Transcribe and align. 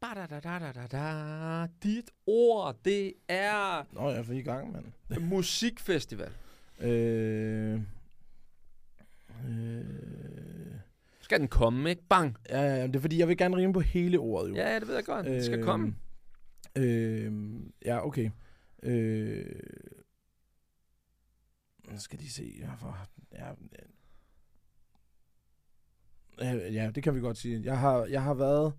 Ba-da-da-da-da-da. 0.00 1.66
Dit 1.82 2.10
ord, 2.26 2.76
det 2.84 3.14
er 3.28 3.84
Nå, 3.92 4.10
jeg 4.10 4.18
er 4.18 4.32
i 4.32 4.42
gang, 4.42 4.72
mand. 4.72 4.84
musikfestival. 5.20 6.32
Øh, 6.80 7.80
øh, 9.48 9.84
Skal 11.20 11.40
den 11.40 11.48
komme, 11.48 11.90
ikke? 11.90 12.02
Bang. 12.08 12.36
ja, 12.48 12.60
ja, 12.62 12.86
det 12.86 12.96
er 12.96 13.00
fordi, 13.00 13.18
jeg 13.18 13.28
vil 13.28 13.36
gerne 13.36 13.56
rime 13.56 13.72
på 13.72 13.80
hele 13.80 14.18
ordet, 14.18 14.50
jo. 14.50 14.54
Ja, 14.54 14.72
ja, 14.72 14.80
det 14.80 14.88
ved 14.88 14.94
jeg 14.94 15.04
godt. 15.04 15.26
Det 15.26 15.44
skal 15.44 15.62
komme. 15.64 15.94
Øh, 16.76 17.32
ja, 17.84 18.06
okay. 18.06 18.30
Øh, 18.82 19.44
nu 21.90 21.98
skal 22.00 22.18
de 22.20 22.30
se. 22.32 22.54
Ja, 22.58 22.74
for, 22.74 22.98
ja, 23.32 23.48
ja, 26.40 26.70
ja, 26.70 26.90
det 26.94 27.02
kan 27.02 27.14
vi 27.14 27.20
godt 27.20 27.38
sige. 27.38 27.60
Jeg 27.64 27.78
har, 27.78 28.04
jeg 28.04 28.22
har 28.22 28.34
været... 28.34 28.72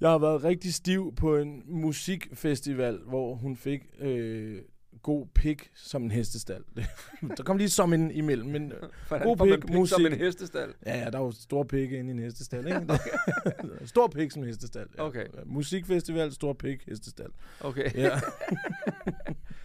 Jeg 0.00 0.10
har 0.10 0.18
været 0.18 0.44
rigtig 0.44 0.74
stiv 0.74 1.14
på 1.16 1.36
en 1.36 1.62
musikfestival, 1.66 2.98
hvor 3.06 3.34
hun 3.34 3.56
fik 3.56 3.86
øh, 3.98 4.62
god 5.02 5.26
pik 5.26 5.70
som 5.74 6.02
en 6.02 6.10
hestestal. 6.10 6.62
der 7.36 7.42
kom 7.42 7.56
lige 7.56 7.68
som 7.68 7.92
en 7.92 8.10
imellem, 8.10 8.48
men 8.48 8.72
Hvordan 9.08 9.26
god 9.26 9.36
pik, 9.36 9.60
pik 9.60 9.68
som 9.68 9.76
musik. 9.76 10.06
en 10.06 10.12
hestestal? 10.12 10.74
Ja, 10.86 10.98
ja, 10.98 11.10
der 11.10 11.18
er 11.18 11.22
jo 11.22 11.30
store 11.32 11.64
pikke 11.64 11.98
inde 11.98 12.10
i 12.10 12.12
en 12.12 12.18
hestestal, 12.18 12.66
ikke? 12.66 12.98
stor 13.86 14.08
pik 14.08 14.30
som 14.30 14.42
hestestal. 14.42 14.86
Ja. 14.96 15.02
Okay. 15.06 15.26
Musikfestival, 15.46 16.32
stor 16.32 16.52
pik, 16.52 16.86
hestestal. 16.86 17.28
Okay, 17.60 17.94
Ja. 17.94 18.20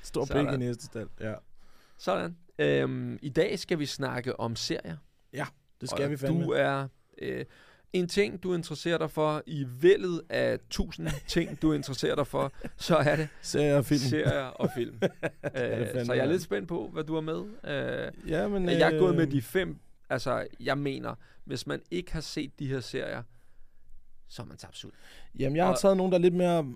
stor 0.01 0.25
Sådan. 0.25 0.45
pik 0.45 0.51
i 0.51 0.55
en 0.55 0.61
hestestal, 0.61 1.07
ja. 1.19 1.33
sådan. 1.97 2.35
Øhm, 2.59 3.19
I 3.21 3.29
dag 3.29 3.59
skal 3.59 3.79
vi 3.79 3.85
snakke 3.85 4.39
om 4.39 4.55
serier. 4.55 4.97
Det 5.81 5.89
skal 5.89 6.03
og 6.05 6.11
vi 6.11 6.17
fandme. 6.17 6.43
Du 6.43 6.49
er... 6.49 6.87
Øh, 7.21 7.45
en 7.93 8.07
ting, 8.07 8.43
du 8.43 8.53
interesserer 8.53 8.97
dig 8.97 9.11
for 9.11 9.43
i 9.45 9.65
vældet 9.81 10.21
af 10.29 10.59
tusind 10.69 11.07
ting, 11.27 11.61
du 11.61 11.73
interesserer 11.73 12.15
dig 12.15 12.27
for, 12.27 12.51
så 12.77 12.95
er 12.97 13.15
det 13.15 13.27
Serier 13.41 13.77
og 13.77 13.85
film. 13.85 13.99
serier 13.99 14.41
og 14.43 14.69
film. 14.75 14.95
øh, 15.57 16.05
så 16.05 16.13
jeg 16.13 16.17
er 16.25 16.25
lidt 16.25 16.41
spændt 16.41 16.67
på, 16.67 16.89
hvad 16.93 17.03
du 17.03 17.13
har 17.13 17.21
med. 17.21 17.43
Øh, 17.63 18.29
Ja, 18.31 18.47
men... 18.47 18.69
jeg 18.69 18.93
er 18.93 18.99
gået 18.99 19.15
med 19.15 19.25
øh, 19.27 19.31
de 19.31 19.41
fem. 19.41 19.77
Altså, 20.09 20.47
jeg 20.59 20.77
mener, 20.77 21.15
hvis 21.45 21.67
man 21.67 21.81
ikke 21.91 22.13
har 22.13 22.21
set 22.21 22.59
de 22.59 22.67
her 22.67 22.79
serier, 22.79 23.23
så 24.27 24.41
er 24.41 24.45
man 24.45 24.57
tabt 24.57 24.83
ud. 24.83 24.91
Jamen, 25.39 25.55
jeg 25.55 25.65
har 25.65 25.73
og- 25.73 25.79
taget 25.79 25.97
nogle, 25.97 26.11
der 26.11 26.17
er 26.17 26.21
lidt 26.21 26.33
mere 26.33 26.73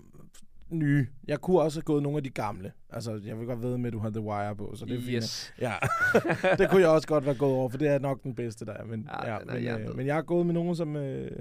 nye. 0.71 1.07
Jeg 1.27 1.39
kunne 1.41 1.61
også 1.61 1.79
have 1.79 1.83
gået 1.83 2.03
nogle 2.03 2.17
af 2.17 2.23
de 2.23 2.29
gamle. 2.29 2.71
Altså, 2.89 3.21
jeg 3.25 3.39
vil 3.39 3.45
godt 3.47 3.61
ved 3.61 3.77
med, 3.77 3.87
at 3.87 3.93
du 3.93 3.99
har 3.99 4.09
The 4.09 4.21
Wire 4.21 4.55
på, 4.55 4.73
så 4.75 4.85
det 4.85 4.97
er 4.97 5.01
fint. 5.01 5.09
Yes. 5.23 5.53
Ja, 5.61 5.73
det 6.57 6.69
kunne 6.69 6.81
jeg 6.81 6.89
også 6.89 7.07
godt 7.07 7.25
være 7.25 7.35
gået 7.35 7.53
over, 7.53 7.69
for 7.69 7.77
det 7.77 7.87
er 7.87 7.99
nok 7.99 8.23
den 8.23 8.35
bedste, 8.35 8.65
der 8.65 8.73
er. 8.73 8.85
Men, 8.85 9.09
Ja, 9.23 9.33
ja, 9.33 9.39
men, 9.45 9.61
hjernedød. 9.61 9.89
øh, 9.91 9.97
men 9.97 10.05
jeg 10.07 10.15
har 10.15 10.21
gået 10.21 10.45
med 10.45 10.53
nogen, 10.53 10.75
som, 10.75 10.95
øh, 10.95 11.31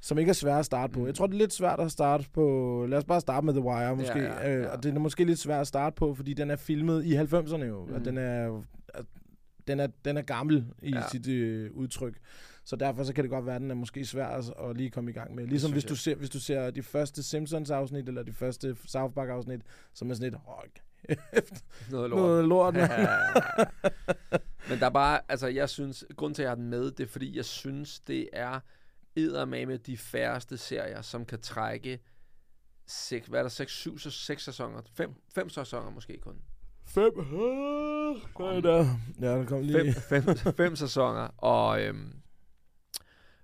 som 0.00 0.18
ikke 0.18 0.28
er 0.30 0.34
svære 0.34 0.58
at 0.58 0.64
starte 0.66 0.92
på. 0.92 1.00
Mm. 1.00 1.06
Jeg 1.06 1.14
tror, 1.14 1.26
det 1.26 1.34
er 1.34 1.38
lidt 1.38 1.52
svært 1.52 1.80
at 1.80 1.90
starte 1.90 2.24
på... 2.34 2.86
Lad 2.88 2.98
os 2.98 3.04
bare 3.04 3.20
starte 3.20 3.44
med 3.46 3.54
The 3.54 3.62
Wire, 3.62 3.96
måske. 3.96 4.18
Ja, 4.18 4.48
ja, 4.48 4.56
Øh, 4.56 4.62
ja. 4.62 4.68
og 4.68 4.82
det 4.82 4.94
er 4.94 4.98
måske 4.98 5.24
lidt 5.24 5.38
svært 5.38 5.60
at 5.60 5.66
starte 5.66 5.94
på, 5.94 6.14
fordi 6.14 6.34
den 6.34 6.50
er 6.50 6.56
filmet 6.56 7.04
i 7.04 7.16
90'erne 7.16 7.64
jo. 7.64 7.84
Mm. 7.86 7.94
Og 7.94 8.04
den 8.04 8.18
er, 8.18 8.62
den 9.66 9.80
er, 9.80 9.86
den 10.04 10.16
er 10.16 10.22
gammel 10.22 10.64
i 10.82 10.90
ja. 10.94 11.02
sit 11.12 11.28
øh, 11.28 11.70
udtryk. 11.72 12.14
Så 12.70 12.76
derfor 12.76 13.04
så 13.04 13.12
kan 13.12 13.24
det 13.24 13.30
godt 13.30 13.46
være, 13.46 13.54
at 13.54 13.60
den 13.60 13.70
er 13.70 13.74
måske 13.74 14.04
svær 14.04 14.26
at, 14.26 14.76
lige 14.76 14.90
komme 14.90 15.10
i 15.10 15.14
gang 15.14 15.34
med. 15.34 15.46
Ligesom 15.46 15.72
hvis 15.72 15.84
du, 15.84 15.96
ser, 15.96 16.14
hvis 16.14 16.30
du 16.30 16.40
ser 16.40 16.70
de 16.70 16.82
første 16.82 17.22
Simpsons-afsnit, 17.22 18.08
eller 18.08 18.22
de 18.22 18.32
første 18.32 18.76
South 18.86 19.14
Park-afsnit, 19.14 19.60
som 19.94 20.10
er 20.10 20.14
sådan 20.14 20.34
et... 20.34 20.40
Oh, 20.46 20.64
Noget 21.90 22.10
lort. 22.10 22.20
noget 22.20 22.44
lort, 22.44 22.74
mand. 22.74 22.90
Men 24.68 24.78
der 24.78 24.86
er 24.86 24.90
bare, 24.90 25.20
altså 25.28 25.46
jeg 25.46 25.68
synes, 25.68 26.04
grund 26.16 26.34
til 26.34 26.42
at 26.42 26.44
jeg 26.44 26.50
har 26.50 26.54
den 26.54 26.68
med, 26.68 26.90
det 26.90 27.00
er 27.00 27.08
fordi, 27.08 27.36
jeg 27.36 27.44
synes, 27.44 28.00
det 28.00 28.28
er 28.32 28.60
eddermame 29.16 29.76
de 29.76 29.96
færreste 29.96 30.56
serier, 30.56 31.02
som 31.02 31.24
kan 31.24 31.40
trække 31.40 31.98
seks, 32.86 33.26
hvad 33.26 33.38
er 33.38 33.42
der, 33.42 33.50
seks, 33.50 33.72
syv, 33.72 33.98
så 33.98 34.10
seks 34.10 34.44
sæsoner, 34.44 34.82
fem, 34.94 35.14
fem 35.34 35.48
sæsoner 35.48 35.90
måske 35.90 36.18
kun. 36.22 36.36
Fem. 36.84 37.12
Hvad 38.36 38.46
er 38.46 38.60
der? 38.60 38.86
Ja, 39.20 39.38
der 39.38 39.44
kom 39.44 39.62
lige... 39.62 39.92
Fem, 39.92 40.22
fem, 40.22 40.54
fem 40.56 40.76
sæsoner, 40.76 41.28
og 41.36 41.82
øhm, 41.82 42.20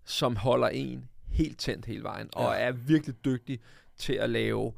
som 0.07 0.37
holder 0.37 0.69
en 0.69 1.05
helt 1.29 1.59
tændt 1.59 1.87
hele 1.87 2.03
vejen, 2.03 2.29
og 2.33 2.53
Ja. 2.55 2.59
er 2.61 2.73
virkelig 2.73 3.25
dygtig 3.25 3.61
til 3.97 4.13
at 4.13 4.31
lave 4.31 4.73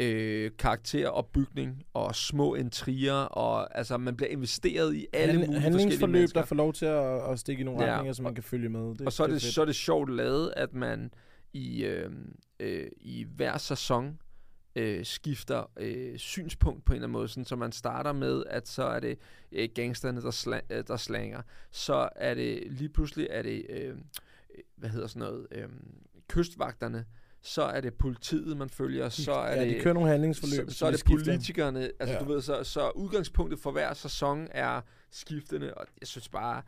øh, 0.00 0.50
karakteropbygning 0.58 1.82
og 1.94 2.14
små 2.16 2.54
intriger, 2.54 3.12
og 3.14 3.78
altså 3.78 3.96
man 3.98 4.16
bliver 4.16 4.30
investeret 4.30 4.94
i 4.94 5.06
alle 5.12 5.26
Hand, 5.32 5.36
mulige 5.38 5.46
forskellige 5.46 5.62
handlingsforløb, 5.62 6.12
mennesker. 6.12 6.40
der 6.40 6.46
får 6.46 6.56
lov 6.56 6.72
til 6.72 6.86
at, 6.86 7.30
at 7.32 7.38
stikke 7.38 7.60
i 7.60 7.64
nogle 7.64 7.84
Ja, 7.84 7.92
retninger, 7.94 8.12
så 8.12 8.22
man 8.22 8.34
kan 8.34 8.44
følge 8.44 8.68
med. 8.68 8.80
Det, 8.94 9.00
og 9.00 9.12
så 9.12 9.22
er 9.22 9.26
det, 9.26 9.42
fedt. 9.42 9.54
så 9.54 9.60
er 9.60 9.64
det 9.64 9.74
sjovt 9.74 10.10
lavet, 10.10 10.52
at 10.56 10.74
man 10.74 11.10
i, 11.52 11.84
øh, 11.84 12.10
øh, 12.60 12.86
i 13.00 13.26
hver 13.36 13.58
sæson 13.58 14.18
øh, 14.76 15.04
skifter 15.04 15.70
øh, 15.76 16.18
synspunkt 16.18 16.84
på 16.84 16.92
en 16.92 16.94
eller 16.96 17.06
anden 17.06 17.12
måde, 17.12 17.28
sådan, 17.28 17.44
så 17.44 17.56
man 17.56 17.72
starter 17.72 18.12
med, 18.12 18.42
at 18.50 18.68
så 18.68 18.82
er 18.82 19.00
det 19.00 19.18
øh, 19.52 19.68
gangsterne, 19.74 20.20
der, 20.22 20.30
sla- 20.30 20.66
øh, 20.76 20.84
der 20.88 20.96
slanger. 20.96 21.42
Så 21.70 22.08
er 22.16 22.34
det 22.34 22.62
lige 22.70 22.88
pludselig, 22.88 23.26
er 23.30 23.42
det, 23.42 23.66
øh, 23.68 23.96
hvad 24.76 24.90
hedder 24.90 25.06
sådan 25.06 25.20
noget, 25.20 25.46
øh, 25.50 25.68
kystvagterne, 26.28 27.04
så 27.40 27.62
er 27.62 27.80
det 27.80 27.94
politiet, 27.94 28.56
man 28.56 28.70
følger, 28.70 29.08
så 29.08 29.32
er 29.32 29.54
ja, 29.54 29.64
det... 29.64 29.76
de 29.76 29.80
kører 29.80 29.94
nogle 29.94 30.08
handlingsforløb. 30.10 30.70
så, 30.70 30.76
så 30.76 30.86
er 30.86 30.90
de 30.90 30.96
det 30.96 31.04
politikerne, 31.06 31.80
altså 32.00 32.14
Ja. 32.14 32.20
du 32.20 32.24
ved, 32.24 32.42
så, 32.42 32.64
så 32.64 32.90
udgangspunktet 32.90 33.58
for 33.58 33.70
hver 33.70 33.94
sæson 33.94 34.48
er 34.50 34.80
skiftende, 35.10 35.74
og 35.74 35.86
jeg 36.00 36.08
synes 36.08 36.28
bare, 36.28 36.62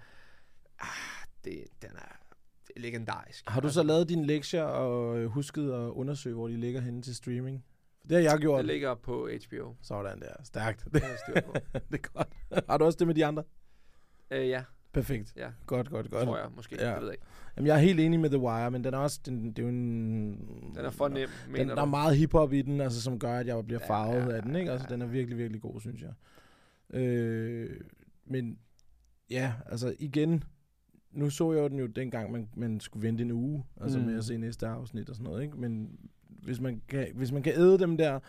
ah, 0.79 0.87
det, 1.45 1.65
den 1.83 1.91
er 1.91 2.17
det 2.67 2.73
er 2.77 2.81
legendarisk. 2.81 3.45
Har 3.49 3.61
du 3.61 3.69
så 3.71 3.83
lavet 3.83 4.09
dine 4.09 4.27
lektier 4.27 4.63
og 4.63 5.19
øh, 5.19 5.27
husket 5.27 5.73
at 5.73 5.89
undersøge, 5.91 6.35
hvor 6.35 6.49
de 6.49 6.57
ligger 6.57 6.81
henne 6.81 7.03
til 7.03 7.15
streaming? 7.15 7.65
Det 8.09 8.17
har 8.17 8.31
jeg 8.31 8.39
gjort. 8.39 8.59
Det 8.59 8.67
ligger 8.67 8.95
på 8.95 9.29
HBO. 9.47 9.75
Sådan 9.83 10.21
der. 10.21 10.33
Stærkt. 10.45 10.85
Det 10.93 11.03
har 11.03 11.17
jeg 11.35 11.45
på. 11.45 11.53
det 11.91 12.05
er 12.05 12.09
godt. 12.13 12.29
Har 12.69 12.79
du 12.79 12.85
også 12.85 12.97
det 12.99 13.07
med 13.07 13.15
de 13.15 13.27
andre? 13.27 13.45
øh, 14.31 14.49
ja, 14.49 14.65
Perfekt. 14.93 15.33
ja, 15.37 15.49
Godt, 15.67 15.91
godt, 15.91 16.11
godt. 16.11 16.25
tror 16.25 16.39
jeg 16.39 16.49
måske. 16.57 16.77
Ja. 16.81 16.89
Ja. 16.89 16.93
Det 16.95 17.01
ved 17.01 17.07
jeg 17.09 17.15
ikke. 17.15 17.25
Jamen, 17.57 17.67
jeg 17.67 17.75
er 17.77 17.81
helt 17.81 18.01
enig 18.01 18.21
med 18.21 18.31
The 18.31 18.39
Wire, 18.39 18.71
men 18.71 18.85
den 18.85 18.95
er 18.95 18.99
også... 18.99 19.21
Den, 19.27 19.47
det 19.47 19.59
er 19.59 19.63
jo 19.63 19.69
en... 19.69 20.29
Den 20.77 20.85
er 20.85 20.91
for 20.91 21.09
nem, 21.09 21.29
Den, 21.45 21.53
mener 21.53 21.75
der 21.75 21.83
er 21.83 21.87
meget 21.87 22.17
hiphop 22.17 22.53
i 22.53 22.63
den, 22.63 22.81
altså, 22.81 23.03
som 23.03 23.19
gør, 23.19 23.39
at 23.39 23.47
jeg 23.47 23.65
bliver 23.67 23.81
Ja, 23.83 23.89
farvet 23.89 24.31
ja, 24.31 24.37
af 24.37 24.43
den. 24.43 24.57
Ikke? 24.57 24.71
Altså, 24.73 24.87
ja. 24.91 24.95
den 24.95 25.03
er 25.03 25.07
virkelig, 25.07 25.39
virkelig 25.39 25.61
god, 25.63 25.81
synes 25.81 26.03
jeg. 26.03 26.13
Øh, 27.01 27.81
men 28.27 28.59
ja, 29.31 29.53
altså 29.67 29.95
igen, 29.99 30.45
nu 31.13 31.31
så 31.31 31.53
jeg 31.53 31.61
jo 31.63 31.69
den 31.69 31.79
jo 31.79 31.87
dengang, 31.87 32.33
man, 32.33 32.49
man 32.57 32.81
skulle 32.81 33.07
vente 33.09 33.23
en 33.23 33.31
uge, 33.31 33.65
altså 33.81 33.99
Mm. 33.99 34.05
med 34.05 34.17
at 34.19 34.25
se 34.25 34.37
næste 34.37 34.67
afsnit 34.67 35.09
og 35.09 35.17
sådan 35.17 35.31
noget. 35.31 35.43
Ikke? 35.43 35.57
Men 35.61 35.99
hvis 36.27 36.61
man, 36.61 36.83
kan, 36.89 37.09
hvis 37.15 37.33
man 37.33 37.43
kan 37.43 37.53
æde 37.57 37.79
dem 37.79 37.97
der 37.97 38.21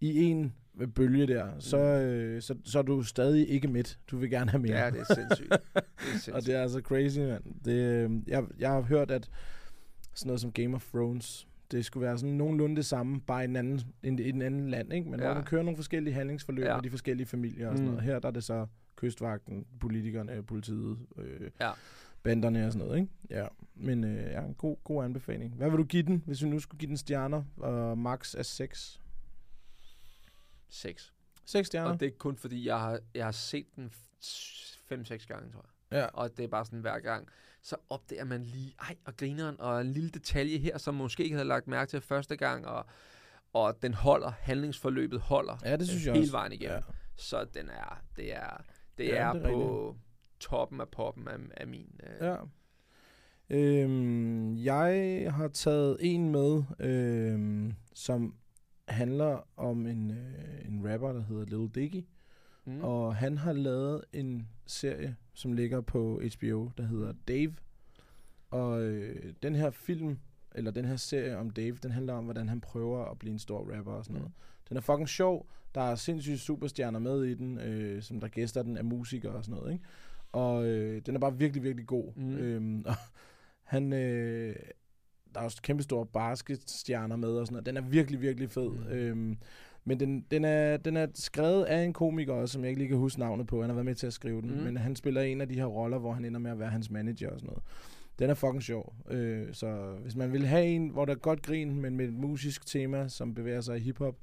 i 0.00 0.22
en 0.24 0.52
bølge 0.94 1.26
der, 1.26 1.48
så, 1.58 1.76
Mm. 1.76 1.82
øh, 1.84 2.42
så, 2.42 2.54
så 2.64 2.78
er 2.78 2.82
du 2.82 3.02
stadig 3.02 3.48
ikke 3.50 3.68
midt. 3.68 3.98
Du 4.10 4.16
vil 4.16 4.30
gerne 4.30 4.50
have 4.50 4.62
mere. 4.62 4.78
Ja, 4.84 4.90
det 4.90 5.00
er 5.00 5.14
sindssygt. 5.14 5.48
Det 5.50 5.60
er 5.74 5.80
sindssygt. 6.10 6.34
Og 6.36 6.46
det 6.46 6.54
er 6.54 6.62
altså 6.62 6.80
crazy, 6.80 7.18
mand. 7.18 7.42
Det, 7.64 7.72
øh, 7.72 8.10
jeg, 8.26 8.44
jeg 8.58 8.70
har 8.70 8.80
hørt, 8.80 9.10
at 9.10 9.30
sådan 10.14 10.28
noget 10.28 10.40
som 10.40 10.52
Game 10.52 10.74
of 10.74 10.84
Thrones, 10.94 11.48
det 11.70 11.84
skulle 11.84 12.06
være 12.06 12.18
sådan 12.18 12.34
nogenlunde 12.34 12.76
det 12.76 12.86
samme, 12.86 13.20
bare 13.20 13.42
i 13.42 13.44
en 13.44 13.56
anden, 13.56 13.80
en, 14.02 14.18
i 14.18 14.28
en 14.28 14.42
anden 14.42 14.70
land, 14.70 14.92
ikke? 14.92 15.10
Men 15.10 15.20
ja. 15.20 15.26
Hvor 15.26 15.34
man 15.34 15.44
kører 15.44 15.62
nogle 15.62 15.76
forskellige 15.76 16.14
handlingsforløb 16.14 16.64
Ja. 16.64 16.70
ja. 16.70 16.76
med 16.76 16.82
de 16.82 16.90
forskellige 16.90 17.26
familier 17.26 17.68
og 17.68 17.76
sådan 17.76 17.88
Mm. 17.88 17.94
noget. 17.94 18.04
Her 18.04 18.18
der 18.18 18.28
er 18.28 18.32
det 18.32 18.44
så 18.44 18.66
kystvagten, 18.96 19.66
politikerne, 19.80 20.42
politiet, 20.42 20.98
øh, 21.18 21.50
Ja. 21.60 21.70
banderne 22.22 22.66
og 22.66 22.72
sådan 22.72 22.86
noget, 22.86 23.00
ikke? 23.00 23.12
Ja, 23.30 23.46
men 23.74 24.04
øh, 24.04 24.16
ja, 24.32 24.40
en 24.44 24.54
god, 24.54 24.76
god 24.84 25.04
anbefaling. 25.04 25.54
Hvad 25.54 25.70
vil 25.70 25.78
du 25.78 25.84
give 25.84 26.02
den, 26.02 26.22
hvis 26.26 26.42
vi 26.44 26.48
nu 26.48 26.58
skulle 26.58 26.78
give 26.78 26.88
den 26.88 26.96
stjerner? 26.96 27.42
Og 27.56 27.98
max 27.98 28.34
er 28.34 28.42
6. 28.42 29.00
Seks. 30.74 31.12
6 31.44 31.66
stjerner? 31.66 31.90
Og 31.90 32.00
det 32.00 32.06
er 32.06 32.12
kun 32.18 32.36
fordi, 32.36 32.66
jeg 32.66 32.80
har, 32.80 33.00
jeg 33.14 33.24
har 33.24 33.32
set 33.32 33.66
den 33.76 33.92
5-6 34.22 35.26
gange, 35.26 35.52
tror 35.52 35.66
jeg. 35.90 35.98
Ja. 35.98 36.06
Og 36.06 36.36
det 36.36 36.44
er 36.44 36.48
bare 36.48 36.64
sådan 36.64 36.78
hver 36.80 36.98
gang, 37.00 37.28
så 37.62 37.76
opdager 37.88 38.24
man 38.24 38.42
lige, 38.44 38.74
ej, 38.80 38.96
og 39.04 39.16
grineren, 39.16 39.60
og 39.60 39.80
en 39.80 39.86
lille 39.92 40.10
detalje 40.10 40.58
her, 40.58 40.78
som 40.78 40.94
måske 40.94 41.24
ikke 41.24 41.36
havde 41.36 41.48
lagt 41.48 41.66
mærke 41.68 41.90
til 41.90 42.00
første 42.00 42.36
gang, 42.36 42.66
og, 42.66 42.86
og 43.52 43.82
den 43.82 43.94
holder, 43.94 44.30
handlingsforløbet 44.40 45.20
holder 45.20 45.56
Ja, 45.64 45.76
det 45.76 45.88
synes 45.88 46.06
jeg 46.06 46.12
hele 46.14 46.22
også. 46.24 46.32
vejen 46.32 46.52
igennem. 46.52 46.76
Ja. 46.76 46.82
Så 47.16 47.44
den 47.44 47.68
er, 47.68 48.02
det 48.16 48.34
er, 48.36 48.64
det 48.98 49.04
Ja, 49.06 49.14
er, 49.28 49.32
det 49.32 49.42
er 49.42 49.50
på 49.50 49.96
toppen 50.40 50.80
af 50.80 50.88
poppen 50.88 51.28
af, 51.28 51.36
af 51.56 51.66
min. 51.66 52.00
Øh, 52.02 52.26
Ja. 52.26 52.36
Øhm, 53.50 54.56
jeg 54.56 55.26
har 55.34 55.48
taget 55.48 55.96
en 56.00 56.30
med, 56.30 56.62
øhm, 56.80 57.74
som 57.94 58.34
handler 58.92 59.48
om 59.56 59.86
en, 59.86 60.10
øh, 60.10 60.68
en 60.68 60.92
rapper, 60.92 61.12
der 61.12 61.22
hedder 61.22 61.44
Lil 61.44 61.70
Dicky. 61.74 62.06
Mm. 62.64 62.80
Og 62.80 63.16
han 63.16 63.38
har 63.38 63.52
lavet 63.52 64.04
en 64.12 64.48
serie, 64.66 65.16
som 65.34 65.52
ligger 65.52 65.80
på 65.80 66.22
HBO, 66.36 66.70
der 66.76 66.82
hedder 66.82 67.12
Dave. 67.28 67.54
Og 68.50 68.82
øh, 68.82 69.32
den 69.42 69.54
her 69.54 69.70
film, 69.70 70.18
eller 70.54 70.70
den 70.70 70.84
her 70.84 70.96
serie 70.96 71.38
om 71.38 71.50
Dave, 71.50 71.76
den 71.82 71.90
handler 71.90 72.14
om, 72.14 72.24
hvordan 72.24 72.48
han 72.48 72.60
prøver 72.60 73.04
at 73.04 73.18
blive 73.18 73.32
en 73.32 73.38
stor 73.38 73.76
rapper 73.76 73.92
og 73.92 74.04
sådan 74.04 74.18
noget. 74.18 74.32
Den 74.68 74.76
er 74.76 74.80
fucking 74.80 75.08
sjov. 75.08 75.46
Der 75.74 75.80
er 75.80 75.94
sindssygt 75.94 76.40
superstjerner 76.40 76.98
med 76.98 77.24
i 77.24 77.34
den, 77.34 77.58
øh, 77.58 78.02
som 78.02 78.20
der 78.20 78.28
gæster 78.28 78.62
den 78.62 78.76
af 78.76 78.84
musikere 78.84 79.32
og 79.32 79.44
sådan 79.44 79.58
noget. 79.60 79.72
Ikke? 79.72 79.84
Og 80.32 80.66
øh, 80.66 81.02
den 81.06 81.14
er 81.14 81.20
bare 81.20 81.38
virkelig, 81.38 81.62
virkelig 81.62 81.86
god. 81.86 82.12
Mm. 82.16 82.36
Øhm, 82.36 82.84
og 82.86 82.94
han, 83.62 83.92
øh, 83.92 84.56
der 85.34 85.40
er 85.40 85.44
også 85.44 85.62
kæmpe 85.62 85.82
store 85.82 86.06
basketstjerner 86.06 87.16
med 87.16 87.28
og 87.28 87.46
sådan 87.46 87.54
noget. 87.54 87.66
Den 87.66 87.76
er 87.76 87.80
virkelig, 87.80 88.20
virkelig 88.20 88.50
fed. 88.50 88.70
Mm. 88.70 88.88
Øhm, 88.88 89.36
men 89.84 90.00
den, 90.00 90.24
den, 90.30 90.44
er, 90.44 90.76
den 90.76 90.96
er 90.96 91.06
skrevet 91.14 91.64
af 91.64 91.82
en 91.82 91.92
komiker 91.92 92.32
også, 92.32 92.52
som 92.52 92.62
jeg 92.62 92.68
ikke 92.68 92.80
lige 92.80 92.88
kan 92.88 92.98
huske 92.98 93.20
navnet 93.20 93.46
på. 93.46 93.60
Han 93.60 93.70
har 93.70 93.74
været 93.74 93.86
med 93.86 93.94
til 93.94 94.06
at 94.06 94.12
skrive 94.12 94.42
den. 94.42 94.50
Mm. 94.50 94.62
Men 94.64 94.76
han 94.76 94.96
spiller 94.96 95.22
en 95.22 95.40
af 95.40 95.48
de 95.48 95.54
her 95.54 95.64
roller, 95.64 95.98
hvor 95.98 96.12
han 96.12 96.24
ender 96.24 96.40
med 96.40 96.50
at 96.50 96.58
være 96.58 96.70
hans 96.70 96.90
manager 96.90 97.30
og 97.30 97.40
sådan 97.40 97.46
noget. 97.46 97.62
Den 98.18 98.30
er 98.30 98.34
fucking 98.34 98.62
sjov. 98.62 98.94
Øh, 99.10 99.46
så 99.52 99.94
hvis 100.02 100.16
man 100.16 100.32
vil 100.32 100.46
have 100.46 100.66
en, 100.66 100.88
hvor 100.88 101.04
der 101.04 101.12
er 101.12 101.18
godt 101.18 101.42
grin, 101.42 101.80
men 101.80 101.96
med 101.96 102.04
et 102.04 102.14
musisk 102.14 102.66
tema, 102.66 103.08
som 103.08 103.34
bevæger 103.34 103.60
sig 103.60 103.76
i 103.76 103.80
hiphop, 103.80 104.14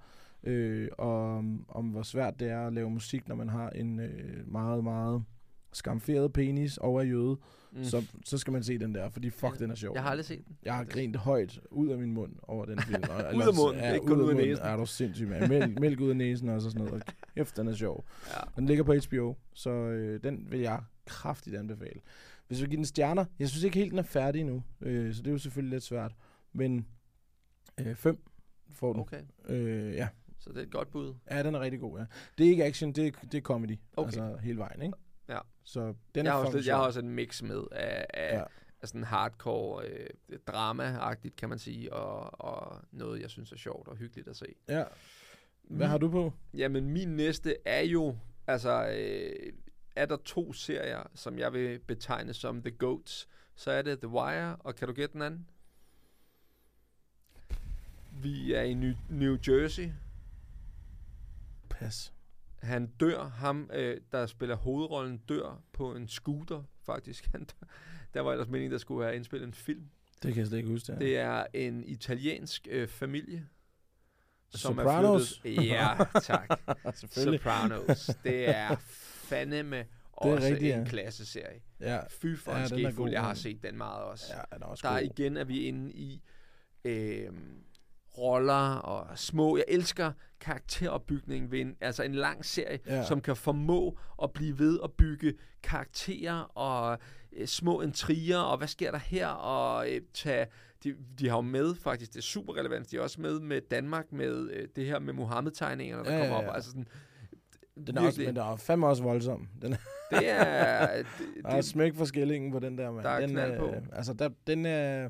øh, 0.44 0.90
og 0.98 1.38
om, 1.38 1.66
om 1.70 1.86
hvor 1.86 2.02
svært 2.02 2.40
det 2.40 2.50
er 2.50 2.68
at 2.68 2.74
lave 2.74 2.90
musik, 2.90 3.28
når 3.28 3.36
man 3.36 3.50
har 3.50 3.70
en 3.70 4.00
øh, 4.00 4.52
meget, 4.52 4.84
meget 4.84 5.24
skamferet 5.74 6.34
penis 6.34 6.78
og 6.78 6.96
er 7.00 7.04
jøde, 7.04 7.38
Mm. 7.72 7.84
så, 7.84 8.06
så 8.26 8.38
skal 8.38 8.54
man 8.54 8.64
se 8.64 8.78
den 8.78 8.96
der, 8.96 9.10
fordi 9.10 9.30
fuck, 9.30 9.60
den 9.60 9.72
er 9.72 9.76
sjov. 9.76 9.96
Jeg 9.96 10.04
har 10.04 10.10
aldrig 10.10 10.26
set 10.26 10.48
den. 10.48 10.58
Jeg 10.64 10.76
har 10.76 10.84
grint 10.84 11.16
højt 11.16 11.60
ud 11.72 11.88
af 11.90 11.98
min 11.98 12.14
mund 12.14 12.36
over 12.44 12.66
den 12.66 12.80
film. 12.80 13.04
Ud 13.36 13.42
af 13.42 13.56
munden, 13.56 13.94
ikke 13.96 14.06
kun 14.08 14.22
ud 14.22 14.30
af 14.30 14.36
næsen. 14.36 14.66
Er 14.66 14.76
du 14.78 14.86
sindssyg, 14.86 15.28
mand. 15.28 15.48
Mælk, 15.50 15.80
mælk 15.80 16.00
ud 16.00 16.10
af 16.10 16.16
næsen 16.16 16.50
og 16.50 16.62
sådan 16.62 16.78
noget. 16.86 16.94
Og 16.94 17.14
Kæft, 17.36 17.58
den 17.58 17.68
er 17.68 17.74
sjov. 17.74 18.06
Ja. 18.28 18.40
Den 18.56 18.66
ligger 18.66 18.84
på 18.84 18.94
HBO, 18.94 19.34
så 19.54 19.70
øh, 19.70 20.24
den 20.24 20.48
vil 20.52 20.60
jeg 20.60 20.82
kraftigt 21.06 21.56
anbefale. 21.56 22.00
Hvis 22.48 22.62
vi 22.62 22.66
giver 22.68 22.78
den 22.78 22.86
stjerner, 22.86 23.26
jeg 23.40 23.50
synes 23.50 23.64
ikke 23.64 23.80
helt, 23.80 23.92
den 23.92 24.00
er 24.00 24.04
færdig 24.04 24.44
nu, 24.44 24.64
øh, 24.82 25.14
så 25.14 25.22
det 25.22 25.28
er 25.28 25.32
jo 25.32 25.38
selvfølgelig 25.38 25.76
lidt 25.76 25.84
svært. 25.84 26.16
Men 26.54 26.88
øh, 27.80 27.96
fem 27.96 28.20
får 28.70 28.94
den. 28.94 29.02
Okay, 29.02 29.22
Øh, 29.50 29.94
ja. 29.94 30.08
så 30.40 30.50
det 30.50 30.58
er 30.58 30.62
et 30.64 30.72
godt 30.72 30.92
bud. 30.92 31.14
ja, 31.32 31.44
den 31.44 31.56
er 31.56 31.60
rigtig 31.60 31.80
god, 31.80 32.00
ja. 32.00 32.06
Det 32.38 32.46
er 32.46 32.50
ikke 32.50 32.66
action, 32.66 32.92
det 32.92 33.08
er, 33.08 33.12
det 33.32 33.38
er 33.38 33.42
comedy. 33.42 33.78
Okay. 33.98 34.06
Altså 34.08 34.38
hele 34.44 34.58
vejen, 34.58 34.82
ikke? 34.82 34.98
Ja. 35.30 35.40
Så 35.64 35.94
den 36.16 36.26
jeg, 36.26 36.32
er 36.32 36.32
har 36.32 36.40
også, 36.40 36.58
lidt, 36.58 36.68
jeg 36.68 36.76
har 36.76 36.84
også 36.84 37.00
en 37.00 37.10
mix 37.10 37.42
med 37.42 37.64
af, 37.72 38.06
af, 38.14 38.38
ja. 38.38 38.44
af 38.82 38.88
sådan 38.88 39.04
hardcore 39.04 39.86
øh, 39.86 40.40
drama-agtigt, 40.48 41.36
kan 41.36 41.50
man 41.50 41.60
sige, 41.60 41.94
og, 41.94 42.42
og 42.42 42.82
noget, 42.92 43.22
jeg 43.22 43.30
synes 43.30 43.52
er 43.52 43.58
sjovt 43.58 43.88
og 43.88 43.96
hyggeligt 43.96 44.28
at 44.28 44.36
se. 44.36 44.56
Ja. 44.68 44.84
Hvad 45.64 45.88
har 45.88 45.98
du 45.98 46.10
på? 46.10 46.34
Jamen, 46.54 46.90
min 46.90 47.16
næste 47.16 47.56
er 47.66 47.82
jo, 47.82 48.18
altså, 48.48 48.90
øh, 48.90 49.54
er 49.96 50.06
der 50.06 50.18
to 50.26 50.54
serier, 50.54 51.04
som 51.16 51.40
jeg 51.40 51.54
vil 51.54 51.80
betegne 51.80 52.34
som 52.34 52.62
The 52.62 52.72
Goats, 52.72 53.28
så 53.56 53.72
er 53.72 53.82
det 53.82 54.00
The 54.00 54.08
Wire, 54.08 54.56
og 54.56 54.76
kan 54.76 54.88
du 54.88 54.94
gætte 54.94 55.14
den 55.14 55.22
anden? 55.22 55.48
Vi 58.12 58.54
er 58.54 58.62
i 58.62 58.74
New, 58.74 58.94
New 59.10 59.38
Jersey. 59.48 59.90
Pas. 61.70 62.14
Han 62.62 62.88
dør, 62.88 63.24
ham 63.24 63.70
øh, 63.74 64.02
der 64.12 64.26
spiller 64.26 64.56
hovedrollen, 64.56 65.18
dør 65.18 65.64
på 65.74 65.96
en 65.96 66.08
scooter, 66.08 66.64
faktisk. 66.86 67.26
Han 67.32 67.44
dør. 67.44 67.68
Der 68.14 68.22
var 68.22 68.32
ellers 68.32 68.48
meningen, 68.48 68.72
der 68.72 68.78
skulle 68.78 69.04
have 69.06 69.16
indspillet 69.16 69.48
en 69.48 69.54
film. 69.54 69.90
Det 70.24 70.34
kan 70.34 70.40
jeg 70.40 70.48
slet 70.48 70.58
ikke 70.58 70.70
huske, 70.70 70.92
det 70.92 71.00
Det 71.02 71.18
er 71.18 71.46
en 71.54 71.84
italiensk 71.84 72.68
øh, 72.72 72.88
familie, 72.88 73.48
Sopranos? 74.50 75.38
er 75.38 75.42
flyttet... 75.42 75.66
Ja, 75.66 75.98
tak. 76.22 76.60
Sopranos. 77.14 78.10
Det 78.24 78.50
er 78.50 78.76
fandeme 79.30 79.86
også 80.12 80.48
rigtigt, 80.48 80.74
en 80.76 80.80
ja. 80.84 80.90
klasseserie. 80.90 81.62
Ja, 81.80 82.00
Fy 82.10 82.36
for 82.36 82.52
Ja, 82.52 82.66
en 82.66 82.86
er 82.86 82.92
god, 82.92 83.10
Jeg 83.10 83.22
har 83.22 83.34
set 83.34 83.64
den 83.64 83.78
meget 83.78 84.04
også. 84.04 84.26
ja 84.36 84.56
den 84.56 84.64
er 84.64 84.68
også 84.68 84.88
Der 84.88 84.94
er 84.94 85.02
god. 85.02 85.10
igen 85.20 85.38
er 85.38 85.44
vi 85.44 85.60
inde 85.64 85.94
i 85.94 86.22
øh, 86.86 87.30
roller 88.20 88.76
og 88.76 89.18
små. 89.18 89.58
Jeg 89.58 89.66
elsker 89.68 90.12
karakteropbygning 90.40 91.52
ved 91.52 91.60
en, 91.60 91.76
altså 91.82 92.04
en 92.04 92.16
lang 92.16 92.46
serie, 92.46 92.80
Ja. 92.88 93.04
som 93.06 93.22
kan 93.22 93.36
formå 93.36 93.98
at 94.24 94.32
blive 94.34 94.60
ved 94.60 94.80
at 94.84 94.92
bygge 94.92 95.34
karakterer 95.64 96.40
og 96.58 96.98
øh, 97.34 97.48
små 97.48 97.82
intriger, 97.82 98.38
og 98.40 98.58
hvad 98.58 98.68
sker 98.68 98.92
der 98.92 98.98
her, 98.98 99.28
og 99.28 99.90
øh, 99.92 100.02
tage, 100.14 100.46
de, 100.84 100.96
de 101.20 101.30
har 101.30 101.36
jo 101.38 101.42
med 101.42 101.76
faktisk, 101.76 102.12
det 102.14 102.18
er 102.18 102.22
super 102.24 102.58
relevant, 102.58 102.92
de 102.92 102.98
er 102.98 103.02
også 103.02 103.22
med 103.22 103.40
med 103.40 103.62
Danmark, 103.72 104.12
med 104.12 104.50
øh, 104.52 104.68
det 104.76 104.86
her 104.86 105.00
med 105.00 105.14
Mohammed-tegningerne, 105.14 106.04
der 106.06 106.12
Ja, 106.12 106.18
ja, 106.18 106.24
ja, 106.24 106.30
kommer 106.30 106.44
ja. 106.44 106.50
op, 106.50 106.56
altså 106.56 106.70
sådan, 106.72 106.88
Den 107.88 107.98
er 107.98 108.02
også, 108.02 108.20
men 108.22 108.28
den 108.28 108.38
er 108.38 108.56
fandme 108.56 108.88
også 108.88 109.04
voldsom. 109.04 109.48
Den 109.62 109.74
er, 109.74 109.78
det 110.12 110.30
er, 110.30 110.88
det, 110.98 111.06
der 111.44 111.50
er 111.50 111.56
det, 111.56 111.66
smæk 111.66 111.96
for 111.96 112.06
skillingen 112.06 112.52
på 112.52 112.60
den 112.60 112.78
der, 112.78 112.92
mand. 112.92 113.04
Der 113.04 113.10
er 113.10 113.20
den 113.20 113.30
knald 113.30 113.60
på. 113.60 113.74
Altså, 113.94 114.14
der, 114.14 114.30
den 114.48 114.66
er... 114.66 115.10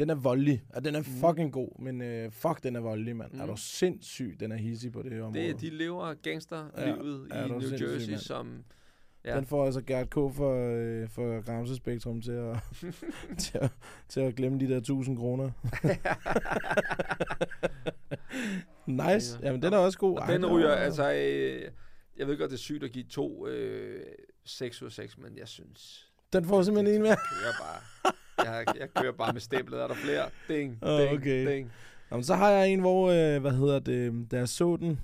Den 0.00 0.10
er 0.10 0.14
voldelig, 0.14 0.62
og 0.74 0.84
den 0.84 0.94
er 0.94 1.02
fucking 1.02 1.52
god, 1.52 1.78
men 1.82 2.02
øh, 2.02 2.32
fuck, 2.32 2.62
den 2.62 2.76
er 2.76 2.80
voldelig, 2.80 3.16
mand. 3.16 3.32
Mm. 3.32 3.40
Er 3.40 3.44
Mm. 3.44 3.50
du 3.50 3.56
sindssyg, 3.56 4.36
den 4.40 4.52
er 4.52 4.56
hissig 4.56 4.92
på 4.92 5.02
det 5.02 5.12
her 5.12 5.22
område. 5.22 5.42
det, 5.48 5.60
de 5.60 5.70
lever 5.70 6.14
gangsterlivet 6.14 7.28
Ja, 7.30 7.34
er 7.36 7.44
i 7.44 7.48
New 7.48 7.60
Jersey, 7.60 8.10
mand. 8.10 8.20
som... 8.20 8.64
Ja. 9.24 9.36
Den 9.36 9.46
får 9.46 9.64
altså 9.66 9.80
Gert 9.82 10.10
K. 10.10 10.14
for, 10.14 10.66
øh, 10.76 11.08
for 11.08 11.42
Gramse 11.42 11.76
Spektrum 11.76 12.20
til 12.20 12.32
at, 12.32 12.56
til, 13.38 13.58
at, 13.58 13.70
til 14.08 14.20
at 14.20 14.34
glemme 14.34 14.60
de 14.60 14.68
der 14.68 14.76
1000 14.76 15.16
kroner. 15.16 15.50
nice. 18.86 19.38
Ja. 19.42 19.46
Jamen, 19.46 19.62
den 19.62 19.72
er 19.72 19.76
også 19.78 19.98
god. 19.98 20.18
Og 20.18 20.24
Ej, 20.24 20.32
den 20.32 20.46
ryger, 20.46 20.68
er- 20.68 20.74
altså... 20.76 21.12
Øh, 21.12 21.62
jeg 22.16 22.26
ved 22.26 22.38
godt, 22.38 22.50
det 22.50 22.56
er 22.56 22.60
sygt 22.60 22.84
at 22.84 22.92
give 22.92 23.04
to 23.04 23.46
øh, 23.46 24.02
6 24.44 24.82
ud 24.82 24.86
af 24.86 24.92
6, 24.92 25.18
men 25.18 25.38
jeg 25.38 25.48
synes... 25.48 26.06
Den 26.32 26.44
får 26.44 26.62
simpelthen 26.62 26.94
en 26.94 27.02
mere. 27.02 27.10
Jeg 27.10 27.18
kører 27.42 27.52
bare. 27.60 28.12
Jeg, 28.44 28.64
jeg 28.78 28.88
kører 28.94 29.12
bare 29.12 29.32
med 29.32 29.40
stemplet. 29.40 29.82
Er 29.82 29.86
der 29.86 29.94
flere? 29.94 30.24
Ding, 30.48 30.78
ding, 30.82 31.18
okay. 31.18 31.46
ding. 31.46 31.72
Jamen, 32.10 32.24
så 32.24 32.34
har 32.34 32.50
jeg 32.50 32.68
en, 32.68 32.80
hvor, 32.80 33.10
øh, 33.10 33.40
hvad 33.40 33.52
hedder 33.52 33.78
det, 33.78 34.30
da 34.30 34.36
jeg 34.36 34.48
så 34.48 34.76
den 34.76 35.00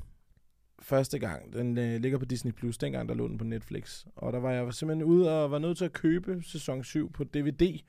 første 0.79 1.19
gang, 1.19 1.53
den 1.53 1.79
øh, 1.79 2.01
ligger 2.01 2.19
på 2.19 2.25
Disney+, 2.25 2.53
Plus, 2.53 2.79
dengang 2.79 3.09
der 3.09 3.15
lå 3.15 3.29
den 3.29 3.39
på 3.39 3.45
Netflix. 3.45 4.05
Og 4.17 4.33
der 4.33 4.39
var 4.39 4.53
jeg 4.53 4.75
simpelthen 4.75 5.05
ude 5.05 5.43
og 5.43 5.51
var 5.51 5.59
nødt 5.59 5.79
til 5.79 5.85
at 5.85 5.93
købe 5.93 6.43
sæson 6.43 6.85
7 6.85 7.13
på 7.13 7.25
DVD, 7.25 7.81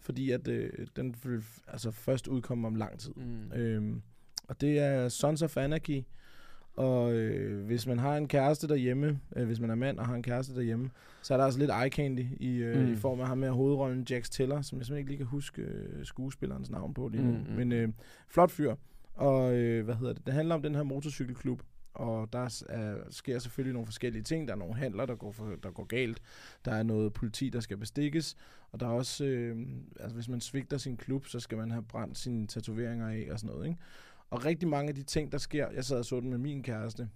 fordi 0.00 0.30
at 0.30 0.48
øh, 0.48 0.70
den 0.96 1.16
altså, 1.68 1.90
først 1.90 2.28
udkom 2.28 2.64
om 2.64 2.74
lang 2.74 2.98
tid. 2.98 3.12
Mm. 3.16 3.52
Øhm, 3.52 4.02
og 4.48 4.60
det 4.60 4.78
er 4.78 5.08
Sons 5.08 5.42
of 5.42 5.56
Anarchy. 5.56 6.02
Og 6.76 7.12
øh, 7.14 7.64
hvis 7.66 7.86
man 7.86 7.98
har 7.98 8.16
en 8.16 8.28
kæreste 8.28 8.68
derhjemme, 8.68 9.20
øh, 9.36 9.46
hvis 9.46 9.60
man 9.60 9.70
er 9.70 9.74
mand 9.74 9.98
og 9.98 10.06
har 10.06 10.14
en 10.14 10.22
kæreste 10.22 10.54
derhjemme, 10.54 10.90
så 11.22 11.34
er 11.34 11.38
der 11.38 11.44
altså 11.44 11.60
lidt 11.60 11.70
eye 11.82 11.90
candy 11.90 12.26
i, 12.40 12.56
øh, 12.56 12.86
Mm. 12.86 12.92
i 12.92 12.96
form 12.96 13.20
af 13.20 13.26
ham 13.26 13.38
med 13.38 13.50
hovedrollen 13.50 14.06
Jax 14.10 14.28
Teller, 14.30 14.62
som 14.62 14.78
jeg 14.78 14.86
simpelthen 14.86 14.98
ikke 14.98 15.10
lige 15.10 15.18
kan 15.18 15.26
huske 15.26 15.62
øh, 15.62 16.04
skuespillerens 16.04 16.70
navn 16.70 16.94
på 16.94 17.08
lige 17.08 17.22
nu. 17.22 17.30
Mm, 17.32 17.38
Mm. 17.50 17.56
Men 17.56 17.72
øh, 17.72 17.88
flot 18.28 18.50
fyr. 18.50 18.74
Og 19.14 19.54
øh, 19.54 19.84
hvad 19.84 19.94
hedder 19.94 20.12
det? 20.12 20.26
Det 20.26 20.34
handler 20.34 20.54
om 20.54 20.62
den 20.62 20.74
her 20.74 20.82
motorcykelklub. 20.82 21.62
Og 21.94 22.32
der 22.32 22.38
er, 22.68 22.96
sker 23.10 23.38
selvfølgelig 23.38 23.72
nogle 23.72 23.86
forskellige 23.86 24.22
ting. 24.22 24.48
Der 24.48 24.54
er 24.54 24.58
nogle 24.58 24.74
handler, 24.74 25.06
der 25.06 25.14
går, 25.14 25.32
for, 25.32 25.50
der 25.62 25.70
går 25.70 25.84
galt. 25.84 26.22
Der 26.64 26.72
er 26.72 26.82
noget 26.82 27.12
politi, 27.12 27.48
der 27.48 27.60
skal 27.60 27.76
bestikkes. 27.76 28.36
Og 28.72 28.80
der 28.80 28.86
er 28.86 28.90
også, 28.90 29.24
øh, 29.24 29.56
altså 30.00 30.14
hvis 30.14 30.28
man 30.28 30.40
svigter 30.40 30.76
sin 30.78 30.96
klub, 30.96 31.26
så 31.26 31.40
skal 31.40 31.58
man 31.58 31.70
have 31.70 31.82
brændt 31.82 32.18
sine 32.18 32.46
tatoveringer 32.46 33.08
af 33.08 33.28
og 33.32 33.38
sådan 33.38 33.54
noget. 33.54 33.66
Ikke? 33.68 33.78
Og 34.32 34.44
rigtig 34.44 34.68
mange 34.68 34.88
af 34.88 34.94
de 34.94 35.02
ting, 35.02 35.32
der 35.32 35.38
sker, 35.38 35.66
jeg 35.74 35.84
sad 35.84 35.98
og 35.98 36.04
så 36.04 36.20
den 36.20 36.30
med 36.30 36.38
min 36.38 36.62
kæreste, 36.62 37.08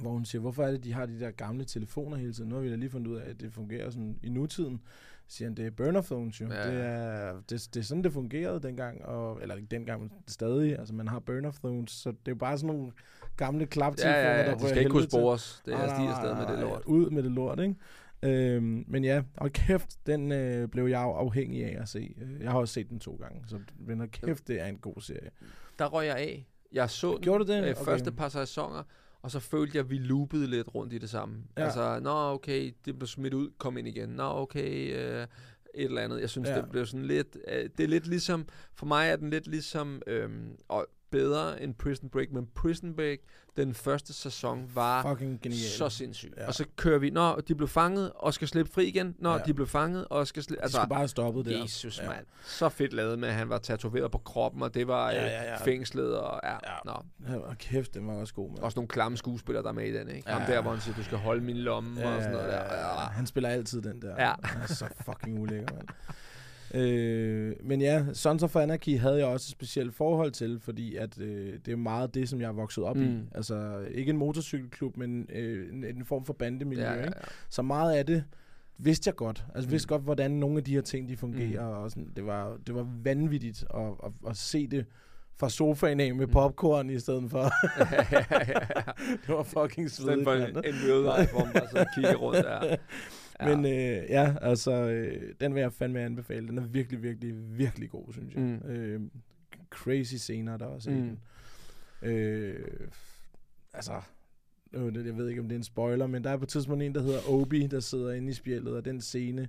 hvor 0.00 0.10
hun 0.10 0.24
siger, 0.24 0.40
hvorfor 0.40 0.64
er 0.64 0.70
det, 0.70 0.84
de 0.84 0.92
har 0.92 1.06
de 1.06 1.20
der 1.20 1.30
gamle 1.30 1.64
telefoner 1.64 2.16
hele 2.16 2.32
tiden? 2.32 2.48
Nu 2.48 2.54
har 2.54 2.62
vi 2.62 2.70
da 2.70 2.76
lige 2.76 2.90
fundet 2.90 3.10
ud 3.10 3.16
af, 3.16 3.30
at 3.30 3.40
det 3.40 3.52
fungerer 3.52 3.90
sådan 3.90 4.18
i 4.22 4.28
nutiden. 4.28 4.80
Så 5.26 5.36
siger 5.36 5.48
han, 5.48 5.56
det 5.56 5.66
er 5.66 5.70
burner 5.70 6.02
phones 6.02 6.40
jo. 6.40 6.46
Ja, 6.48 6.68
Ja. 6.68 6.70
Det, 6.70 6.80
er, 6.84 7.32
det, 7.48 7.68
det 7.74 7.76
er 7.80 7.84
sådan, 7.84 8.04
det 8.04 8.12
fungerede 8.12 8.60
dengang, 8.62 9.04
og, 9.04 9.42
eller 9.42 9.54
ikke 9.54 9.68
dengang, 9.70 10.00
men 10.00 10.10
stadig. 10.28 10.78
Altså 10.78 10.94
man 10.94 11.08
har 11.08 11.18
burner 11.18 11.50
phones, 11.50 11.90
så 11.90 12.10
det 12.10 12.16
er 12.26 12.32
jo 12.32 12.34
bare 12.36 12.58
sådan 12.58 12.76
nogle 12.76 12.92
gamle 13.36 13.60
Ja, 13.60 13.66
klaptelefoner, 13.66 14.18
ja, 14.20 14.40
ja, 14.40 14.50
der 14.50 14.56
de 14.58 14.68
skal 14.68 14.78
ikke 14.78 14.90
kunne 14.90 15.02
spores. 15.10 15.62
Det 15.66 15.74
er 15.74 15.78
nej, 15.86 16.06
afsted 16.06 16.34
med 16.34 16.46
det 16.46 16.58
lort. 16.64 16.82
Ud 16.86 17.10
med 17.10 17.22
det 17.22 17.30
lort, 17.32 17.60
ikke? 17.60 17.74
Øhm, 18.22 18.84
men 18.88 19.04
ja, 19.04 19.22
og 19.36 19.52
kæft, 19.52 20.06
den 20.06 20.32
øh, 20.32 20.68
blev 20.68 20.86
jeg 20.86 21.00
afhængig 21.00 21.64
af 21.64 21.82
at 21.82 21.88
se. 21.88 22.14
Øh, 22.22 22.40
Jeg 22.42 22.50
har 22.50 22.58
også 22.58 22.74
set 22.74 22.90
den 22.90 23.00
to 23.00 23.16
gange, 23.16 23.42
så 23.46 23.58
men 23.78 24.08
kæft, 24.08 24.48
det 24.48 24.60
er 24.60 24.66
en 24.66 24.78
god 24.78 25.00
serie. 25.00 25.30
Der 25.78 25.86
røg 25.86 26.06
jeg 26.06 26.16
af. 26.16 26.46
Jeg 26.72 26.90
så 26.90 27.12
den 27.12 27.20
Gjorde 27.22 27.44
du 27.44 27.52
det? 27.52 27.64
øh, 27.64 27.70
Okay. 27.70 27.84
første 27.84 28.12
par 28.12 28.28
sæsoner, 28.28 28.82
og 29.22 29.30
så 29.30 29.40
følte 29.40 29.76
jeg, 29.76 29.84
at 29.84 29.90
vi 29.90 29.98
loopede 29.98 30.46
lidt 30.46 30.74
rundt 30.74 30.92
i 30.92 30.98
det 30.98 31.10
samme. 31.10 31.36
Ja. 31.58 31.64
Altså, 31.64 32.00
nå 32.02 32.10
okay, 32.10 32.72
det 32.84 32.98
blev 32.98 33.06
smidt 33.06 33.34
ud, 33.34 33.50
kom 33.58 33.76
ind 33.78 33.88
igen. 33.88 34.08
Nå 34.08 34.22
okay, 34.24 34.96
øh, 34.96 35.22
et 35.22 35.84
eller 35.84 36.02
andet. 36.02 36.20
Jeg 36.20 36.30
synes, 36.30 36.48
ja. 36.48 36.56
det 36.56 36.70
blev 36.70 36.86
sådan 36.86 37.06
lidt... 37.06 37.36
Øh, 37.48 37.70
det 37.78 37.84
er 37.84 37.88
lidt 37.88 38.06
ligesom... 38.06 38.46
For 38.74 38.86
mig 38.86 39.08
er 39.08 39.16
den 39.16 39.30
lidt 39.30 39.46
ligesom... 39.46 40.02
Øh, 40.06 40.30
og 40.68 40.86
bedre 41.18 41.62
end 41.62 41.74
Prison 41.74 42.08
Break, 42.08 42.32
men 42.32 42.48
Prison 42.54 42.94
Break, 42.96 43.18
den 43.56 43.74
første 43.74 44.12
sæson, 44.12 44.70
var 44.74 45.02
Fucking 45.02 45.40
genial. 45.42 45.60
så 45.70 45.88
sindssyg. 45.88 46.32
Ja. 46.36 46.42
Ja. 46.42 46.48
Og 46.48 46.54
så 46.54 46.64
kører 46.76 46.98
vi, 46.98 47.10
når 47.10 47.34
de 47.36 47.54
blev 47.54 47.68
fanget 47.68 48.12
og 48.14 48.34
skal 48.34 48.48
slippe 48.48 48.72
fri 48.72 48.84
igen, 48.86 49.14
når 49.18 49.30
Ja. 49.32 49.36
ja. 49.38 49.42
de 49.44 49.54
blev 49.54 49.66
fanget 49.66 50.04
og 50.10 50.26
skal 50.26 50.42
slippe... 50.42 50.62
Altså, 50.62 50.78
de 50.78 50.80
skulle 50.82 50.88
bare 50.88 50.98
have 50.98 51.08
stoppet 51.08 51.44
der. 51.46 51.62
Jesus, 51.62 51.98
Ja. 51.98 52.02
ja. 52.04 52.08
mand. 52.10 52.26
Så 52.44 52.68
fedt 52.68 52.92
lavet 52.92 53.18
med, 53.18 53.28
at 53.28 53.34
han 53.34 53.48
var 53.48 53.58
tatoveret 53.58 54.10
på 54.10 54.18
kroppen, 54.18 54.62
og 54.62 54.74
det 54.74 54.88
var 54.88 55.10
Ja, 55.10 55.16
ja, 55.16 55.26
ja, 55.26 55.42
ja, 55.42 55.50
ja. 55.50 55.64
fængslet, 55.64 56.18
og 56.18 56.40
ja, 56.44 56.50
Ja. 56.52 56.58
ja. 56.64 56.76
Nå. 56.84 57.32
Ja, 57.32 57.38
og 57.38 57.58
kæft, 57.58 57.94
den 57.94 58.06
var 58.06 58.14
også 58.14 58.34
god, 58.34 58.50
mand. 58.50 58.58
Også 58.60 58.76
nogle 58.78 58.88
klamme 58.88 59.18
skuespillere, 59.18 59.62
der 59.62 59.68
er 59.68 59.72
med 59.72 59.86
i 59.86 59.92
den, 59.92 60.08
ikke? 60.08 60.30
Ja. 60.30 60.38
Ham 60.38 60.46
der, 60.52 60.60
hvor 60.62 60.70
han 60.70 60.80
siger, 60.80 60.96
du 60.96 61.04
skal 61.04 61.18
holde 61.18 61.40
min 61.44 61.56
lomme, 61.56 62.06
og 62.06 62.22
sådan 62.22 62.32
noget 62.36 62.52
der. 62.52 62.58
Ja. 62.78 62.94
Han 62.94 63.26
spiller 63.26 63.48
altid 63.50 63.82
den 63.82 64.02
der. 64.02 64.14
Ja. 64.26 64.34
Han 64.42 64.62
er 64.62 64.66
så 64.66 64.86
fucking 65.04 65.38
ulækker, 65.40 65.74
mand. 65.74 65.88
Øh, 66.74 67.52
men 67.62 67.80
ja, 67.80 68.04
Sons 68.12 68.42
of 68.42 68.56
Anarchy 68.56 68.98
havde 68.98 69.16
jeg 69.18 69.26
også 69.26 69.44
et 69.46 69.50
specielt 69.50 69.94
forhold 69.94 70.30
til, 70.30 70.60
fordi 70.60 70.96
at 70.96 71.20
øh, 71.20 71.52
det 71.66 71.72
er 71.72 71.76
meget 71.76 72.14
det, 72.14 72.28
som 72.28 72.40
jeg 72.40 72.48
er 72.48 72.52
vokset 72.52 72.84
op 72.84 72.96
mm. 72.96 73.02
i. 73.02 73.18
Altså, 73.34 73.84
ikke 73.90 74.10
en 74.10 74.16
motorcykelklub, 74.16 74.96
men 74.96 75.26
øh, 75.32 75.68
en, 75.72 75.84
en 75.84 76.04
form 76.04 76.24
for 76.24 76.32
bandemiljø, 76.32 76.82
Ja, 76.84 76.92
ja, 76.92 76.98
ikke? 77.00 77.12
ja. 77.16 77.22
Så 77.50 77.62
meget 77.62 77.94
af 77.96 78.06
det 78.06 78.24
vidste 78.78 79.08
jeg 79.08 79.14
godt. 79.16 79.44
Altså, 79.54 79.68
Mm. 79.68 79.72
vidste 79.72 79.88
godt, 79.88 80.02
hvordan 80.02 80.30
nogle 80.30 80.58
af 80.58 80.64
de 80.64 80.74
her 80.74 80.80
ting, 80.82 81.08
de 81.08 81.16
fungerer. 81.16 81.68
Mm. 81.76 81.82
Og 81.82 81.90
sådan. 81.90 82.08
Det, 82.16 82.26
var, 82.26 82.56
det 82.66 82.74
var 82.74 82.86
vanvittigt 83.02 83.64
at, 83.74 83.80
at, 84.04 84.12
at 84.30 84.36
se 84.36 84.66
det 84.66 84.86
fra 85.36 85.48
sofaen 85.50 86.00
af 86.00 86.14
med 86.14 86.26
Mm. 86.26 86.32
popcorn 86.32 86.90
i 86.90 86.98
stedet 86.98 87.30
for. 87.30 87.38
ja, 87.80 88.04
ja, 88.12 88.24
ja. 88.30 88.58
det 89.26 89.28
var 89.34 89.42
fucking 89.42 89.86
I 89.86 89.88
stedet 89.90 90.06
svedigt. 90.08 90.24
for 90.24 90.32
en, 90.32 90.40
en 90.42 90.74
life, 90.74 91.32
hvor 91.32 91.44
man 91.44 91.52
bare 91.74 91.86
kigger 91.94 92.14
rundt 92.14 92.44
der. 92.44 92.76
Ja. 93.40 93.56
Men 93.56 93.64
øh, 93.64 94.10
ja, 94.10 94.34
altså, 94.40 94.72
øh, 94.72 95.34
den 95.40 95.54
vil 95.54 95.60
jeg 95.60 95.72
fandme 95.72 96.00
anbefale. 96.00 96.48
Den 96.48 96.58
er 96.58 96.66
virkelig, 96.66 97.02
virkelig, 97.02 97.58
virkelig 97.58 97.90
god, 97.90 98.12
synes 98.12 98.34
jeg. 98.34 98.42
Mm. 98.42 98.70
Øh, 98.70 99.00
crazy 99.70 100.14
scener, 100.14 100.56
der 100.56 100.64
er 100.64 100.70
også 100.70 100.90
mm. 100.90 100.96
i 100.96 101.00
den. 101.00 101.20
Øh, 102.02 102.88
altså, 103.72 104.00
øh, 104.72 105.06
jeg 105.06 105.16
ved 105.16 105.28
ikke, 105.28 105.40
om 105.40 105.48
det 105.48 105.54
er 105.54 105.58
en 105.58 105.64
spoiler, 105.64 106.06
men 106.06 106.24
der 106.24 106.30
er 106.30 106.36
på 106.36 106.44
et 106.44 106.48
tidspunkt 106.48 106.82
en, 106.82 106.94
der 106.94 107.02
hedder 107.02 107.28
Obi, 107.28 107.66
der 107.66 107.80
sidder 107.80 108.12
inde 108.12 108.30
i 108.30 108.32
spjældet, 108.32 108.76
og 108.76 108.84
den 108.84 109.00
scene, 109.00 109.48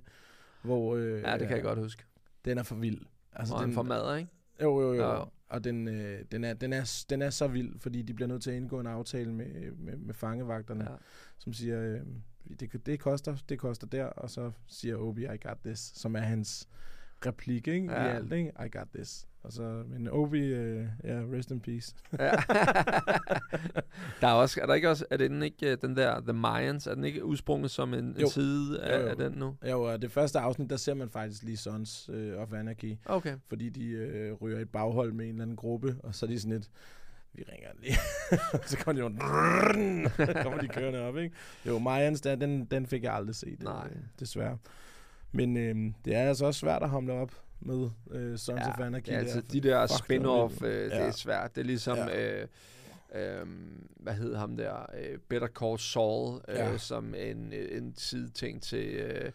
hvor... 0.62 0.96
Øh, 0.96 1.22
ja, 1.22 1.38
det 1.38 1.48
kan 1.48 1.56
jeg 1.56 1.62
godt 1.62 1.78
huske. 1.78 2.02
Den 2.44 2.58
er 2.58 2.62
for 2.62 2.74
vild. 2.74 3.00
Altså, 3.32 3.54
Og 3.54 3.60
den, 3.60 3.68
han 3.68 3.74
får 3.74 3.82
mad, 3.82 4.18
ikke? 4.18 4.30
Jo, 4.62 4.80
jo, 4.80 4.94
jo. 4.94 5.02
Ja, 5.02 5.14
jo. 5.14 5.26
Og 5.48 5.64
den, 5.64 5.88
øh, 5.88 6.24
den, 6.32 6.44
er, 6.44 6.54
den, 6.54 6.72
er, 6.72 7.04
den 7.10 7.22
er 7.22 7.30
så 7.30 7.46
vild, 7.46 7.80
fordi 7.80 8.02
de 8.02 8.14
bliver 8.14 8.28
nødt 8.28 8.42
til 8.42 8.50
at 8.50 8.56
indgå 8.56 8.80
en 8.80 8.86
aftale 8.86 9.32
med, 9.32 9.70
med, 9.72 9.96
med 9.96 10.14
fangevagterne, 10.14 10.90
ja. 10.90 10.96
Som 11.38 11.52
siger, 11.52 11.80
øh, 11.80 12.00
det, 12.60 12.86
det 12.86 13.00
koster, 13.00 13.36
det 13.48 13.58
koster 13.58 13.86
der, 13.86 14.04
og 14.04 14.30
så 14.30 14.50
siger 14.66 14.96
Obi, 14.96 15.24
I 15.24 15.36
got 15.42 15.58
this, 15.64 15.78
som 15.78 16.16
er 16.16 16.20
hans 16.20 16.68
replik, 17.26 17.68
ikke? 17.68 17.92
Ja. 17.92 18.06
I 18.06 18.16
alt, 18.16 18.32
ikke? 18.32 18.52
I 18.66 18.68
got 18.68 18.88
this. 18.94 19.28
Og 19.46 19.52
så, 19.52 19.82
men 19.88 20.08
Obi, 20.08 20.40
øh, 20.46 20.86
ja, 21.04 21.22
rest 21.32 21.50
in 21.50 21.60
peace. 21.60 21.94
Ja. 22.18 22.30
der 24.20 24.26
er 24.28 24.32
også, 24.32 24.60
er 24.62 24.66
der 24.66 24.74
ikke 24.74 24.90
også, 24.90 25.04
er 25.10 25.16
den 25.16 25.42
ikke 25.42 25.70
øh, 25.72 25.76
den 25.82 25.96
der 25.96 26.20
The 26.20 26.32
Mayans, 26.32 26.86
er 26.86 26.94
den 26.94 27.04
ikke 27.04 27.24
udsprunget 27.24 27.70
som 27.70 27.94
en, 27.94 28.04
en 28.04 28.16
Jo. 28.20 28.28
side 28.28 28.80
af, 28.82 28.98
Jo, 28.98 29.02
jo. 29.04 29.08
af 29.08 29.16
den 29.16 29.32
nu? 29.32 29.54
Ja, 29.64 29.76
og 29.76 30.02
det 30.02 30.12
første 30.12 30.38
afsnit, 30.38 30.70
der 30.70 30.76
ser 30.76 30.94
man 30.94 31.10
faktisk 31.10 31.42
lige 31.42 31.56
Sons 31.56 32.10
øh, 32.12 32.38
of 32.38 32.52
Anarchy, 32.52 32.96
Okay. 33.06 33.36
fordi 33.48 33.68
de 33.68 33.88
øh, 33.88 34.32
ryger 34.32 34.58
et 34.60 34.68
baghold 34.70 35.12
med 35.12 35.24
en 35.24 35.30
eller 35.30 35.42
anden 35.42 35.56
gruppe, 35.56 35.96
og 36.02 36.14
så 36.14 36.26
er 36.26 36.30
de 36.30 36.40
sådan 36.40 36.52
lidt, 36.52 36.68
vi 37.34 37.44
ringer 37.52 37.68
lige. 37.82 37.94
så 38.68 38.76
kommer 38.78 39.00
de 39.02 39.04
rundt, 39.06 39.20
kommer 40.44 40.60
de 40.60 40.68
kørende 40.68 41.00
op, 41.00 41.16
ikke? 41.16 41.34
Jo, 41.66 41.78
Mayans, 41.78 42.20
der, 42.20 42.36
den, 42.36 42.64
den 42.64 42.86
fik 42.86 43.02
jeg 43.02 43.14
aldrig 43.14 43.34
set, 43.34 43.62
Nej. 43.62 43.88
Øh, 43.90 43.96
desværre. 44.20 44.58
Men 45.32 45.56
øh, 45.56 45.92
det 46.04 46.14
er 46.14 46.28
altså 46.28 46.46
også 46.46 46.60
svært 46.60 46.82
at 46.82 46.90
hamle 46.90 47.12
op 47.12 47.32
med 47.60 47.88
øh, 48.10 48.38
Sons 48.38 48.60
Ja, 48.60 48.72
of 48.72 48.80
Anarchy. 48.80 49.08
ja, 49.08 49.18
altså 49.18 49.40
der. 49.40 49.46
de 49.52 49.60
der 49.60 49.86
spin-off, 49.86 50.64
øh, 50.66 50.84
det 50.84 50.90
Ja. 50.90 50.96
er 51.06 51.10
svært. 51.10 51.54
Det 51.54 51.60
er 51.60 51.64
ligesom, 51.64 51.98
Ja. 51.98 52.40
øh, 52.40 52.46
øh, 53.14 53.46
hvad 53.96 54.12
hed 54.14 54.34
ham 54.34 54.56
der, 54.56 54.86
øh, 54.98 55.18
Better 55.28 55.48
Call 55.48 55.78
Saul, 55.78 56.40
øh, 56.48 56.54
Ja. 56.56 56.78
som 56.78 57.14
en, 57.14 57.52
øh, 57.52 57.78
en 57.78 57.94
sideting 57.96 58.62
til... 58.62 58.86
Øh, 58.88 59.30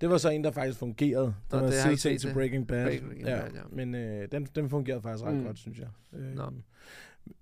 Det 0.00 0.10
var 0.10 0.18
så 0.18 0.28
en, 0.28 0.44
der 0.44 0.50
faktisk 0.50 0.78
fungerede. 0.78 1.26
Det 1.26 1.34
Nå, 1.52 1.58
var 1.58 1.64
jeg 1.64 1.74
sideting 1.98 2.20
til. 2.20 2.32
Breaking 2.34 2.66
Bad. 2.68 2.84
Breaking 2.84 3.20
ja, 3.20 3.40
Bad, 3.40 3.50
ja. 3.54 3.60
Men 3.72 3.94
øh, 3.94 4.28
den, 4.32 4.44
den 4.54 4.70
fungerede 4.70 5.02
faktisk 5.02 5.24
ret 5.24 5.34
Mm. 5.34 5.44
godt, 5.44 5.58
synes 5.58 5.78
jeg. 5.78 5.88
Øh, 6.12 6.34
Nå. 6.34 6.42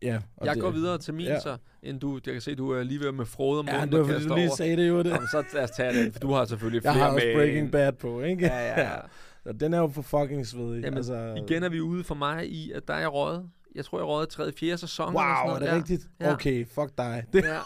Ja, 0.02 0.18
og 0.36 0.46
jeg 0.46 0.54
det, 0.54 0.62
går 0.62 0.70
videre 0.70 0.98
til 0.98 1.14
min 1.14 1.26
ja. 1.26 1.40
så, 1.40 1.56
inden 1.82 1.98
du, 2.00 2.20
jeg 2.26 2.32
kan 2.32 2.40
se, 2.42 2.54
du 2.54 2.70
er 2.70 2.82
lige 2.82 3.00
ved 3.00 3.12
med 3.12 3.26
Frode 3.26 3.58
om 3.58 3.66
Ja, 3.66 3.72
munden 3.72 3.92
det 3.92 3.98
var 3.98 4.04
fordi, 4.06 4.28
du 4.28 4.34
lige 4.34 4.48
over. 4.48 4.56
sagde 4.56 4.76
det 4.76 4.88
jo 4.88 4.98
det. 5.02 5.10
Jamen, 5.10 5.28
så 5.32 5.44
lad 5.54 5.62
os 5.64 5.70
tage 5.70 6.04
den, 6.04 6.12
for 6.12 6.20
du 6.20 6.32
har 6.32 6.44
selvfølgelig 6.44 6.84
Jeg 6.84 6.92
flere 6.94 7.04
har 7.04 7.12
også 7.14 7.26
med. 7.26 7.34
Breaking 7.34 7.72
Bad 7.72 7.92
på, 7.92 8.20
ikke? 8.20 8.46
Ja, 8.46 8.58
ja, 8.58 8.80
ja. 8.92 8.96
Og 9.48 9.60
den 9.60 9.74
er 9.74 9.78
jo 9.78 9.88
for 9.88 10.02
fucking 10.02 10.46
svedig. 10.46 10.82
Jamen, 10.84 10.96
altså, 10.96 11.34
Igen 11.48 11.62
er 11.62 11.68
vi 11.68 11.80
ude 11.80 12.04
for 12.04 12.14
mig 12.14 12.48
i, 12.50 12.72
at 12.72 12.88
der 12.88 12.94
er 12.94 12.98
jeg 13.00 13.12
røget. 13.12 13.50
Jeg 13.74 13.84
tror, 13.84 13.98
jeg 13.98 14.06
røget 14.06 14.28
3. 14.28 14.52
4. 14.52 14.78
sæson. 14.78 15.08
eller 15.08 15.20
Wow, 15.20 15.34
sådan 15.34 15.44
er 15.44 15.46
noget 15.46 15.60
det 15.60 15.68
der. 15.70 15.76
rigtigt? 15.76 16.08
Ja. 16.20 16.32
Okay, 16.32 16.66
fuck 16.66 16.98
dig. 16.98 17.24
Det, 17.32 17.44
Ja. 17.54 17.58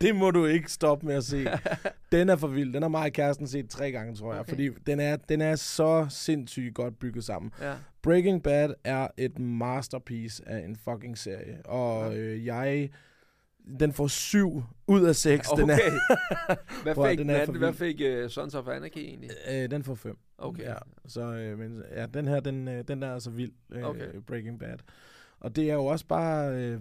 det 0.00 0.16
må 0.16 0.30
du 0.30 0.44
ikke 0.46 0.72
stoppe 0.72 1.06
med 1.06 1.14
at 1.14 1.24
se. 1.24 1.46
Den 2.12 2.28
er 2.28 2.36
for 2.36 2.46
vild. 2.48 2.72
Den 2.72 2.82
har 2.82 2.88
mig 2.88 3.02
og 3.06 3.12
kæresten 3.12 3.46
set 3.46 3.68
tre 3.70 3.92
gange, 3.92 4.14
tror 4.14 4.32
jeg. 4.32 4.40
Okay. 4.40 4.48
Fordi 4.50 4.68
den 4.86 5.00
er, 5.00 5.16
den 5.16 5.40
er 5.40 5.56
så 5.56 6.06
sindssygt 6.10 6.74
godt 6.74 6.98
bygget 6.98 7.24
sammen. 7.24 7.50
ja. 7.60 7.74
Breaking 8.02 8.42
Bad 8.42 8.74
er 8.84 9.08
et 9.16 9.38
masterpiece 9.38 10.42
af 10.48 10.58
en 10.64 10.76
fucking 10.84 11.18
serie. 11.18 11.58
Og 11.64 12.12
Ja. 12.12 12.18
øh, 12.18 12.46
jeg... 12.46 12.90
Den 13.80 13.92
får 13.92 14.06
syv 14.06 14.62
ud 14.86 15.04
af 15.04 15.16
seks. 15.16 15.48
Okay. 15.52 15.62
Den, 15.62 15.70
er, 15.70 15.76
hvad 16.82 17.10
fik, 17.10 17.18
den 17.18 17.28
den 17.28 17.36
er 17.36 17.40
anden, 17.40 17.56
hvad 17.56 17.72
fik 17.72 18.00
uh, 18.24 18.30
Sons 18.30 18.54
of 18.54 18.68
Anarchy 18.68 18.98
egentlig? 18.98 19.30
øh, 19.50 19.70
den 19.70 19.82
får 19.82 19.94
fem. 19.94 20.18
Okay. 20.38 20.62
Ja, 20.62 20.74
så, 21.06 21.20
øh, 21.34 21.58
men, 21.58 21.82
ja, 21.94 22.06
den 22.06 22.28
her, 22.28 22.40
den, 22.40 22.68
øh, 22.68 22.84
den 22.88 23.02
der 23.02 23.08
er 23.08 23.18
så 23.18 23.30
vild, 23.30 23.52
øh, 23.72 23.82
Okay. 23.82 24.20
Breaking 24.26 24.58
Bad. 24.60 24.78
Og 25.40 25.56
det 25.56 25.70
er 25.70 25.74
jo 25.74 25.84
også 25.86 26.06
bare 26.06 26.54
øh, 26.56 26.80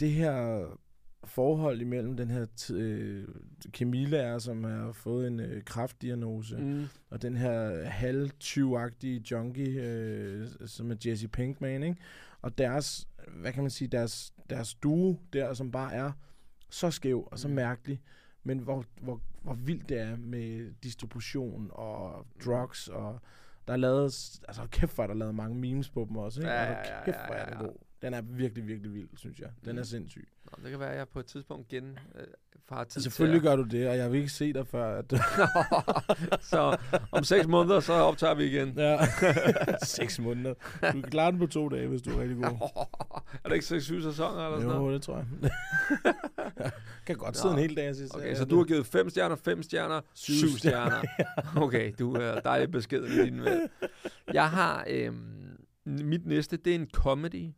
det 0.00 0.10
her 0.10 0.64
forhold 1.24 1.80
imellem 1.80 2.16
den 2.16 2.30
her 2.30 2.46
t- 2.60 2.74
øh, 2.74 3.28
kemilærer, 3.72 4.38
som 4.38 4.64
har 4.64 4.92
fået 4.92 5.26
en 5.26 5.40
øh, 5.40 5.62
kraftdiagnose, 5.64 6.56
mm. 6.56 6.64
Mm. 6.64 6.84
og 7.10 7.22
den 7.22 7.36
her 7.36 7.84
halvtyvagtige 7.84 9.24
junkie, 9.30 9.82
øh, 9.82 10.46
som 10.66 10.90
er 10.90 10.96
Jesse 11.06 11.28
Pinkman, 11.28 11.82
ikke? 11.82 11.96
Og 12.42 12.58
deres, 12.58 13.08
hvad 13.28 13.52
kan 13.52 13.62
man 13.62 13.70
sige, 13.70 13.88
deres, 13.88 14.32
deres 14.54 14.74
duo 14.74 15.18
der, 15.32 15.54
som 15.54 15.70
bare 15.70 15.92
er 15.94 16.12
så 16.70 16.90
skæv 16.90 17.28
og 17.32 17.38
så 17.38 17.48
Mm. 17.48 17.54
mærkelig, 17.54 18.00
men 18.44 18.58
hvor, 18.58 18.84
hvor, 19.00 19.20
hvor 19.42 19.54
vildt 19.54 19.88
det 19.88 20.00
er 20.00 20.16
med 20.16 20.72
distribution 20.82 21.70
og 21.72 22.26
drugs, 22.44 22.88
og 22.88 23.20
der 23.66 23.72
er 23.72 23.76
lavet, 23.76 24.40
altså 24.48 24.66
kæft 24.70 24.98
er 24.98 25.06
der 25.06 25.14
lavet 25.14 25.34
mange 25.34 25.56
memes 25.56 25.90
på 25.90 26.06
dem 26.08 26.16
også, 26.16 26.40
ikke? 26.40 26.52
Ja, 26.52 26.62
og 26.80 26.86
ja, 26.86 26.98
ja, 26.98 27.04
kæft 27.04 27.16
ja, 27.16 27.26
hvor 27.26 27.34
er 27.34 27.38
ja, 27.38 27.44
den 27.44 27.54
ja. 27.60 27.66
god. 27.66 27.76
Den 28.02 28.14
er 28.14 28.20
virkelig, 28.22 28.66
virkelig 28.66 28.94
vild, 28.94 29.08
synes 29.16 29.38
jeg. 29.38 29.48
Den 29.64 29.72
Mm. 29.72 29.78
er 29.78 29.82
sindssyg. 29.82 30.28
Nå, 30.44 30.50
det 30.62 30.70
kan 30.70 30.80
være, 30.80 30.90
at 30.90 30.98
jeg 30.98 31.08
på 31.08 31.20
et 31.20 31.26
tidspunkt 31.26 31.68
gen 31.68 31.98
øh, 32.14 32.24
har 32.68 32.84
tid 32.84 33.00
Selvfølgelig 33.00 33.40
til 33.40 33.48
gør 33.48 33.56
du 33.56 33.62
det, 33.62 33.88
og 33.88 33.96
jeg 33.96 34.12
vil 34.12 34.18
ikke 34.18 34.32
se 34.32 34.52
dig 34.52 34.66
før, 34.66 34.98
at... 34.98 35.12
at... 35.12 35.20
Så 36.44 36.76
om 37.12 37.24
seks 37.24 37.46
måneder, 37.46 37.80
så 37.80 37.92
optager 37.92 38.34
vi 38.34 38.44
igen. 38.44 38.72
ja. 38.76 38.98
Seks 39.82 40.18
måneder. 40.20 40.54
Du 40.82 41.00
kan 41.00 41.02
klare 41.02 41.30
den 41.32 41.38
på 41.38 41.46
to 41.46 41.68
dage, 41.68 41.88
hvis 41.88 42.02
du 42.02 42.10
er 42.10 42.20
rigtig 42.20 42.36
god. 42.36 42.68
er 43.44 43.48
det 43.48 43.52
ikke 43.54 43.66
seks 43.66 43.84
syv 43.84 44.02
sæsoner 44.02 44.46
eller 44.46 44.58
sådan 44.60 44.76
noget? 44.76 44.90
Jo, 44.90 44.94
det 44.94 45.02
tror 45.02 45.16
jeg. 46.62 46.70
kan 47.06 47.16
godt 47.16 47.36
sidde 47.36 47.54
Nå. 47.54 47.60
en 47.60 47.68
hel 47.68 47.76
dag 47.76 47.96
sige 47.96 48.08
Okay, 48.14 48.34
så 48.34 48.44
du 48.44 48.56
har 48.56 48.64
givet 48.64 48.86
fem 48.86 49.10
stjerner, 49.10 49.36
fem 49.36 49.62
stjerner, 49.62 50.00
syv, 50.14 50.34
Syv 50.34 50.48
stjerner. 50.58 51.02
Okay, 51.56 51.92
du 51.98 52.14
er 52.14 52.40
dejligt 52.40 52.72
beskeden 52.72 53.12
i 53.12 53.24
din 53.24 53.36
med. 53.40 53.68
Jeg 54.34 54.50
har 54.50 54.84
øhm, 54.90 55.56
mit 55.84 56.26
næste, 56.26 56.56
det 56.56 56.70
er 56.70 56.74
en 56.74 56.88
comedy. 56.92 57.50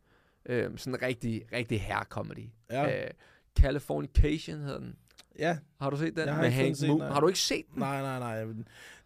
Øhm, 0.45 0.77
sådan 0.77 0.93
en 0.93 1.01
rigtig, 1.01 1.43
rigtig 1.53 1.81
herre-comedy. 1.81 2.49
Ja, 2.71 3.03
Øh, 3.05 3.11
Californication 3.59 4.59
hedder 4.59 4.79
den. 4.79 4.95
ja. 5.39 5.57
Har 5.81 5.89
du 5.89 5.97
set 5.97 6.15
den? 6.15 6.25
Jeg 6.25 6.35
har 6.35 6.41
Med 6.41 6.51
Hank 6.51 6.75
set 6.75 6.97
nej. 6.97 7.07
Har 7.09 7.19
du 7.19 7.27
ikke 7.27 7.39
set 7.39 7.65
den? 7.73 7.79
Nej, 7.79 8.01
nej, 8.01 8.19
nej. 8.43 8.53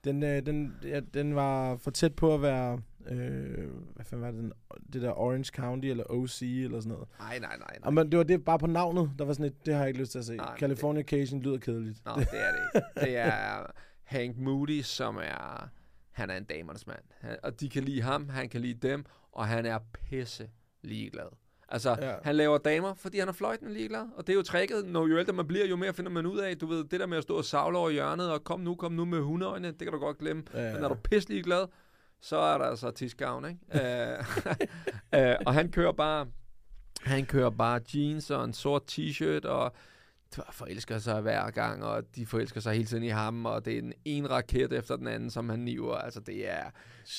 Den, 0.04 0.24
øh, 0.24 0.46
den, 0.46 0.76
ja, 0.84 1.00
den 1.00 1.36
var 1.36 1.76
for 1.78 1.92
tæt 1.92 2.16
på 2.16 2.34
at 2.34 2.42
være... 2.42 2.82
Øh, 3.08 3.70
hvad 3.96 4.06
fanden 4.06 4.26
var 4.26 4.32
det? 4.32 4.40
Den, 4.40 4.54
det 4.94 5.02
der 5.02 5.12
Orange 5.20 5.52
County, 5.56 5.88
eller 5.88 6.04
OC, 6.10 6.42
eller 6.42 6.80
sådan 6.80 6.92
noget. 6.94 7.08
Nej, 7.20 7.40
nej, 7.40 7.58
nej. 7.58 7.58
nej. 7.58 7.78
Og 7.84 7.94
men 7.94 8.12
det 8.12 8.18
var 8.18 8.24
det 8.24 8.46
bare 8.46 8.60
på 8.60 8.68
navnet, 8.68 9.12
der 9.20 9.26
var 9.26 9.34
sådan 9.34 9.46
et, 9.46 9.66
det 9.66 9.74
har 9.74 9.80
jeg 9.82 9.88
ikke 9.88 10.00
lyst 10.00 10.12
til 10.12 10.20
at 10.20 10.26
se. 10.26 10.36
Nej, 10.36 10.50
men 10.52 10.60
Californication 10.60 11.42
lyder 11.42 11.58
kedeligt. 11.58 12.06
Nå, 12.06 12.12
det 12.16 12.28
er 12.34 12.52
det 12.52 12.60
ikke. 12.76 12.88
Det 13.12 13.18
er 13.18 13.66
Hank 14.04 14.38
Moody, 14.38 14.82
som 14.82 15.18
er... 15.18 15.70
Han 16.12 16.30
er 16.30 16.38
en 16.38 16.44
damernes 16.44 16.88
mand. 16.88 17.00
Han, 17.22 17.38
og 17.44 17.60
de 17.60 17.70
kan 17.70 17.84
lide 17.84 18.02
ham, 18.02 18.30
han 18.30 18.50
kan 18.50 18.62
lide 18.62 18.88
dem, 18.88 19.06
og 19.32 19.48
han 19.48 19.66
er 19.66 19.80
pisse 19.94 20.50
ligeglad. 20.84 21.28
Altså, 21.72 21.98
Ja. 22.02 22.14
han 22.24 22.36
laver 22.36 22.58
damer, 22.58 22.94
fordi 22.94 23.20
han 23.20 23.28
er 23.28 23.32
fløjtende 23.32 23.74
ligeglad. 23.74 24.06
Og 24.18 24.28
det 24.28 24.34
er 24.34 24.38
jo 24.38 24.42
tricket. 24.44 24.86
Når 24.86 25.08
jo 25.08 25.18
ældre 25.18 25.34
man 25.34 25.48
bliver, 25.48 25.66
jo 25.66 25.76
mere 25.76 25.94
finder 25.94 26.12
man 26.12 26.26
ud 26.26 26.38
af, 26.40 26.58
du 26.58 26.66
ved, 26.68 26.84
det 26.84 27.00
der 27.00 27.06
med 27.06 27.18
at 27.18 27.24
stå 27.24 27.38
og 27.38 27.46
savle 27.46 27.78
over 27.78 27.90
hjørnet, 27.90 28.32
og 28.32 28.44
kom 28.44 28.60
nu, 28.60 28.76
kom 28.76 28.92
nu 28.92 29.06
med 29.06 29.20
hundeøjne, 29.22 29.68
det 29.68 29.80
kan 29.80 29.92
du 29.92 29.98
godt 29.98 30.18
glemme. 30.18 30.44
Ja. 30.54 30.72
Men 30.72 30.82
når 30.82 30.88
du 30.88 30.94
er 30.94 31.00
pisse 31.00 31.30
ligeglad, 31.30 31.66
så 32.22 32.38
er 32.38 32.58
der 32.58 32.66
altså 32.66 32.92
tidsgavn, 32.92 33.46
ikke? 33.46 33.60
uh, 33.74 35.20
uh, 35.20 35.36
og 35.48 35.54
han 35.54 35.72
kører 35.72 35.92
bare, 35.92 36.28
han 37.02 37.26
kører 37.26 37.50
bare 37.50 37.82
jeans 37.96 38.32
og 38.32 38.46
en 38.46 38.54
sort 38.54 38.82
t-shirt, 38.92 39.46
og 39.48 39.74
forelsker 40.52 40.98
sig 40.98 41.22
hver 41.22 41.50
gang, 41.52 41.84
og 41.84 42.04
de 42.16 42.26
forelsker 42.26 42.62
sig 42.62 42.74
hele 42.74 42.86
tiden 42.86 43.04
i 43.04 43.08
ham, 43.08 43.46
og 43.46 43.66
det 43.66 43.74
er 43.74 43.80
en, 43.80 43.94
en 44.06 44.30
raket 44.32 44.74
efter 44.74 44.96
den 44.96 45.08
anden, 45.08 45.30
som 45.30 45.50
han 45.50 45.60
niver. 45.60 45.96
Altså, 45.98 46.20
det 46.20 46.50
er, 46.50 46.64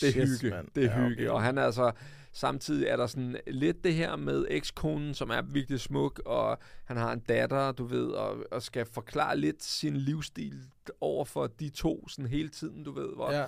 det 0.00 0.08
er 0.08 0.12
Shit, 0.12 0.14
hygge. 0.14 0.50
mand. 0.56 0.68
Det 0.74 0.84
er 0.84 0.88
Ja, 0.90 0.96
hygge. 1.08 1.22
okay. 1.22 1.28
Og 1.28 1.42
han 1.42 1.58
er 1.58 1.62
altså, 1.64 1.92
samtidig 2.32 2.86
er 2.86 2.96
der 2.96 3.06
sådan 3.06 3.36
lidt 3.46 3.84
det 3.84 3.94
her 3.94 4.16
med 4.16 4.46
ekskonen, 4.50 5.14
som 5.14 5.30
er 5.30 5.42
virkelig 5.42 5.80
smuk, 5.80 6.22
og 6.26 6.58
han 6.84 6.96
har 6.96 7.12
en 7.12 7.20
datter, 7.20 7.72
du 7.72 7.84
ved, 7.84 8.06
og, 8.06 8.36
og 8.50 8.62
skal 8.62 8.86
forklare 8.86 9.36
lidt 9.36 9.62
sin 9.62 9.96
livsstil 9.96 10.60
over 11.00 11.24
for 11.24 11.46
de 11.46 11.68
to 11.68 12.08
sådan 12.08 12.26
hele 12.30 12.48
tiden, 12.48 12.84
du 12.84 12.92
ved. 12.92 13.14
Hvor 13.14 13.32
Ja. 13.32 13.44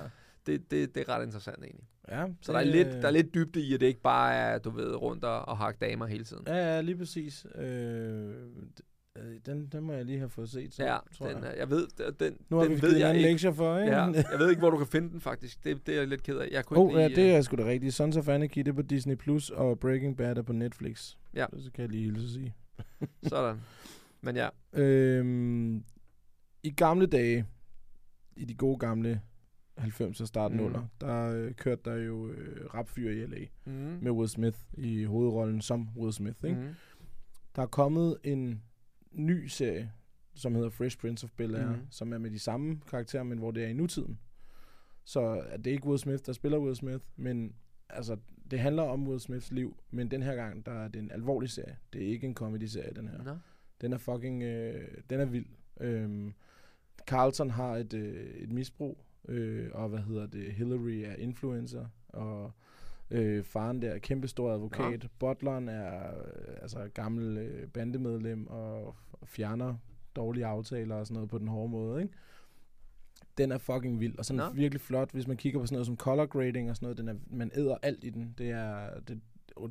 det, 0.46 0.70
det, 0.70 0.94
det 0.94 1.00
er 1.00 1.08
ret 1.08 1.24
interessant 1.24 1.64
egentlig. 1.64 1.84
Ja, 2.08 2.26
Så 2.40 2.52
der 2.52 2.58
er, 2.58 2.64
lidt, 2.64 2.88
der 2.88 3.06
er 3.06 3.10
lidt 3.10 3.34
dybde 3.34 3.60
i, 3.60 3.74
at 3.74 3.80
det 3.80 3.86
ikke 3.86 4.00
bare 4.02 4.34
er, 4.34 4.58
du 4.58 4.70
ved, 4.70 4.94
rundt 4.94 5.24
og, 5.24 5.48
og 5.48 5.56
hakke 5.58 5.78
damer 5.86 6.06
hele 6.06 6.24
tiden. 6.24 6.42
Ja, 6.46 6.54
ja, 6.74 6.80
lige 6.80 6.96
præcis. 6.96 7.46
Øh, 7.54 8.34
øh, 9.18 9.34
den, 9.46 9.66
den 9.66 9.84
må 9.84 9.92
jeg 9.92 10.04
lige 10.04 10.18
have 10.18 10.28
fået 10.30 10.50
set, 10.50 10.74
så, 10.74 10.84
Ja, 10.84 10.98
tror 11.18 11.28
den, 11.28 11.44
jeg. 11.44 11.54
jeg 11.58 11.70
ved, 11.70 12.12
den, 12.12 12.36
Nu 12.48 12.56
har 12.56 12.64
den 12.64 12.76
vi 12.76 12.82
ved 12.82 12.96
jeg 12.96 13.10
en 13.10 13.16
ikke. 13.16 13.28
lektie 13.28 13.54
for, 13.54 13.78
ikke? 13.78 13.92
Ja, 13.92 14.04
jeg 14.32 14.38
ved 14.38 14.50
ikke, 14.50 14.60
hvor 14.60 14.70
du 14.70 14.76
kan 14.78 14.86
finde 14.86 15.10
den 15.10 15.20
faktisk. 15.20 15.64
Det, 15.64 15.86
det 15.86 15.94
er 15.94 15.98
jeg 15.98 16.08
lidt 16.08 16.22
ked 16.22 16.36
af. 16.38 16.48
Jeg 16.52 16.64
kunne 16.64 16.78
Åh, 16.78 16.88
ikke 16.90 16.96
oh, 16.96 17.00
ja, 17.02 17.06
lige, 17.08 17.16
det 17.22 17.28
øh, 17.28 17.34
er 17.36 17.42
sgu 17.42 17.56
da 17.56 17.64
rigtigt. 17.64 17.94
Sons 17.94 18.16
of 18.16 18.28
Anarchy, 18.28 18.58
det 18.58 18.68
er 18.68 18.72
på 18.72 18.82
Disney+, 18.82 19.16
Plus 19.16 19.50
og 19.50 19.78
Breaking 19.80 20.16
Bad 20.16 20.36
er 20.38 20.42
på 20.42 20.52
Netflix. 20.52 21.14
Ja. 21.34 21.46
Så 21.58 21.70
kan 21.74 21.82
jeg 21.82 21.90
lige 21.90 22.04
hilse 22.04 22.32
sige. 22.32 22.54
Sådan. 23.22 23.60
Men 24.20 24.36
ja, 24.36 24.48
Øhm, 24.72 25.84
I 26.62 26.70
gamle 26.70 27.06
dage, 27.06 27.46
i 28.36 28.44
de 28.44 28.54
gode 28.54 28.78
gamle 28.78 29.20
90'er 29.80 30.26
starten 30.26 30.56
mm. 30.58 30.64
under, 30.64 30.86
der 31.00 31.32
øh, 31.32 31.52
kørte 31.54 31.82
der 31.84 31.94
jo 31.96 32.28
øh, 32.28 32.66
rapfyr 32.74 33.10
i 33.10 33.26
L.A. 33.26 33.44
mm. 33.70 33.72
med 34.02 34.10
Will 34.10 34.28
Smith 34.28 34.58
i 34.74 35.04
hovedrollen 35.04 35.60
som 35.60 35.88
Will 35.96 36.12
Smith. 36.12 36.36
Ikke? 36.44 36.56
Mm. 36.56 36.68
Der 37.56 37.62
er 37.62 37.66
kommet 37.66 38.16
en 38.24 38.62
ny 39.14 39.46
serie, 39.46 39.92
som 40.34 40.54
hedder 40.54 40.70
Fresh 40.70 40.98
Prince 40.98 41.24
of 41.24 41.30
Bel-Air, 41.40 41.66
mm. 41.66 41.86
som 41.90 42.12
er 42.12 42.18
med 42.18 42.30
de 42.30 42.38
samme 42.38 42.80
karakterer, 42.90 43.22
men 43.22 43.38
hvor 43.38 43.50
det 43.50 43.64
er 43.64 43.68
i 43.68 43.72
nutiden. 43.72 44.18
Så 45.04 45.20
er 45.20 45.56
det 45.56 45.70
ikke 45.70 45.86
Will 45.86 45.98
Smith, 45.98 46.22
der 46.26 46.32
spiller 46.32 46.58
Will 46.58 46.76
Smith, 46.76 47.04
men 47.16 47.54
altså, 47.88 48.16
det 48.50 48.58
handler 48.58 48.82
om 48.82 49.08
Will 49.08 49.20
Smiths 49.20 49.50
liv, 49.50 49.76
men 49.90 50.10
den 50.10 50.22
her 50.22 50.34
gang, 50.34 50.66
der 50.66 50.72
er 50.72 50.88
det 50.88 51.02
en 51.02 51.10
alvorlig 51.10 51.50
serie. 51.50 51.76
Det 51.92 52.02
er 52.02 52.06
ikke 52.06 52.26
en 52.26 52.34
comedy-serie, 52.34 52.92
den 52.96 53.08
her. 53.08 53.22
Nå. 53.22 53.36
Den 53.80 53.92
er 53.92 53.98
fucking, 53.98 54.42
øh, 54.42 54.88
den 55.10 55.20
er 55.20 55.24
vild. 55.24 55.46
Øhm, 55.80 56.34
Carlton 57.06 57.50
har 57.50 57.76
et, 57.76 57.94
øh, 57.94 58.26
et 58.34 58.52
misbrug, 58.52 59.04
øh, 59.28 59.70
og 59.72 59.88
hvad 59.88 59.98
hedder 59.98 60.26
det, 60.26 60.52
Hillary 60.52 61.02
er 61.06 61.14
influencer, 61.14 61.86
og 62.08 62.52
øh, 63.12 63.44
faren 63.44 63.82
der 63.82 63.90
er 63.90 63.98
kæmpestor 63.98 64.52
advokat. 64.52 65.06
Butleren 65.18 65.68
er 65.68 66.08
øh, 66.08 66.54
altså 66.62 66.88
gammel 66.94 67.38
øh, 67.38 67.68
bandemedlem 67.68 68.46
og, 68.46 68.86
og 69.12 69.28
fjerner 69.28 69.74
dårlige 70.16 70.46
aftaler 70.46 70.94
og 70.94 71.06
sådan 71.06 71.14
noget 71.14 71.30
på 71.30 71.38
den 71.38 71.48
hårde 71.48 71.68
måde, 71.70 72.02
ikke? 72.02 72.14
Den 73.38 73.52
er 73.52 73.58
fucking 73.58 74.00
vild, 74.00 74.18
og 74.18 74.24
sådan 74.24 74.38
Nå. 74.38 74.50
virkelig 74.54 74.80
flot, 74.80 75.10
hvis 75.12 75.26
man 75.26 75.36
kigger 75.36 75.60
på 75.60 75.66
sådan 75.66 75.74
noget 75.74 75.86
som 75.86 75.96
color 75.96 76.26
grading 76.26 76.70
og 76.70 76.76
sådan 76.76 76.84
noget, 76.86 76.98
den 76.98 77.08
er, 77.08 77.14
man 77.30 77.50
æder 77.54 77.76
alt 77.82 78.04
i 78.04 78.10
den. 78.10 78.34
Det 78.38 78.50
er, 78.50 79.00
det, 79.08 79.20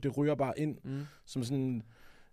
det 0.04 0.18
ryger 0.18 0.36
bare 0.36 0.60
ind 0.60 0.78
Mm. 0.84 1.00
som 1.26 1.44
sådan 1.44 1.84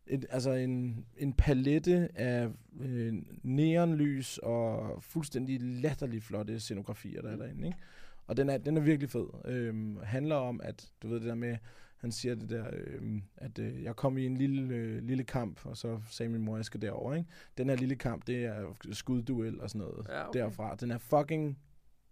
et, 0.07 0.27
altså 0.31 0.53
en, 0.53 1.05
en 1.17 1.33
palette 1.33 2.09
af 2.19 2.49
øh, 2.81 3.15
neonlys 3.43 4.39
og 4.39 4.97
fuldstændig 5.03 5.61
latterligt 5.61 6.25
flotte 6.25 6.61
scenografier, 6.61 7.23
der 7.23 7.29
er 7.29 7.33
Mm. 7.35 7.41
derinde. 7.41 7.67
Ikke? 7.67 7.79
Og 8.29 8.37
den 8.37 8.49
er, 8.49 8.59
den 8.59 8.77
er 8.77 8.81
virkelig 8.81 9.11
fed. 9.11 9.27
Øhm, 9.45 9.99
handler 10.03 10.37
om, 10.37 10.61
at 10.65 10.91
du 11.03 11.09
ved 11.09 11.21
det 11.21 11.27
der 11.29 11.35
med, 11.35 11.57
han 11.97 12.13
siger 12.13 12.35
det 12.35 12.51
der, 12.51 12.65
øhm, 12.73 13.23
at 13.37 13.59
øh, 13.59 13.83
jeg 13.83 13.97
kom 13.97 14.19
i 14.19 14.27
en 14.27 14.37
lille, 14.37 14.75
øh, 14.75 15.03
lille 15.03 15.25
kamp, 15.25 15.67
og 15.67 15.77
så 15.77 16.01
sagde 16.11 16.33
min 16.33 16.43
mor, 16.43 16.57
jeg 16.57 16.65
skal 16.65 16.81
derover. 16.81 17.15
Ikke? 17.15 17.29
Den 17.59 17.69
her 17.69 17.77
lille 17.77 17.97
kamp, 17.97 18.27
det 18.27 18.45
er 18.45 18.75
skudduel 18.93 19.61
og 19.61 19.71
sådan 19.71 19.79
noget 19.89 20.07
Ja, 20.09 20.29
okay. 20.29 20.41
derfra. 20.41 20.77
Den 20.81 20.91
er 20.91 20.99
fucking 20.99 21.59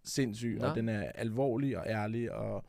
sindssyg, 0.05 0.59
Nå. 0.61 0.67
og 0.67 0.77
den 0.77 0.89
er 0.89 1.03
alvorlig 1.15 1.79
og 1.79 1.85
ærlig, 1.87 2.33
og 2.33 2.65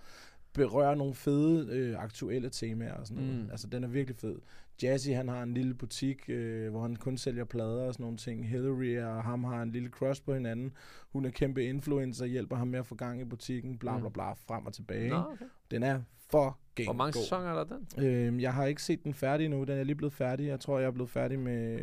berører 0.54 0.96
nogle 0.96 1.14
fede 1.14 1.68
øh, 1.72 2.00
aktuelle 2.00 2.50
temaer 2.50 2.94
og 2.94 3.08
sådan 3.08 3.24
noget. 3.24 3.40
Mm. 3.44 3.50
Altså, 3.52 3.68
den 3.68 3.84
er 3.84 3.88
virkelig 3.88 4.16
fed. 4.18 4.36
Jazzy, 4.84 5.10
han 5.10 5.28
har 5.28 5.44
en 5.44 5.54
lille 5.54 5.74
butik, 5.74 6.30
øh, 6.30 6.70
hvor 6.72 6.82
han 6.82 6.96
kun 6.96 7.18
sælger 7.18 7.44
plader 7.46 7.84
og 7.88 7.94
sådan 7.94 8.04
nogle 8.04 8.18
ting. 8.18 8.48
Hillary 8.50 9.00
og 9.00 9.24
ham 9.24 9.44
har 9.44 9.62
en 9.62 9.72
lille 9.72 9.90
crush 9.90 10.24
på 10.24 10.34
hinanden. 10.34 10.74
Hun 11.14 11.26
er 11.26 11.30
kæmpe 11.30 11.64
influencer, 11.66 12.26
hjælper 12.26 12.56
ham 12.56 12.68
med 12.68 12.80
at 12.80 12.86
få 12.86 12.96
gang 12.96 13.22
i 13.22 13.26
butikken, 13.26 13.78
bla 13.78 13.98
bla 13.98 14.08
Mm. 14.08 14.14
bla, 14.14 14.32
frem 14.34 14.66
og 14.66 14.74
tilbage. 14.74 15.10
Nå, 15.10 15.16
okay. 15.16 15.46
Den 15.72 15.84
er 15.84 16.02
fucking 16.32 16.88
Hvor 16.88 16.94
mange 16.94 17.14
god. 17.14 17.22
sæsoner 17.22 17.50
er 17.50 17.64
der 17.64 17.78
den? 17.98 18.06
Øhm, 18.06 18.40
jeg 18.40 18.54
har 18.54 18.66
ikke 18.66 18.84
set 18.84 19.04
den 19.04 19.14
færdig 19.14 19.50
nu. 19.50 19.64
Den 19.64 19.78
er 19.78 19.84
lige 19.84 19.96
blevet 19.96 20.14
færdig. 20.14 20.48
Jeg 20.48 20.60
tror, 20.60 20.80
jeg 20.80 20.88
er 20.88 20.92
blevet 20.92 21.10
færdig 21.10 21.40
med... 21.40 21.80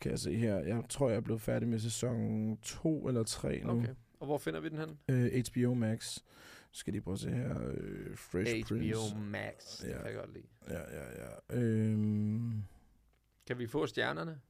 Kan 0.00 0.10
jeg 0.10 0.18
se 0.18 0.36
her? 0.36 0.56
Jeg 0.58 0.82
tror, 0.88 1.08
jeg 1.08 1.16
er 1.16 1.20
blevet 1.20 1.40
færdig 1.40 1.68
med 1.68 1.78
sæson 1.78 2.56
2 2.62 3.08
eller 3.08 3.22
3 3.22 3.60
nu. 3.64 3.70
Okay. 3.70 3.88
Og 4.20 4.26
hvor 4.26 4.38
finder 4.38 4.60
vi 4.60 4.68
den 4.68 4.78
hen? 4.78 4.88
Øh, 5.08 5.42
HBO 5.52 5.74
Max. 5.74 6.18
Så 6.72 6.78
skal 6.78 6.94
de 6.94 7.00
prøve 7.00 7.12
at 7.14 7.18
se 7.20 7.30
her. 7.30 7.54
Øh, 7.68 8.16
Fresh 8.16 8.64
Prince. 8.68 9.16
Max. 9.30 9.80
Det 9.80 9.88
Ja. 9.88 9.96
kan 9.96 10.06
jeg 10.06 10.14
godt 10.14 10.32
lide. 10.34 10.44
Ja, 10.70 10.80
ja, 10.80 11.24
ja. 11.24 11.56
Øhm, 11.60 12.62
Kan 13.46 13.58
vi 13.58 13.66
få 13.66 13.86
stjernerne? 13.86 14.40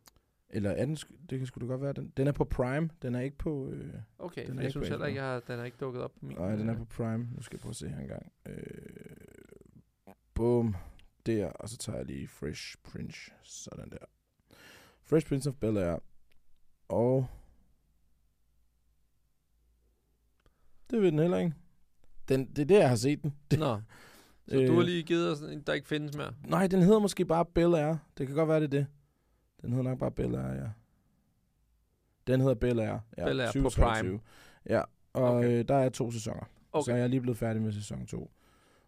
eller 0.52 0.70
er 0.70 0.85
den, 0.85 0.96
det 1.30 1.38
kan 1.38 1.46
sgu 1.46 1.61
da 1.61 1.66
godt 1.66 1.80
være. 1.83 1.92
Den, 1.92 2.12
den 2.16 2.26
er 2.26 2.33
på 2.33 2.44
Prime. 2.44 2.90
Den 3.02 3.14
er 3.14 3.20
ikke 3.20 3.38
på... 3.38 3.68
Øh, 3.70 3.94
Okay, 4.18 4.46
Den 4.46 4.50
er 4.50 4.54
jeg 4.54 4.62
ikke 4.64 4.70
synes 4.70 4.88
heller 4.88 5.06
ikke, 5.06 5.20
jeg 5.22 5.30
har, 5.33 5.40
den 5.40 5.61
er 5.61 5.64
ikke 5.64 5.76
dukket 5.80 6.02
op 6.02 6.12
på 6.12 6.26
min. 6.26 6.37
nej, 6.37 6.56
den 6.56 6.68
er 6.68 6.72
øh, 6.72 6.78
på 6.78 6.85
Prime. 6.85 7.28
Nu 7.35 7.42
skal 7.42 7.56
jeg 7.56 7.61
prøve 7.61 7.70
at 7.70 7.76
se 7.76 7.88
her 7.88 7.98
engang. 7.98 8.33
Øh, 8.46 8.56
boom. 10.35 10.76
Der. 11.26 11.46
Og 11.46 11.68
så 11.68 11.76
tager 11.76 11.96
jeg 11.96 12.06
lige 12.06 12.28
Fresh 12.28 12.76
Prince. 12.83 13.30
Sådan 13.42 13.90
der. 13.90 13.98
Fresh 15.02 15.26
Prince 15.26 15.48
of 15.48 15.54
Bel-Air. 15.64 16.00
Og... 16.88 17.26
Det 20.90 21.02
ved 21.02 21.12
den 21.12 21.18
heller 21.18 21.38
ikke. 21.38 21.54
Den, 22.28 22.46
det 22.46 22.59
er 22.62 22.66
der, 22.66 22.78
jeg 22.78 22.88
har 22.88 22.96
set 22.96 23.22
den. 23.22 23.35
Nå. 23.59 23.80
Så 24.50 24.56
Øh. 24.60 24.68
du 24.68 24.74
har 24.74 24.82
lige 24.82 25.02
givet 25.02 25.30
os 25.32 25.40
en, 25.40 25.60
der 25.66 25.72
ikke 25.72 25.88
findes 25.88 26.16
mere? 26.16 26.32
Nej, 26.46 26.66
den 26.66 26.82
hedder 26.82 26.98
måske 26.98 27.24
bare 27.24 27.44
Bel 27.44 27.74
Air. 27.74 27.94
Det 28.18 28.26
kan 28.26 28.36
godt 28.36 28.48
være, 28.48 28.60
det 28.60 28.64
er 28.64 28.68
det. 28.68 28.86
Den 29.62 29.70
hedder 29.72 29.84
nok 29.90 29.98
bare 29.98 30.10
Bel 30.10 30.34
Air, 30.34 30.54
ja. 30.54 30.68
Den 32.26 32.40
hedder 32.40 32.54
Bel 32.54 32.80
Air. 32.80 32.98
Ja, 33.18 33.24
Bel 33.24 33.40
Air 33.40 33.46
på 33.48 33.52
2023. 33.52 34.08
Prime. 34.08 34.20
Ja, 34.68 34.82
og 35.12 35.34
Okay. 35.36 35.48
øh, 35.58 35.64
der 35.68 35.74
er 35.74 35.88
to 35.88 36.10
sæsoner. 36.10 36.50
Okay. 36.72 36.84
Så 36.90 36.94
jeg 36.96 37.02
er 37.04 37.06
lige 37.08 37.20
blevet 37.20 37.38
færdig 37.38 37.62
med 37.62 37.72
sæson 37.72 38.06
2. 38.06 38.30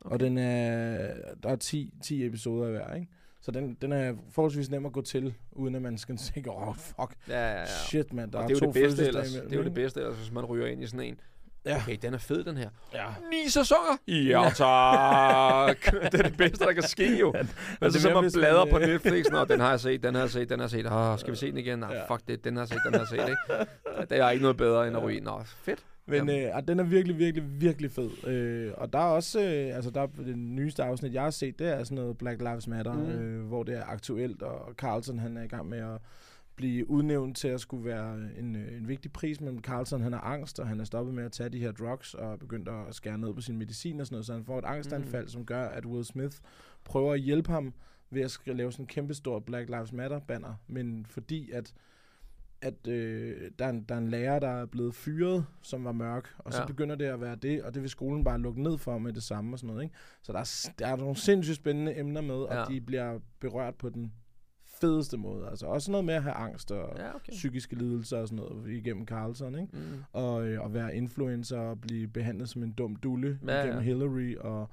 Okay. 0.01 0.15
Og 0.15 0.21
den 0.21 0.39
er, 0.39 1.15
der 1.43 1.49
er 1.49 1.57
10, 1.57 1.95
10 2.03 2.27
episoder 2.27 2.71
hver, 2.71 2.95
ikke? 2.95 3.09
Så 3.41 3.51
den, 3.51 3.75
den 3.83 3.93
er 3.93 4.15
forholdsvis 4.31 4.71
nem 4.71 4.87
at 4.87 4.93
gå 4.93 5.01
til, 5.03 5.35
uden 5.53 5.75
at 5.75 5.83
man 5.83 5.99
skal 5.99 6.17
tænke, 6.17 6.51
åh, 6.51 6.69
oh, 6.69 6.75
fuck, 6.77 7.17
Ja, 7.29 7.35
ja, 7.51 7.59
ja. 7.59 7.67
shit, 7.67 8.13
mand, 8.13 8.33
der 8.33 8.39
og 8.39 8.45
er 8.45 8.49
det 8.49 8.55
er 8.57 8.59
to 8.61 8.67
jo 8.67 8.73
det 8.73 8.83
bedste 8.83 9.07
ellers. 9.07 9.33
Det 9.33 9.53
er 9.53 9.57
jo 9.57 9.65
det 9.65 9.75
bedste 9.75 10.01
ellers, 10.01 10.17
hvis 10.17 10.33
man 10.33 10.45
ryger 10.45 10.67
ind 10.67 10.83
i 10.83 10.87
sådan 10.87 11.07
en. 11.07 11.21
Ja. 11.67 11.77
Okay, 11.77 11.97
den 12.03 12.15
er 12.15 12.19
fed, 12.19 12.45
den 12.45 12.57
her. 12.57 12.69
ja. 12.95 13.05
Ni 13.31 13.51
sæsoner? 13.51 13.97
Ja, 14.09 14.51
tak. 14.55 15.93
det 16.13 16.21
er 16.21 16.23
det 16.23 16.37
bedste, 16.37 16.65
der 16.65 16.73
kan 16.73 16.83
ske 16.83 17.19
jo. 17.21 17.33
Altså, 17.81 18.09
det 18.09 18.15
man 18.15 18.25
hvis 18.25 18.37
man, 18.37 18.41
bladrer 18.41 18.65
på 18.65 18.79
øh, 18.79 18.89
Netflix. 18.89 19.27
Nå, 19.31 19.45
den 19.45 19.61
har 19.61 19.71
jeg 19.71 19.81
set, 19.81 20.03
den 20.03 20.15
har 20.15 20.23
jeg 20.23 20.31
set, 20.31 20.49
den 20.49 20.59
har 20.59 20.65
jeg 20.65 20.71
set. 20.71 20.87
Åh, 20.93 21.19
skal 21.19 21.31
vi 21.33 21.37
se 21.37 21.47
den 21.51 21.59
igen? 21.59 21.79
Nej, 21.79 21.95
Ja. 21.95 22.15
fuck 22.15 22.29
det, 22.29 22.45
den 22.45 22.57
har 22.57 22.63
jeg 22.63 22.69
set, 22.69 22.81
den 22.85 22.93
har 22.95 23.01
jeg 23.01 23.09
set, 23.09 23.19
ikke? 23.19 23.71
Det 24.11 24.19
er 24.19 24.31
ikke 24.31 24.43
noget 24.43 24.57
bedre 24.57 24.89
end 24.89 24.97
at 24.97 25.03
ryge. 25.03 25.21
Nå, 25.21 25.43
fedt. 25.45 25.79
Men 26.07 26.31
øh, 26.31 26.47
den 26.69 26.81
er 26.81 26.85
virkelig, 26.85 27.19
virkelig, 27.19 27.61
virkelig 27.61 27.91
fed. 27.91 28.27
Øh, 28.27 28.73
og 28.77 28.93
der 28.93 28.99
er 28.99 29.03
også, 29.03 29.41
øh, 29.41 29.77
altså 29.77 29.91
der 29.91 30.01
er 30.03 30.07
den 30.07 30.57
nyeste 30.57 30.83
afsnit, 30.83 31.15
jeg 31.15 31.23
har 31.23 31.31
set, 31.31 31.59
det 31.59 31.69
er 31.69 31.85
sådan 31.85 31.97
noget 31.97 32.19
Black 32.19 32.41
Lives 32.41 32.67
Matter, 32.67 32.93
mm. 32.93 33.11
øh, 33.11 33.47
hvor 33.47 33.63
det 33.63 33.75
er 33.75 33.83
aktuelt, 33.89 34.43
og 34.43 34.73
Carlson 34.75 35.19
han 35.19 35.37
er 35.37 35.43
i 35.43 35.47
gang 35.47 35.69
med 35.69 35.79
at 35.79 35.99
blive 36.57 36.91
udnævnt 36.91 37.37
til 37.37 37.49
at 37.49 37.61
skulle 37.61 37.85
være 37.85 38.19
en, 38.39 38.57
øh, 38.57 38.77
en 38.77 38.89
vigtig 38.89 39.13
pris, 39.13 39.41
men 39.41 39.61
Carlson 39.63 40.01
han 40.01 40.13
har 40.13 40.21
angst, 40.21 40.61
og 40.61 40.69
han 40.69 40.81
er 40.81 40.85
stoppet 40.85 41.15
med 41.15 41.25
at 41.25 41.33
tage 41.33 41.49
de 41.49 41.59
her 41.59 41.73
drugs, 41.73 42.15
og 42.15 42.39
begyndt 42.39 42.69
at 42.69 42.95
skære 42.95 43.19
ned 43.19 43.35
på 43.35 43.41
sin 43.41 43.59
medicin 43.59 44.01
og 44.01 44.07
sådan 44.07 44.15
noget, 44.15 44.27
så 44.27 44.33
han 44.33 44.45
får 44.45 44.59
et 44.59 44.65
angstanfald, 44.65 45.25
Mm. 45.25 45.29
som 45.29 45.47
gør, 45.47 45.65
at 45.65 45.87
Will 45.87 46.05
Smith 46.05 46.37
prøver 46.85 47.13
at 47.15 47.21
hjælpe 47.21 47.53
ham 47.53 47.75
ved 48.11 48.23
at 48.23 48.39
lave 48.47 48.73
sådan 48.73 48.83
en 48.83 48.87
kæmpe 48.87 49.15
stor 49.15 49.39
Black 49.41 49.69
Lives 49.69 49.93
Matter 49.93 50.19
banner, 50.19 50.55
men 50.67 51.07
fordi 51.07 51.51
at 51.51 51.75
at 52.65 52.87
øh, 52.89 53.51
der, 53.59 53.65
er 53.65 53.71
en, 53.71 53.83
der 53.83 53.95
er 53.95 53.99
en 53.99 54.09
lærer, 54.09 54.39
der 54.39 54.49
er 54.49 54.67
blevet 54.67 54.95
fyret, 54.95 55.47
som 55.63 55.85
var 55.85 55.93
mørk, 55.93 56.35
og 56.39 56.53
så 56.53 56.61
Ja. 56.61 56.67
begynder 56.67 56.95
det 56.97 57.05
at 57.05 57.21
være 57.21 57.37
det, 57.37 57.63
og 57.63 57.75
det 57.75 57.83
vil 57.83 57.91
skolen 57.91 58.25
bare 58.25 58.39
lukke 58.39 58.63
ned 58.63 58.79
for 58.79 58.99
med 58.99 59.13
det 59.13 59.23
samme 59.23 59.55
og 59.55 59.59
sådan 59.59 59.69
noget. 59.75 59.83
Ikke? 59.83 59.95
Så 60.23 60.33
der 60.33 60.39
er, 60.39 60.73
der 60.79 60.87
er 60.87 60.97
nogle 60.97 61.17
sindssygt 61.17 61.57
spændende 61.57 61.99
emner 61.99 62.21
med, 62.21 62.35
og 62.35 62.55
Ja. 62.55 62.75
de 62.75 62.81
bliver 62.81 63.19
berørt 63.41 63.75
på 63.75 63.89
den 63.89 64.13
fedeste 64.87 65.17
måde. 65.17 65.49
Altså 65.51 65.67
også 65.67 65.91
noget 65.91 66.05
med 66.05 66.15
at 66.15 66.23
have 66.23 66.35
angst 66.35 66.71
og 66.71 66.99
Ja, 66.99 67.15
okay. 67.15 67.33
psykiske 67.33 67.77
lidelser 67.77 68.19
og 68.19 68.29
sådan 68.29 68.45
noget 68.45 68.71
igennem 68.71 69.07
Carlson, 69.07 69.55
ikke? 69.55 69.69
Mm. 69.73 70.03
Og 70.13 70.47
øh, 70.47 70.65
at 70.65 70.75
være 70.75 70.97
influencer 70.97 71.59
og 71.59 71.81
blive 71.81 72.09
behandlet 72.09 72.49
som 72.49 72.63
en 72.63 72.73
dum 72.73 72.97
dulle 72.97 73.39
ja, 73.47 73.63
igennem 73.63 73.79
ja. 73.79 73.85
Hillary 73.85 74.37
og 74.37 74.71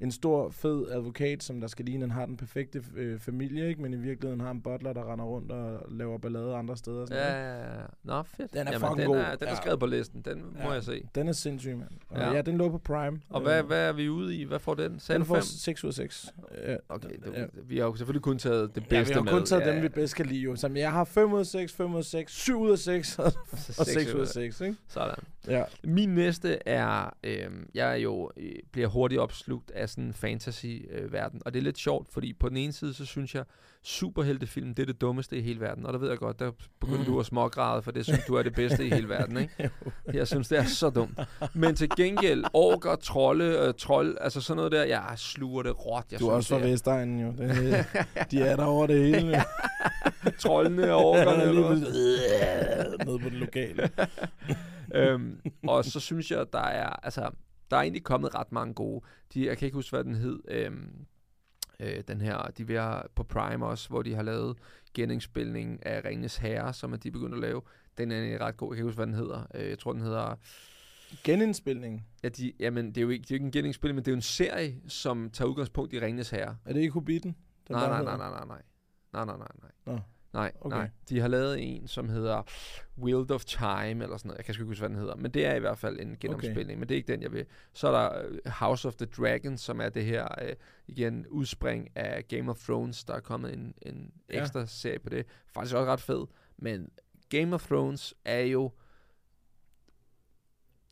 en 0.00 0.12
stor, 0.12 0.50
fed 0.50 0.86
advokat, 0.90 1.42
som 1.42 1.60
der 1.60 1.66
skal 1.68 1.84
ligne, 1.84 2.00
han 2.02 2.10
har 2.10 2.26
den 2.26 2.36
perfekte 2.36 2.84
øh, 2.96 3.18
familie, 3.18 3.68
ikke? 3.68 3.82
men 3.82 3.92
i 3.92 3.96
virkeligheden 3.96 4.40
har 4.40 4.50
en 4.50 4.62
butler, 4.62 4.92
der 4.92 5.12
render 5.12 5.24
rundt 5.24 5.52
og 5.52 5.80
laver 5.90 6.18
ballade 6.18 6.54
andre 6.54 6.76
steder. 6.76 7.06
Sådan 7.06 7.22
Ja, 7.22 7.54
ja, 7.54 7.74
ja. 7.74 7.80
Nå, 8.04 8.22
fedt. 8.22 8.52
Den 8.54 8.66
er 8.68 8.72
Jamen, 8.72 8.80
fucking 8.88 8.98
den 8.98 9.06
god. 9.06 9.16
Er, 9.16 9.34
den 9.36 9.46
er 9.46 9.50
Ja. 9.50 9.56
skrevet 9.56 9.80
på 9.80 9.86
listen. 9.86 10.22
Den 10.22 10.42
må 10.62 10.68
Ja. 10.68 10.70
jeg 10.70 10.82
se. 10.82 11.02
Den 11.14 11.28
er 11.28 11.32
sindssyg, 11.32 11.76
mand. 11.76 11.88
Og 12.08 12.16
Ja. 12.18 12.28
ja. 12.28 12.34
ja, 12.34 12.42
den 12.42 12.58
lå 12.58 12.68
på 12.70 12.78
Prime. 12.78 13.20
Og 13.30 13.40
hvad, 13.40 13.62
hvad 13.62 13.88
er 13.88 13.92
vi 13.92 14.08
ude 14.08 14.36
i? 14.36 14.44
Hvad 14.44 14.58
får 14.58 14.74
den? 14.74 15.00
Sagde 15.00 15.18
Den 15.18 15.26
får 15.26 15.34
fem? 15.34 15.42
6 15.42 15.84
ud 15.84 15.88
af 15.88 15.94
6. 15.94 16.32
Ja, 16.66 16.76
Okay, 16.88 17.08
det, 17.08 17.32
ja. 17.36 17.44
vi 17.62 17.78
har 17.78 17.84
jo 17.84 17.94
selvfølgelig 17.96 18.22
kun 18.22 18.38
taget 18.38 18.74
det 18.74 18.82
bedste 18.88 18.96
Ja, 18.96 19.02
vi 19.02 19.12
har 19.12 19.22
med. 19.22 19.32
kun 19.32 19.44
taget 19.46 19.66
ja, 19.66 19.74
dem, 19.74 19.82
vi 19.82 19.88
bedst 19.88 20.14
kan 20.16 20.26
lide. 20.26 20.40
Jo. 20.40 20.56
Så 20.56 20.68
jeg 20.74 20.92
har 20.92 21.04
5 21.04 21.32
ud 21.32 21.38
af 21.40 21.46
6, 21.46 21.72
5 21.72 21.92
ud 21.92 21.98
af 21.98 22.04
6, 22.04 22.32
7 22.32 22.60
ud 22.60 22.70
af 22.70 22.78
6 22.78 23.18
og 23.18 23.32
Så 23.56 23.84
6 23.84 24.14
ud 24.14 24.20
af 24.20 24.28
6. 24.28 24.60
Ikke? 24.60 24.76
Sådan. 24.88 25.14
Ja. 25.48 25.64
Min 25.84 26.08
næste 26.08 26.58
er, 26.68 27.14
øh, 27.24 27.46
jeg 27.74 27.90
er 27.92 27.96
jo 27.96 28.30
øh, 28.36 28.52
bliver 28.72 28.88
hurtigt 28.88 29.20
opslugt 29.20 29.70
af 29.70 29.88
sådan 29.88 30.04
en 30.04 30.12
fantasy-verden, 30.14 31.42
og 31.46 31.52
det 31.54 31.58
er 31.60 31.64
lidt 31.64 31.78
sjovt, 31.78 32.12
fordi 32.12 32.32
på 32.32 32.48
den 32.48 32.56
ene 32.56 32.72
side, 32.72 32.94
så 32.94 33.04
synes 33.04 33.34
jeg, 33.34 33.44
superheltefilm, 33.82 34.74
det 34.74 34.82
er 34.82 34.86
det 34.86 35.00
dummeste 35.00 35.36
i 35.36 35.40
hele 35.40 35.60
verden, 35.60 35.86
og 35.86 35.92
der 35.92 35.98
ved 35.98 36.08
jeg 36.08 36.18
godt, 36.18 36.38
der 36.40 36.50
begynder 36.80 36.98
Mm. 36.98 37.04
du 37.04 37.20
at 37.20 37.26
smågræde, 37.26 37.82
for 37.82 37.90
det 37.90 38.04
synes 38.04 38.20
du 38.28 38.34
er 38.34 38.42
det 38.42 38.54
bedste 38.54 38.86
i 38.86 38.90
hele 38.90 39.08
verden, 39.08 39.36
ikke? 39.36 39.70
Jeg 40.14 40.28
synes, 40.28 40.48
det 40.48 40.58
er 40.58 40.64
så 40.64 40.90
dumt. 40.90 41.18
Men 41.54 41.74
til 41.74 41.88
gengæld, 41.96 42.44
orker, 42.52 42.96
trolde, 42.96 43.44
øh, 43.44 43.74
trold, 43.78 44.16
altså 44.20 44.40
sådan 44.40 44.56
noget 44.56 44.72
der, 44.72 44.84
jeg 44.84 45.04
sluger 45.16 45.62
det 45.62 45.86
råt. 45.86 46.04
Jeg 46.12 46.20
Du 46.20 46.26
er 46.28 46.30
synes, 46.30 46.36
også 46.36 46.48
fra 46.48 46.58
det 46.58 46.66
er- 46.66 46.70
Vestegnen, 46.70 47.20
jo. 47.20 47.32
Det, 47.38 47.74
er- 47.78 48.24
de 48.30 48.40
er 48.42 48.56
der 48.56 48.64
over 48.64 48.86
det 48.86 48.98
hele. 49.04 49.28
ja. 49.36 49.42
Troldene 50.38 50.92
og 50.94 51.04
orkerne. 51.04 51.52
hvad? 51.52 51.76
Nede 53.06 53.18
på 53.18 53.28
den 53.28 53.36
lokale. 53.38 53.90
Øhm, 54.94 55.40
og 55.62 55.84
så 55.84 56.00
synes 56.00 56.30
jeg, 56.30 56.46
der 56.52 56.58
er, 56.58 56.88
altså, 56.88 57.30
der 57.70 57.76
er 57.76 57.80
egentlig 57.80 58.04
kommet 58.04 58.34
ret 58.34 58.52
mange 58.52 58.74
gode. 58.74 59.04
De, 59.34 59.46
jeg 59.46 59.58
kan 59.58 59.66
ikke 59.66 59.74
huske, 59.74 59.96
hvad 59.96 60.04
den 60.04 60.14
hed. 60.14 60.40
Øhm, 60.48 61.06
øh, 61.80 62.02
den 62.08 62.20
her, 62.20 62.42
de 62.58 62.74
er 62.74 63.02
på 63.14 63.22
Prime 63.22 63.66
også, 63.66 63.88
hvor 63.88 64.02
de 64.02 64.14
har 64.14 64.22
lavet 64.22 64.56
genindspilning 64.94 65.86
af 65.86 66.04
Ringens 66.04 66.36
Herre, 66.36 66.72
som 66.72 66.92
er 66.92 66.96
de 66.96 67.10
begyndt 67.10 67.34
at 67.34 67.40
lave. 67.40 67.62
Den 67.98 68.12
er 68.12 68.16
egentlig 68.16 68.40
ret 68.40 68.56
god. 68.56 68.68
Jeg 68.68 68.76
kan 68.76 68.82
ikke 68.82 68.88
huske, 68.88 68.98
hvad 68.98 69.06
den 69.06 69.14
hedder. 69.14 69.46
Øh, 69.54 69.68
jeg 69.68 69.78
tror, 69.78 69.92
den 69.92 70.02
hedder... 70.02 70.36
Genindspilning. 71.24 72.06
Ja, 72.22 72.28
de, 72.28 72.52
jamen, 72.58 72.86
det 72.86 72.96
er 72.96 73.02
jo 73.02 73.08
ikke, 73.08 73.22
det 73.22 73.30
er 73.30 73.34
jo 73.34 73.36
ikke 73.36 73.46
en 73.46 73.52
genindspilning, 73.52 73.94
men 73.94 74.04
det 74.04 74.10
er 74.10 74.12
jo 74.12 74.16
en 74.16 74.22
serie, 74.22 74.80
som 74.88 75.30
tager 75.30 75.48
udgangspunkt 75.48 75.92
i 75.92 76.00
Ringens 76.00 76.30
Herre. 76.30 76.56
Er 76.64 76.72
det 76.72 76.80
ikke 76.80 76.92
Hobbiten? 76.92 77.36
Den 77.68 77.76
Nej, 77.76 77.88
nej, 77.88 78.02
nej, 78.02 78.16
nej, 78.16 78.30
nej, 78.30 78.46
nej. 78.46 78.62
Nej, 79.12 79.24
nej, 79.24 79.36
nej, 79.36 79.48
nej. 79.62 79.94
Nå. 79.94 80.00
Nej, 80.32 80.52
Okay. 80.60 80.76
nej. 80.76 80.90
De 81.08 81.20
har 81.20 81.28
lavet 81.28 81.62
en, 81.76 81.88
som 81.88 82.08
hedder 82.08 82.42
Wild 82.98 83.30
of 83.30 83.44
Time, 83.44 84.04
eller 84.04 84.16
sådan 84.16 84.28
noget. 84.28 84.38
Jeg 84.38 84.44
kan 84.44 84.54
sgu 84.54 84.62
ikke 84.62 84.68
huske, 84.70 84.80
hvad 84.80 84.88
den 84.88 84.98
hedder. 84.98 85.16
Men 85.16 85.30
det 85.30 85.46
er 85.46 85.54
i 85.54 85.58
hvert 85.60 85.78
fald 85.78 86.00
en 86.00 86.16
genomspilning, 86.20 86.66
okay. 86.70 86.74
men 86.78 86.88
det 86.88 86.94
er 86.94 86.96
ikke 86.96 87.12
den, 87.12 87.22
jeg 87.22 87.32
vil. 87.32 87.46
Så 87.72 87.88
er 87.88 87.92
der 87.92 88.22
øh, 88.28 88.38
House 88.52 88.88
of 88.88 88.94
the 88.94 89.06
Dragon, 89.06 89.58
som 89.58 89.80
er 89.80 89.88
det 89.88 90.04
her, 90.04 90.28
øh, 90.42 90.56
igen, 90.86 91.26
udspring 91.26 91.88
af 91.96 92.28
Game 92.28 92.50
of 92.50 92.58
Thrones. 92.58 93.04
Der 93.04 93.14
er 93.14 93.20
kommet 93.20 93.52
en, 93.52 93.74
en 93.82 94.12
Ja. 94.32 94.40
ekstra 94.42 94.66
serie 94.66 94.98
på 94.98 95.08
det. 95.08 95.26
Faktisk 95.54 95.76
også 95.76 95.92
ret 95.92 96.00
fed. 96.00 96.26
Men 96.58 96.90
Game 97.28 97.54
of 97.54 97.66
Thrones 97.66 98.14
er 98.24 98.40
jo... 98.40 98.70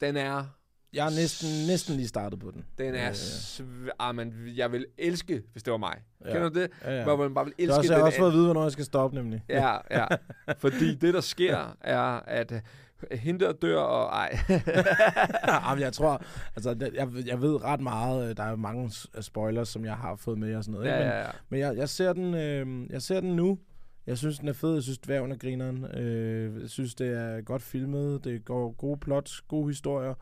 Den 0.00 0.16
er... 0.16 0.46
Jeg 0.92 1.04
har 1.04 1.10
næsten, 1.10 1.48
næsten 1.66 1.96
lige 1.96 2.08
startet 2.08 2.40
på 2.40 2.50
den. 2.50 2.64
Den 2.78 2.94
er... 2.94 2.98
Ja, 3.02 3.08
Øh, 3.08 3.14
sv- 3.14 3.88
ah, 3.98 4.14
men 4.14 4.32
jeg 4.56 4.72
vil 4.72 4.86
elske, 4.98 5.42
hvis 5.52 5.62
det 5.62 5.70
var 5.70 5.76
mig. 5.76 5.96
ja. 6.24 6.32
Kender 6.32 6.48
du 6.48 6.60
det? 6.60 6.70
Ja, 6.84 6.96
ja. 6.98 7.04
Hvor 7.04 7.16
man 7.16 7.34
bare 7.34 7.44
vil 7.44 7.54
Det 7.56 7.62
er 7.62 7.66
elske 7.66 7.78
også, 7.78 7.92
jeg 7.92 7.96
har 7.96 8.00
den 8.02 8.06
også 8.06 8.18
fået 8.18 8.28
at 8.28 8.34
vide, 8.34 8.44
hvornår 8.44 8.62
jeg 8.62 8.72
skal 8.72 8.84
stoppe, 8.84 9.16
nemlig. 9.16 9.44
Ja, 9.48 9.76
ja. 9.90 10.06
Fordi 10.58 10.94
det, 10.94 11.14
der 11.14 11.20
sker, 11.20 11.76
er, 11.80 12.00
at 12.26 12.52
øh, 12.52 13.18
hende 13.18 13.44
der 13.44 13.52
dør, 13.52 13.78
og 13.78 14.06
ej. 14.08 14.38
Jamen, 15.68 15.82
jeg 15.82 15.92
tror, 15.92 16.22
altså, 16.56 16.74
det- 16.74 16.94
jeg, 16.94 17.08
jeg 17.26 17.42
ved 17.42 17.64
ret 17.64 17.80
meget. 17.80 18.30
øh, 18.30 18.36
Der 18.36 18.42
er 18.42 18.56
mange 18.56 18.90
s- 18.90 19.06
spoilers, 19.20 19.68
som 19.68 19.84
jeg 19.84 19.94
har 19.94 20.16
fået 20.16 20.38
med 20.38 20.54
og 20.56 20.64
sådan 20.64 20.80
noget. 20.80 20.86
ja, 20.90 20.98
ikke? 20.98 21.04
Men, 21.04 21.12
ja, 21.12 21.20
ja. 21.20 21.30
men 21.48 21.60
jeg, 21.60 21.76
jeg, 21.76 21.88
ser 21.88 22.12
den, 22.12 22.34
øh, 22.34 22.90
jeg 22.92 23.02
ser 23.02 23.20
den 23.20 23.36
nu. 23.36 23.58
Jeg 24.06 24.18
synes, 24.18 24.38
den 24.38 24.48
er 24.48 24.52
fed. 24.52 24.74
Jeg 24.74 24.82
synes, 24.82 24.98
dværgen 24.98 25.32
er 25.32 25.36
grineren. 25.36 25.84
Øh, 25.84 26.60
jeg 26.62 26.70
synes, 26.70 26.94
det 26.94 27.08
er 27.08 27.40
godt 27.40 27.62
filmet. 27.62 28.24
Det 28.24 28.44
går 28.44 28.70
gode 28.78 29.00
plots, 29.00 29.40
gode 29.40 29.68
historier. 29.68 30.14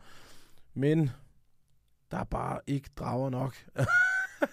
Men 0.77 1.09
der 2.11 2.17
er 2.17 2.23
bare 2.23 2.59
ikke 2.67 2.89
drager 2.97 3.29
nok. 3.29 3.55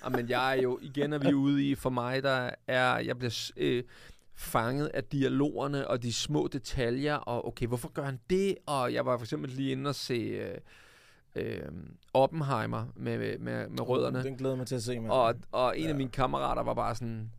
Og, 0.02 0.12
men 0.16 0.28
jeg 0.28 0.56
er 0.58 0.62
jo, 0.62 0.78
igen 0.82 1.12
er 1.12 1.18
vi 1.18 1.34
ude 1.34 1.70
i, 1.70 1.74
for 1.74 1.90
mig, 1.90 2.22
der 2.22 2.50
er, 2.66 2.98
jeg 2.98 3.18
bliver 3.18 3.52
øh, 3.56 3.84
fanget 4.34 4.86
af 4.86 5.04
dialogerne 5.04 5.88
og 5.88 6.02
de 6.02 6.12
små 6.12 6.48
detaljer, 6.52 7.14
og 7.14 7.46
okay, 7.46 7.66
hvorfor 7.66 7.88
gør 7.88 8.04
han 8.04 8.20
det? 8.30 8.56
Og 8.66 8.92
jeg 8.92 9.06
var 9.06 9.16
for 9.16 9.24
eksempel 9.24 9.50
lige 9.50 9.72
inde 9.72 9.88
og 9.88 9.94
se 9.94 10.14
øh, 10.14 10.58
øh, 11.34 11.68
Oppenheimer 12.14 12.86
med, 12.96 13.18
med, 13.18 13.38
med, 13.38 13.68
med 13.68 13.80
rødderne. 13.80 14.22
Den 14.22 14.36
glæder 14.36 14.56
mig 14.56 14.66
til 14.66 14.74
at 14.74 14.82
se, 14.82 15.00
mand. 15.00 15.12
Og, 15.12 15.34
og 15.52 15.78
en 15.78 15.84
ja. 15.84 15.90
af 15.90 15.94
mine 15.94 16.10
kammerater 16.10 16.62
var 16.62 16.74
bare 16.74 16.94
sådan... 16.94 17.30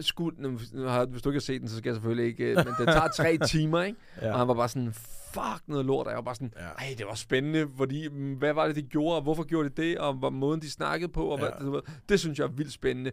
Skud, 0.00 0.32
nu, 0.38 0.58
nu 0.72 0.82
har, 0.86 1.04
hvis 1.06 1.22
du 1.22 1.28
ikke 1.28 1.36
har 1.36 1.40
set 1.40 1.60
den, 1.60 1.68
så 1.68 1.76
skal 1.76 1.88
jeg 1.90 1.94
selvfølgelig 1.96 2.26
ikke... 2.26 2.44
øh, 2.44 2.56
Men 2.56 2.66
det 2.78 2.86
tager 2.86 3.08
tre 3.08 3.38
timer, 3.48 3.82
ikke? 3.82 3.98
Ja. 4.22 4.32
Og 4.32 4.38
han 4.38 4.48
var 4.48 4.54
bare 4.54 4.68
sådan, 4.68 4.92
fuck 5.34 5.62
noget 5.66 5.84
lort. 5.86 6.06
Og 6.06 6.10
jeg 6.10 6.16
var 6.16 6.22
bare 6.22 6.34
sådan, 6.34 6.52
Ja. 6.56 6.66
ej, 6.84 6.94
det 6.98 7.06
var 7.06 7.14
spændende, 7.14 7.68
fordi 7.76 8.08
mm, 8.08 8.32
hvad 8.34 8.52
var 8.52 8.66
det, 8.66 8.76
de 8.76 8.82
gjorde, 8.82 9.16
og 9.16 9.22
hvorfor 9.22 9.42
gjorde 9.42 9.68
de 9.68 9.82
det, 9.82 9.98
og 9.98 10.14
hvor 10.14 10.30
måden 10.30 10.60
de 10.60 10.70
snakkede 10.70 11.12
på, 11.12 11.24
og 11.26 11.38
ja. 11.40 11.48
Hvad, 11.60 11.70
ved, 11.70 11.80
det 12.08 12.20
synes 12.20 12.38
jeg 12.38 12.44
er 12.44 12.48
vildt 12.48 12.72
spændende. 12.72 13.10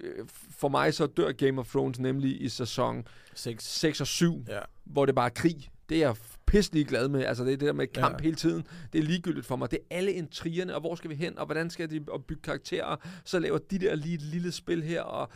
Øh, 0.00 0.24
For 0.58 0.68
mig 0.68 0.94
så 0.94 1.06
dør 1.06 1.32
Game 1.32 1.60
of 1.60 1.68
Thrones 1.70 1.98
nemlig 1.98 2.42
i 2.42 2.48
sæson 2.48 3.04
Seks. 3.34 3.64
6 3.78 4.00
og 4.00 4.06
7, 4.06 4.44
Ja. 4.48 4.60
hvor 4.84 5.06
det 5.06 5.14
bare 5.14 5.26
er 5.26 5.34
krig. 5.34 5.68
Det 5.88 6.02
er 6.02 6.14
pisselig 6.46 6.86
glad 6.86 7.08
med. 7.08 7.24
Altså 7.24 7.44
det 7.44 7.52
er 7.52 7.56
det 7.56 7.66
der 7.66 7.72
med 7.72 7.86
kamp 7.86 8.18
ja. 8.18 8.24
Hele 8.24 8.36
tiden. 8.36 8.66
Det 8.92 8.98
er 8.98 9.02
ligegyldigt 9.02 9.46
for 9.46 9.56
mig. 9.56 9.70
Det 9.70 9.78
er 9.90 9.96
alle 9.96 10.12
intrigerne, 10.12 10.74
og 10.74 10.80
hvor 10.80 10.94
skal 10.94 11.10
vi 11.10 11.14
hen, 11.14 11.38
og 11.38 11.46
hvordan 11.46 11.70
skal 11.70 11.90
de 11.90 12.04
og 12.08 12.24
bygge 12.24 12.42
karakterer. 12.42 12.96
Så 13.24 13.38
laver 13.38 13.58
de 13.58 13.78
der 13.78 13.94
lige 13.94 14.14
et 14.14 14.22
lille 14.22 14.52
spil 14.52 14.82
her. 14.82 15.02
Og, 15.02 15.28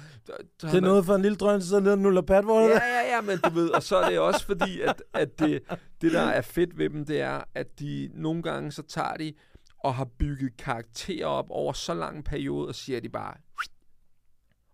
Det 0.62 0.74
er 0.74 0.80
noget 0.80 1.06
for 1.06 1.14
en 1.14 1.22
lille 1.22 1.36
drøn, 1.36 1.62
så 1.62 1.80
lidt 1.80 2.00
nuller 2.00 2.22
pat, 2.22 2.44
hvor 2.44 2.60
Ja, 2.60 2.68
ja, 2.68 3.14
ja, 3.14 3.20
men 3.20 3.38
du 3.38 3.50
ved, 3.50 3.68
og 3.68 3.82
så 3.82 3.96
er 3.96 4.10
det 4.10 4.18
også 4.18 4.46
fordi, 4.46 4.80
at, 4.80 5.02
at 5.14 5.38
det, 5.38 5.62
det, 6.00 6.12
der 6.12 6.20
er 6.20 6.42
fedt 6.42 6.78
ved 6.78 6.90
dem, 6.90 7.06
det 7.06 7.20
er, 7.20 7.40
at 7.54 7.80
de 7.80 8.10
nogle 8.14 8.42
gange, 8.42 8.72
så 8.72 8.82
tager 8.82 9.14
de 9.14 9.32
og 9.84 9.94
har 9.94 10.04
bygget 10.04 10.56
karakterer 10.56 11.26
op 11.26 11.46
over 11.50 11.72
så 11.72 11.94
lang 11.94 12.16
en 12.16 12.22
periode, 12.22 12.68
og 12.68 12.74
siger 12.74 13.00
de 13.00 13.08
bare... 13.08 13.34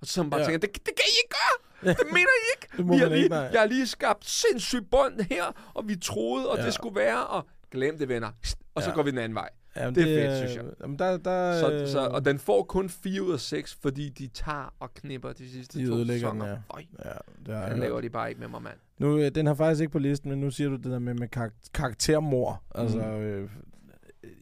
Og 0.01 0.07
så 0.07 0.23
man 0.23 0.31
bare. 0.31 0.41
Ja. 0.41 0.47
tænker, 0.47 0.59
det, 0.59 0.73
det 0.87 0.95
kan 0.97 1.05
I 1.07 1.17
ikke 1.25 1.29
gøre! 1.29 1.66
Det 1.81 1.97
mener 2.07 2.19
I 2.19 2.45
ikke! 2.57 2.77
Det 2.77 2.87
må 2.87 2.93
vi 2.95 2.99
har 2.99 3.09
lige, 3.09 3.19
ikke, 3.19 3.29
nej. 3.29 3.49
jeg 3.53 3.61
har 3.61 3.67
lige 3.67 3.87
skabt 3.87 4.25
sindssygt 4.29 4.91
bånd 4.91 5.21
her, 5.21 5.45
og 5.75 5.89
vi 5.89 5.97
troede, 5.97 6.49
og 6.51 6.59
ja. 6.59 6.65
Det 6.67 6.75
skulle 6.75 6.97
være, 6.97 7.27
og 7.27 7.47
glem 7.71 7.99
det, 7.99 8.09
venner. 8.09 8.31
Og 8.75 8.83
så 8.83 8.89
Ja. 8.91 8.95
går 8.95 9.03
vi 9.03 9.11
den 9.11 9.19
anden 9.19 9.35
vej. 9.35 9.49
Jamen, 9.77 9.95
Det 9.95 10.03
er 10.25 10.27
fedt, 10.29 10.39
synes 10.39 10.57
jeg. 10.57 10.65
Jamen, 10.81 10.99
der, 10.99 11.17
der, 11.17 11.61
Så, 11.61 11.93
så, 11.93 11.99
og 12.01 12.25
den 12.25 12.39
får 12.39 12.63
kun 12.63 12.89
4 12.89 13.23
ud 13.23 13.33
af 13.33 13.41
6, 13.41 13.79
fordi 13.83 14.09
de 14.09 14.27
tager 14.27 14.75
og 14.81 14.95
knipper 14.95 15.33
de 15.33 15.51
sidste 15.51 15.79
De 15.79 15.87
to 15.87 15.95
ødelægger 15.95 16.31
den, 16.31 16.41
sæsoner. 16.41 16.53
ja. 16.53 16.59
Øj, 16.75 16.83
Ja, 17.05 17.11
det 17.47 17.55
har 17.55 17.63
jeg 17.63 17.71
den 17.71 17.81
laver 17.81 18.01
de 18.01 18.11
bare 18.11 18.29
ikke 18.29 18.41
med 18.41 18.49
mig, 18.49 18.63
mand. 18.63 18.77
Nu, 18.99 19.19
øh, 19.19 19.31
den 19.35 19.47
har 19.47 19.55
faktisk 19.55 19.81
ikke 19.81 19.93
på 19.93 19.99
listen, 19.99 20.31
men 20.31 20.41
nu 20.41 20.51
siger 20.51 20.71
du 20.71 20.77
det 20.77 20.85
der 20.85 20.99
med, 20.99 21.15
med 21.15 21.29
karak- 21.37 21.71
karaktermor. 21.75 22.63
Altså, 22.75 22.99
Mm. 22.99 23.05
øh, 23.05 23.51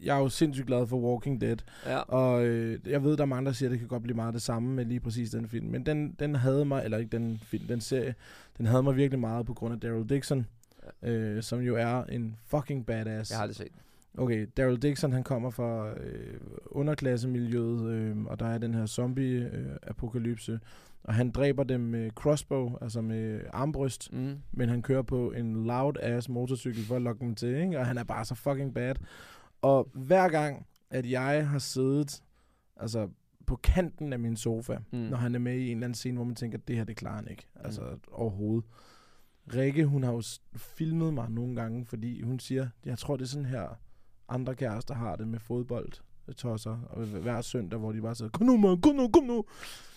jeg 0.02 0.16
er 0.16 0.20
jo 0.20 0.28
sindssygt 0.28 0.66
glad 0.66 0.86
for 0.86 0.96
Walking 0.96 1.40
Dead, 1.40 1.56
Ja. 1.86 1.98
og 1.98 2.46
øh, 2.46 2.78
jeg 2.86 3.02
ved, 3.04 3.16
der 3.16 3.22
er 3.22 3.26
mange, 3.26 3.46
der 3.46 3.52
siger, 3.52 3.68
at 3.68 3.70
det 3.70 3.78
kan 3.78 3.88
godt 3.88 4.02
blive 4.02 4.16
meget 4.16 4.34
det 4.34 4.42
samme 4.42 4.68
med 4.74 4.84
lige 4.84 5.00
præcis 5.00 5.30
den 5.30 5.48
film. 5.48 5.66
Men 5.66 5.86
den, 5.86 6.16
den 6.18 6.34
havde 6.34 6.64
mig, 6.64 6.84
eller 6.84 6.98
ikke 6.98 7.16
den 7.18 7.38
film, 7.42 7.66
den 7.66 7.80
serie, 7.80 8.14
den 8.58 8.66
havde 8.66 8.82
mig 8.82 8.96
virkelig 8.96 9.18
meget 9.20 9.46
på 9.46 9.54
grund 9.54 9.74
af 9.74 9.80
Daryl 9.80 10.08
Dixon, 10.08 10.46
ja. 11.02 11.10
øh, 11.10 11.42
som 11.42 11.60
jo 11.60 11.76
er 11.76 12.04
en 12.04 12.36
fucking 12.46 12.86
badass. 12.86 13.30
Jeg 13.30 13.38
har 13.38 13.42
aldrig 13.42 13.56
set. 13.56 13.68
Okay, 14.18 14.46
Daryl 14.56 14.76
Dixon, 14.82 15.12
han 15.12 15.22
kommer 15.22 15.50
fra 15.50 15.90
øh, 15.90 16.34
underklassemiljøet, 16.66 17.90
øh, 17.90 18.24
og 18.24 18.40
der 18.40 18.46
er 18.46 18.58
den 18.58 18.74
her 18.74 18.86
zombie-apokalypse, 18.86 20.58
og 21.04 21.14
han 21.14 21.30
dræber 21.30 21.64
dem 21.64 21.80
med 21.80 22.10
crossbow, 22.10 22.76
altså 22.80 23.00
med 23.00 23.40
armbryst, 23.52 24.12
Mm. 24.12 24.34
men 24.52 24.68
han 24.68 24.82
kører 24.82 25.02
på 25.02 25.30
en 25.32 25.66
loud-ass 25.70 26.28
motorcykel 26.32 26.84
for 26.84 26.96
at 26.96 27.02
lokke 27.02 27.24
dem 27.24 27.34
til, 27.34 27.48
ikke? 27.56 27.78
og 27.78 27.86
han 27.86 27.98
er 27.98 28.04
bare 28.04 28.24
så 28.24 28.34
fucking 28.34 28.74
bad. 28.74 28.94
Og 29.64 29.88
hver 29.94 30.28
gang, 30.28 30.66
at 30.90 31.10
jeg 31.10 31.48
har 31.48 31.58
siddet 31.58 32.22
altså, 32.76 33.08
på 33.46 33.56
kanten 33.56 34.12
af 34.12 34.18
min 34.18 34.36
sofa, 34.36 34.78
Mm. 34.92 34.98
mm. 34.98 35.04
når 35.04 35.16
han 35.16 35.34
er 35.34 35.38
med 35.38 35.54
i 35.58 35.70
en 35.70 35.76
eller 35.76 35.86
anden 35.86 35.94
scene, 35.94 36.16
hvor 36.16 36.24
man 36.24 36.34
tænker, 36.34 36.58
det 36.58 36.76
her, 36.76 36.84
det 36.84 36.96
klarer 36.96 37.16
han 37.16 37.28
ikke. 37.30 37.46
Altså 37.54 37.98
overhovedet. 38.12 38.64
Rikke, 39.54 39.86
hun 39.86 40.02
har 40.02 40.12
jo 40.12 40.22
filmet 40.56 41.14
mig 41.14 41.30
nogle 41.30 41.56
gange, 41.56 41.86
fordi 41.86 42.20
hun 42.22 42.38
siger, 42.40 42.68
jeg 42.84 42.98
tror, 42.98 43.16
det 43.16 43.24
er 43.24 43.28
sådan 43.28 43.44
her, 43.46 43.78
andre 44.28 44.54
kærester 44.54 44.94
har 44.94 45.16
det 45.16 45.28
med 45.28 45.38
fodbold 45.38 45.88
tosser, 46.36 46.78
og 46.90 47.04
hver 47.06 47.40
søndag, 47.40 47.78
hvor 47.78 47.92
de 47.92 48.00
bare 48.02 48.14
siger, 48.14 48.28
kom 48.28 48.46
nu, 48.46 48.56
man, 48.56 48.80
kom 48.80 48.94
nu, 48.94 49.08
kom 49.08 49.24
nu. 49.24 49.44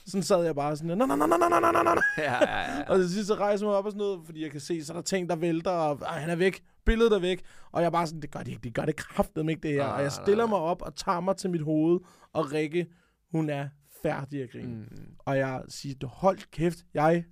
Sådan 0.08 0.24
sad 0.24 0.44
jeg 0.46 0.56
bare 0.56 0.76
sådan, 0.78 0.98
nej, 0.98 1.08
nej, 1.08 1.18
nej, 1.18 1.28
nej, 1.28 1.50
nej, 1.50 1.60
nej, 1.60 1.72
nej, 1.72 1.84
nej, 1.84 2.04
ja, 2.18 2.34
ja, 2.34 2.78
ja. 2.78 2.84
og 2.90 2.98
til 3.00 3.10
sidst 3.10 3.28
så 3.28 3.36
rejser 3.36 3.66
jeg 3.66 3.70
mig 3.70 3.78
op 3.78 3.86
og 3.86 3.92
sådan 3.92 3.98
noget, 4.00 4.20
fordi 4.26 4.44
jeg 4.44 4.52
kan 4.52 4.60
se, 4.60 4.86
så 4.86 4.94
er 4.94 4.96
der 4.98 5.02
ting, 5.02 5.30
der 5.30 5.36
vælter, 5.36 5.72
og 5.72 6.06
han 6.08 6.30
er 6.30 6.36
væk. 6.36 6.64
Billedet 6.86 7.14
er 7.14 7.20
væk. 7.20 7.44
Og 7.72 7.82
jeg 7.82 7.88
er 7.88 7.92
bare 7.92 8.08
sådan, 8.08 8.22
det 8.22 8.32
gør 8.32 8.40
det 8.40 8.48
ikke, 8.48 8.62
det 8.64 8.74
gør 8.74 8.86
det 8.86 8.96
kraftedeme 8.96 9.52
ikke 9.52 9.62
det 9.68 9.72
her. 9.72 9.86
Og 9.86 10.04
jeg 10.04 10.12
stiller 10.12 10.44
nej. 10.46 10.50
mig 10.50 10.60
op 10.60 10.82
og 10.82 10.96
tager 10.96 11.20
mig 11.20 11.38
til 11.38 11.50
mit 11.50 11.62
hoved, 11.62 12.00
og 12.34 12.54
Rikke, 12.54 12.88
hun 13.32 13.50
er 13.50 13.70
færdig 14.04 14.44
at 14.44 14.52
grine. 14.52 14.76
Mm. 14.76 14.88
Og 15.20 15.38
jeg 15.38 15.64
siger, 15.70 16.08
hold 16.08 16.40
kæft, 16.52 16.78
jeg, 16.94 17.24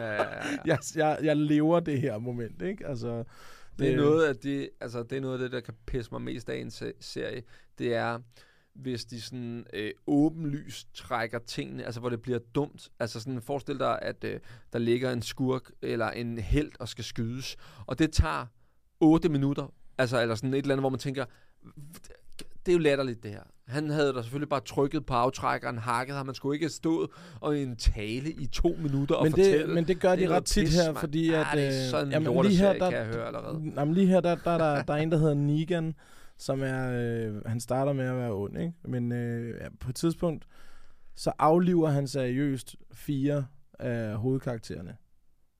Ja, 0.00 0.12
ja, 0.12 0.22
ja. 0.22 0.26
jeg, 0.66 0.78
jeg, 0.96 1.18
jeg 1.22 1.36
lever 1.36 1.80
det 1.80 2.00
her 2.00 2.18
moment, 2.18 2.62
ikke? 2.62 2.86
Altså, 2.86 3.24
Det 3.78 3.92
er 3.92 3.96
noget 3.96 4.24
af 4.26 4.36
det, 4.36 4.70
altså 4.80 5.02
det 5.02 5.16
er 5.16 5.20
noget 5.20 5.34
af 5.34 5.38
det, 5.38 5.52
der 5.52 5.60
kan 5.60 5.74
pisse 5.86 6.10
mig 6.12 6.22
mest 6.22 6.48
af 6.50 6.56
en 6.56 6.70
se- 6.70 6.92
serie. 7.00 7.42
Det 7.78 7.94
er, 7.94 8.18
hvis 8.82 9.04
de 9.04 9.20
sådan 9.20 9.66
øh, 9.72 9.90
åbenlyst 10.06 10.94
trækker 10.94 11.38
tingene, 11.38 11.84
altså 11.84 12.00
hvor 12.00 12.08
det 12.08 12.22
bliver 12.22 12.38
dumt. 12.54 12.88
Altså 13.00 13.20
sådan, 13.20 13.42
forestil 13.42 13.78
dig, 13.78 13.98
at 14.02 14.24
øh, 14.24 14.40
der 14.72 14.78
ligger 14.78 15.12
en 15.12 15.22
skurk 15.22 15.70
eller 15.82 16.10
en 16.10 16.38
held 16.38 16.72
og 16.80 16.88
skal 16.88 17.04
skydes, 17.04 17.56
og 17.86 17.98
det 17.98 18.12
tager 18.12 18.46
8 19.00 19.28
minutter, 19.28 19.72
altså 19.98 20.22
eller 20.22 20.34
sådan 20.34 20.54
et 20.54 20.58
eller 20.58 20.74
andet, 20.74 20.82
hvor 20.82 20.90
man 20.90 20.98
tænker, 20.98 21.24
det 22.66 22.72
er 22.72 22.72
jo 22.72 22.78
latterligt 22.78 23.22
det 23.22 23.30
her. 23.30 23.42
Han 23.66 23.90
havde 23.90 24.12
da 24.12 24.22
selvfølgelig 24.22 24.48
bare 24.48 24.60
trykket 24.60 25.06
på 25.06 25.14
aftrækkeren, 25.14 25.78
hakket 25.78 26.16
ham. 26.16 26.26
Man 26.26 26.34
skulle 26.34 26.56
ikke 26.56 26.64
have 26.64 26.70
stået 26.70 27.10
og 27.40 27.58
en 27.58 27.76
tale 27.76 28.30
i 28.30 28.46
to 28.46 28.76
minutter 28.78 29.14
og 29.14 29.24
men 29.24 29.32
det, 29.32 29.44
fortælle. 29.44 29.74
Men 29.74 29.88
det 29.88 30.00
gør 30.00 30.10
Det 30.10 30.18
de 30.18 30.24
er 30.24 30.28
ret 30.28 30.44
tit 30.44 30.68
her, 30.68 30.86
mand. 30.86 30.96
fordi 30.96 31.30
Ja, 31.30 31.40
at... 31.40 31.46
det 31.54 31.66
er 31.66 31.88
sådan 31.90 32.06
en 32.06 32.12
jamen, 32.12 32.26
lorteserie, 32.34 32.78
der, 32.78 32.90
kan 32.90 32.98
jeg 32.98 33.06
høre 33.06 33.26
allerede. 33.26 33.72
Jamen, 33.76 33.94
lige 33.94 34.06
her, 34.06 34.20
der, 34.20 34.34
der, 34.34 34.58
der, 34.58 34.82
der 34.82 34.94
er 34.94 34.98
en, 34.98 35.12
der 35.12 35.18
hedder 35.18 35.34
Negan, 35.34 35.94
som 36.40 36.62
er... 36.62 36.90
Øh, 36.92 37.44
han 37.46 37.60
starter 37.60 37.92
med 37.92 38.04
at 38.04 38.16
være 38.16 38.32
ond, 38.34 38.58
ikke? 38.58 38.72
Men 38.84 39.12
øh, 39.12 39.54
ja, 39.60 39.68
på 39.80 39.90
et 39.90 39.94
tidspunkt, 39.96 40.46
så 41.16 41.32
afliver 41.38 41.88
han 41.88 42.06
seriøst 42.08 42.76
fire 42.92 43.46
af 43.78 44.14
hovedkaraktererne. 44.16 44.96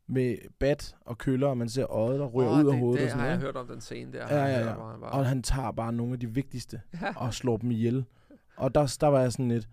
Med 0.08 0.36
bat 0.60 0.96
og 1.00 1.18
køller, 1.18 1.46
og 1.48 1.58
man 1.58 1.68
ser 1.68 1.86
øjet, 1.90 2.20
der 2.20 2.26
ryger 2.26 2.50
Åh, 2.50 2.58
ud 2.58 2.64
af 2.66 2.72
det, 2.72 2.78
hovedet 2.80 2.98
det 3.00 3.04
og 3.06 3.10
sådan 3.10 3.20
har 3.20 3.28
jeg 3.28 3.36
noget. 3.38 3.54
hørt 3.54 3.56
om 3.62 3.66
den 3.68 3.80
scene 3.80 4.12
der. 4.12 4.18
Ja, 4.18 4.42
jeg 4.42 4.48
ja, 4.52 4.58
ja. 4.58 4.66
han 4.66 4.76
bare- 5.00 5.10
Og 5.10 5.26
han 5.26 5.42
tager 5.42 5.70
bare 5.72 5.92
nogle 5.92 6.12
af 6.12 6.20
de 6.20 6.26
vigtigste 6.34 6.80
og 7.16 7.34
slår 7.34 7.56
dem 7.56 7.70
ihjel. 7.70 8.04
Og 8.56 8.74
der, 8.74 8.96
der 9.00 9.06
var 9.06 9.20
jeg 9.20 9.32
sådan 9.32 9.48
lidt, 9.48 9.68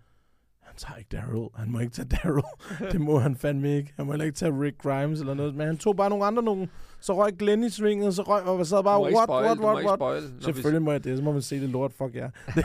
tager 0.78 0.96
ikke 0.98 1.08
Daryl. 1.16 1.48
Han 1.56 1.70
må 1.70 1.78
ikke 1.78 1.92
tage 1.92 2.08
Daryl. 2.08 2.42
det 2.92 3.00
må 3.00 3.18
han 3.18 3.36
fandme 3.36 3.76
ikke. 3.76 3.92
Han 3.96 4.06
må 4.06 4.12
heller 4.12 4.24
ikke 4.24 4.36
tage 4.36 4.60
Rick 4.60 4.78
Grimes 4.78 5.20
eller 5.20 5.34
noget. 5.34 5.54
Men 5.54 5.66
han 5.66 5.76
tog 5.78 5.96
bare 5.96 6.10
nogle 6.10 6.24
andre 6.24 6.42
nogen. 6.42 6.70
Så 7.00 7.16
røg 7.16 7.32
Glenn 7.38 7.64
i 7.64 7.70
svinget, 7.70 8.14
så 8.14 8.22
røg, 8.22 8.42
og 8.42 8.66
sad 8.66 8.84
bare, 8.84 9.00
what, 9.00 9.12
spoil, 9.24 9.44
what, 9.44 9.58
what, 9.58 9.84
what? 9.84 9.98
spoil, 9.98 10.22
når 10.22 10.36
vi- 10.38 10.42
Selvfølgelig 10.44 10.82
må 10.82 10.92
jeg 10.92 11.04
det, 11.04 11.16
så 11.18 11.24
må 11.24 11.32
man 11.32 11.42
se 11.42 11.60
det 11.60 11.68
lort, 11.68 11.92
fuck 11.92 12.14
ja. 12.14 12.28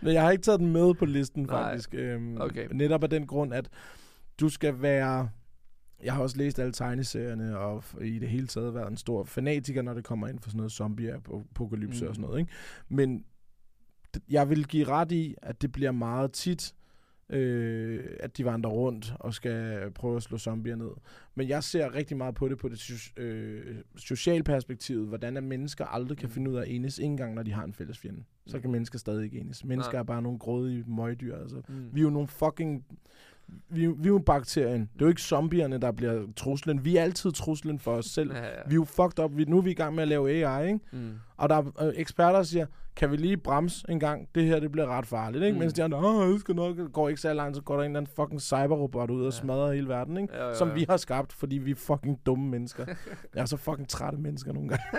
Men 0.00 0.14
jeg 0.14 0.22
har 0.22 0.30
ikke 0.30 0.42
taget 0.42 0.60
den 0.60 0.72
med 0.72 0.94
på 0.94 1.04
listen, 1.04 1.42
Nej. 1.42 1.62
faktisk. 1.62 1.94
Øhm, 1.94 2.36
Okay. 2.40 2.66
Netop 2.72 3.02
af 3.02 3.10
den 3.10 3.26
grund, 3.26 3.54
at 3.54 3.68
du 4.40 4.48
skal 4.48 4.82
være... 4.82 5.28
Jeg 6.04 6.12
har 6.14 6.22
også 6.22 6.38
læst 6.38 6.58
alle 6.58 6.72
tegneserierne, 6.72 7.58
og 7.58 7.84
i 8.00 8.18
det 8.18 8.28
hele 8.28 8.46
taget 8.46 8.74
været 8.74 8.90
en 8.90 8.96
stor 8.96 9.24
fanatiker, 9.24 9.82
når 9.82 9.94
det 9.94 10.04
kommer 10.04 10.28
ind 10.28 10.38
for 10.40 10.50
sådan 10.50 10.56
noget 10.56 10.72
zombie-apokalypse 10.72 12.04
Mm. 12.04 12.08
og 12.08 12.14
sådan 12.14 12.28
noget. 12.28 12.40
Ikke? 12.40 12.52
Men 12.88 13.24
jeg 14.30 14.50
vil 14.50 14.66
give 14.66 14.88
ret 14.88 15.12
i, 15.12 15.34
at 15.42 15.62
det 15.62 15.72
bliver 15.72 15.92
meget 15.92 16.32
tit, 16.32 16.74
øh, 17.30 18.04
at 18.20 18.36
de 18.36 18.44
vandrer 18.44 18.70
rundt 18.70 19.14
og 19.20 19.34
skal 19.34 19.90
prøve 19.90 20.16
at 20.16 20.22
slå 20.22 20.38
zombier 20.38 20.76
ned. 20.76 20.90
Men 21.34 21.48
jeg 21.48 21.64
ser 21.64 21.94
rigtig 21.94 22.16
meget 22.16 22.34
på 22.34 22.48
det 22.48 22.58
på 22.58 22.68
det 22.68 22.76
so- 22.76 23.20
øh, 23.22 23.76
sociale 23.96 24.42
perspektiv, 24.44 25.06
hvordan 25.06 25.36
at 25.36 25.44
mennesker 25.44 25.84
aldrig 25.84 26.18
kan 26.18 26.26
Mm. 26.28 26.32
finde 26.32 26.50
ud 26.50 26.56
af 26.56 26.60
at 26.62 26.68
enes, 26.68 26.98
ikke 26.98 27.06
engang 27.10 27.34
når 27.34 27.42
de 27.42 27.52
har 27.52 27.64
en 27.64 27.72
fælles 27.72 27.98
fjende. 27.98 28.24
Så 28.46 28.56
Mm. 28.56 28.60
kan 28.60 28.70
mennesker 28.70 28.98
stadig 28.98 29.24
ikke 29.24 29.38
enes. 29.38 29.64
Mennesker 29.64 29.92
Nej. 29.92 30.00
er 30.00 30.04
bare 30.04 30.22
nogle 30.22 30.38
grådige 30.38 30.84
møgdyr. 30.86 31.36
Altså. 31.36 31.62
Mm. 31.68 31.88
Vi 31.92 32.00
er 32.00 32.04
jo 32.04 32.10
nogle 32.10 32.28
fucking... 32.28 32.84
Vi, 33.68 33.86
vi 33.86 33.92
er 34.04 34.08
jo 34.08 34.18
bakterien. 34.18 34.80
Det 34.80 35.00
er 35.02 35.04
jo 35.04 35.08
ikke 35.08 35.22
zombierne, 35.22 35.78
der 35.78 35.92
bliver 35.92 36.22
truslen. 36.36 36.84
Vi 36.84 36.96
er 36.96 37.02
altid 37.02 37.32
truslen 37.32 37.78
for 37.78 37.92
os 37.92 38.04
selv. 38.06 38.32
Ja, 38.32 38.42
ja. 38.42 38.48
Vi 38.66 38.70
er 38.72 38.74
jo 38.74 38.84
fucked 38.84 39.24
up. 39.24 39.30
Vi, 39.34 39.44
nu 39.44 39.58
er 39.58 39.62
vi 39.62 39.70
i 39.70 39.74
gang 39.74 39.94
med 39.94 40.02
at 40.02 40.08
lave 40.08 40.30
AI, 40.46 40.66
ikke? 40.66 40.80
Mm. 40.92 41.10
Og 41.36 41.48
der 41.48 41.54
er 41.56 41.86
øh, 41.86 41.92
eksperter, 41.96 42.32
der 42.36 42.42
siger, 42.42 42.66
kan 42.96 43.10
vi 43.10 43.16
lige 43.16 43.36
bremse 43.36 43.86
en 43.88 44.00
gang? 44.00 44.28
Det 44.34 44.44
her, 44.44 44.60
det 44.60 44.72
bliver 44.72 44.86
ret 44.86 45.06
farligt, 45.06 45.44
ikke? 45.44 45.52
Mm. 45.54 45.58
Mens 45.58 45.72
de 45.72 45.84
andre, 45.84 45.98
åh, 45.98 46.30
jeg 46.32 46.40
skal 46.40 46.54
nok. 46.54 46.76
Går 46.92 47.08
ikke 47.08 47.20
så 47.20 47.32
langt, 47.34 47.56
så 47.56 47.62
går 47.62 47.74
der 47.76 47.82
en 47.82 47.90
eller 47.90 48.00
anden 48.00 48.12
fucking 48.16 48.40
cyberrobot 48.40 49.10
ud 49.10 49.20
og 49.20 49.32
Ja. 49.32 49.38
smadrer 49.38 49.72
hele 49.72 49.88
verden, 49.88 50.16
ikke? 50.16 50.36
Ja, 50.36 50.48
ja, 50.48 50.54
Som 50.54 50.68
ja. 50.68 50.74
vi 50.74 50.86
har 50.88 50.96
skabt, 50.96 51.32
fordi 51.32 51.58
vi 51.58 51.70
er 51.70 51.74
fucking 51.74 52.20
dumme 52.26 52.48
mennesker. 52.50 52.84
jeg 53.34 53.40
er 53.42 53.44
så 53.46 53.56
fucking 53.56 53.88
trætte 53.88 54.18
mennesker 54.18 54.52
nogle 54.52 54.68
gange. 54.68 54.84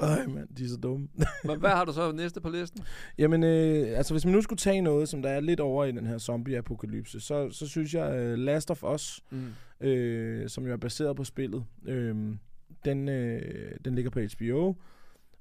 Øj, 0.00 0.26
mand, 0.26 0.48
de 0.48 0.64
er 0.64 0.68
så 0.68 0.76
dumme. 0.76 1.08
Men 1.44 1.60
hvad 1.60 1.70
har 1.70 1.84
du 1.84 1.92
så 1.92 2.12
næste 2.12 2.40
på 2.40 2.48
listen? 2.48 2.82
Jamen, 3.18 3.44
øh, 3.44 3.98
altså 3.98 4.14
hvis 4.14 4.24
man 4.24 4.34
nu 4.34 4.42
skulle 4.42 4.58
tage 4.58 4.80
noget, 4.80 5.08
som 5.08 5.22
der 5.22 5.30
er 5.30 5.40
lidt 5.40 5.60
over 5.60 5.84
i 5.84 5.92
den 5.92 6.06
her 6.06 6.18
zombie-apokalypse, 6.18 7.20
så, 7.20 7.50
så 7.50 7.68
synes 7.68 7.94
jeg 7.94 8.32
uh, 8.32 8.38
Last 8.38 8.70
of 8.70 8.84
Us, 8.84 9.20
Mm. 9.30 9.86
øh, 9.86 10.48
som 10.48 10.66
jo 10.66 10.72
er 10.72 10.76
baseret 10.76 11.16
på 11.16 11.24
spillet, 11.24 11.64
øh, 11.86 12.16
den, 12.84 13.08
øh, 13.08 13.74
den 13.84 13.94
ligger 13.94 14.10
på 14.10 14.20
HBO, 14.20 14.74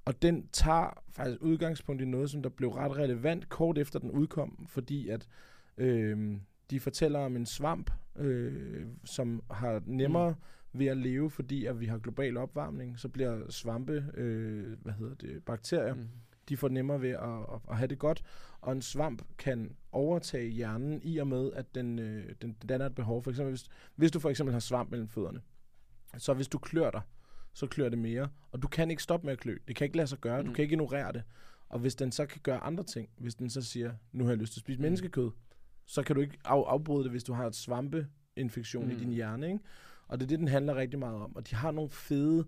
og 0.06 0.22
den 0.22 0.48
tager 0.54 1.04
faktisk 1.12 1.42
udgangspunkt 1.42 2.02
i 2.02 2.06
noget, 2.06 2.30
som 2.30 2.42
der 2.44 2.50
blev 2.50 2.70
ret 2.70 2.98
relevant 2.98 3.50
kort 3.50 3.78
efter 3.78 4.00
den 4.00 4.12
udkom, 4.12 4.66
fordi 4.70 5.10
at 5.10 5.28
øh, 5.78 6.18
de 6.72 6.80
fortæller 6.80 7.20
om 7.20 7.36
en 7.36 7.46
svamp, 7.46 7.92
øh, 8.18 8.86
som 9.06 9.42
har 9.52 9.82
nemmere 9.86 10.36
ved 10.74 10.86
at 10.88 10.98
leve, 10.98 11.30
fordi 11.30 11.66
at 11.66 11.80
vi 11.80 11.86
har 11.86 11.98
global 11.98 12.38
opvarmning, 12.38 13.00
så 13.00 13.10
bliver 13.10 13.50
svampe, 13.52 14.06
øh, 14.14 14.78
hvad 14.82 14.94
hedder 14.94 15.16
det, 15.16 15.44
bakterier, 15.46 15.94
Mm. 15.94 16.08
de 16.50 16.58
får 16.58 16.70
nemmere 16.70 17.02
ved 17.02 17.10
at, 17.10 17.20
at, 17.54 17.60
at 17.70 17.78
have 17.78 17.88
det 17.88 18.00
godt. 18.00 18.24
Og 18.62 18.72
en 18.72 18.82
svamp 18.82 19.22
kan 19.38 19.76
overtage 19.92 20.50
hjernen 20.50 21.02
i 21.04 21.18
og 21.18 21.28
med, 21.28 21.52
at 21.54 21.76
den, 21.76 22.00
øh, 22.00 22.36
den 22.42 22.54
danner 22.70 22.86
et 22.86 22.96
behov. 22.96 23.24
For 23.24 23.32
eksempel, 23.32 23.52
hvis, 23.52 23.66
hvis 23.96 24.12
du 24.12 24.20
for 24.20 24.30
eksempel 24.30 24.54
har 24.54 24.60
svamp 24.60 24.92
mellem 24.92 25.08
fødderne, 25.08 25.42
så 26.18 26.34
hvis 26.34 26.48
du 26.48 26.58
klør 26.58 26.92
dig, 26.92 27.02
så 27.54 27.68
klør 27.68 27.90
det 27.90 27.98
mere. 27.98 28.30
Og 28.52 28.62
du 28.62 28.68
kan 28.68 28.90
ikke 28.92 29.04
stoppe 29.04 29.26
med 29.26 29.34
at 29.34 29.40
klø. 29.40 29.58
Det 29.68 29.76
kan 29.76 29.86
ikke 29.86 29.98
lade 29.98 30.08
sig 30.08 30.20
gøre. 30.20 30.42
Du 30.44 30.48
Mm. 30.48 30.54
kan 30.54 30.64
ikke 30.64 30.74
ignorere 30.74 31.12
det. 31.12 31.24
Og 31.70 31.80
hvis 31.80 31.96
den 31.96 32.12
så 32.12 32.26
kan 32.26 32.42
gøre 32.44 32.58
andre 32.60 32.84
ting, 32.84 33.10
hvis 33.18 33.36
den 33.36 33.50
så 33.50 33.62
siger, 33.62 33.94
nu 34.12 34.24
har 34.24 34.32
jeg 34.32 34.38
lyst 34.38 34.54
til 34.54 34.60
at 34.60 34.64
spise 34.64 34.78
Mm. 34.80 34.82
menneskekød, 34.82 35.32
så 35.86 36.04
kan 36.04 36.16
du 36.16 36.22
ikke 36.22 36.38
af, 36.46 36.64
afbryde 36.68 37.04
det, 37.04 37.12
hvis 37.12 37.24
du 37.24 37.34
har 37.34 37.48
et 37.48 37.56
svampeinfektion 37.56 38.86
mm. 38.86 38.92
i 38.92 38.96
din 38.96 39.10
hjerne. 39.10 39.48
Ikke? 39.48 39.60
Og 40.10 40.20
det 40.20 40.26
er 40.26 40.28
det, 40.28 40.40
den 40.40 40.48
handler 40.48 40.76
rigtig 40.76 41.00
meget 41.00 41.16
om. 41.16 41.36
Og 41.36 41.50
de 41.50 41.56
har 41.56 41.72
nogle 41.72 41.90
fede... 41.90 42.46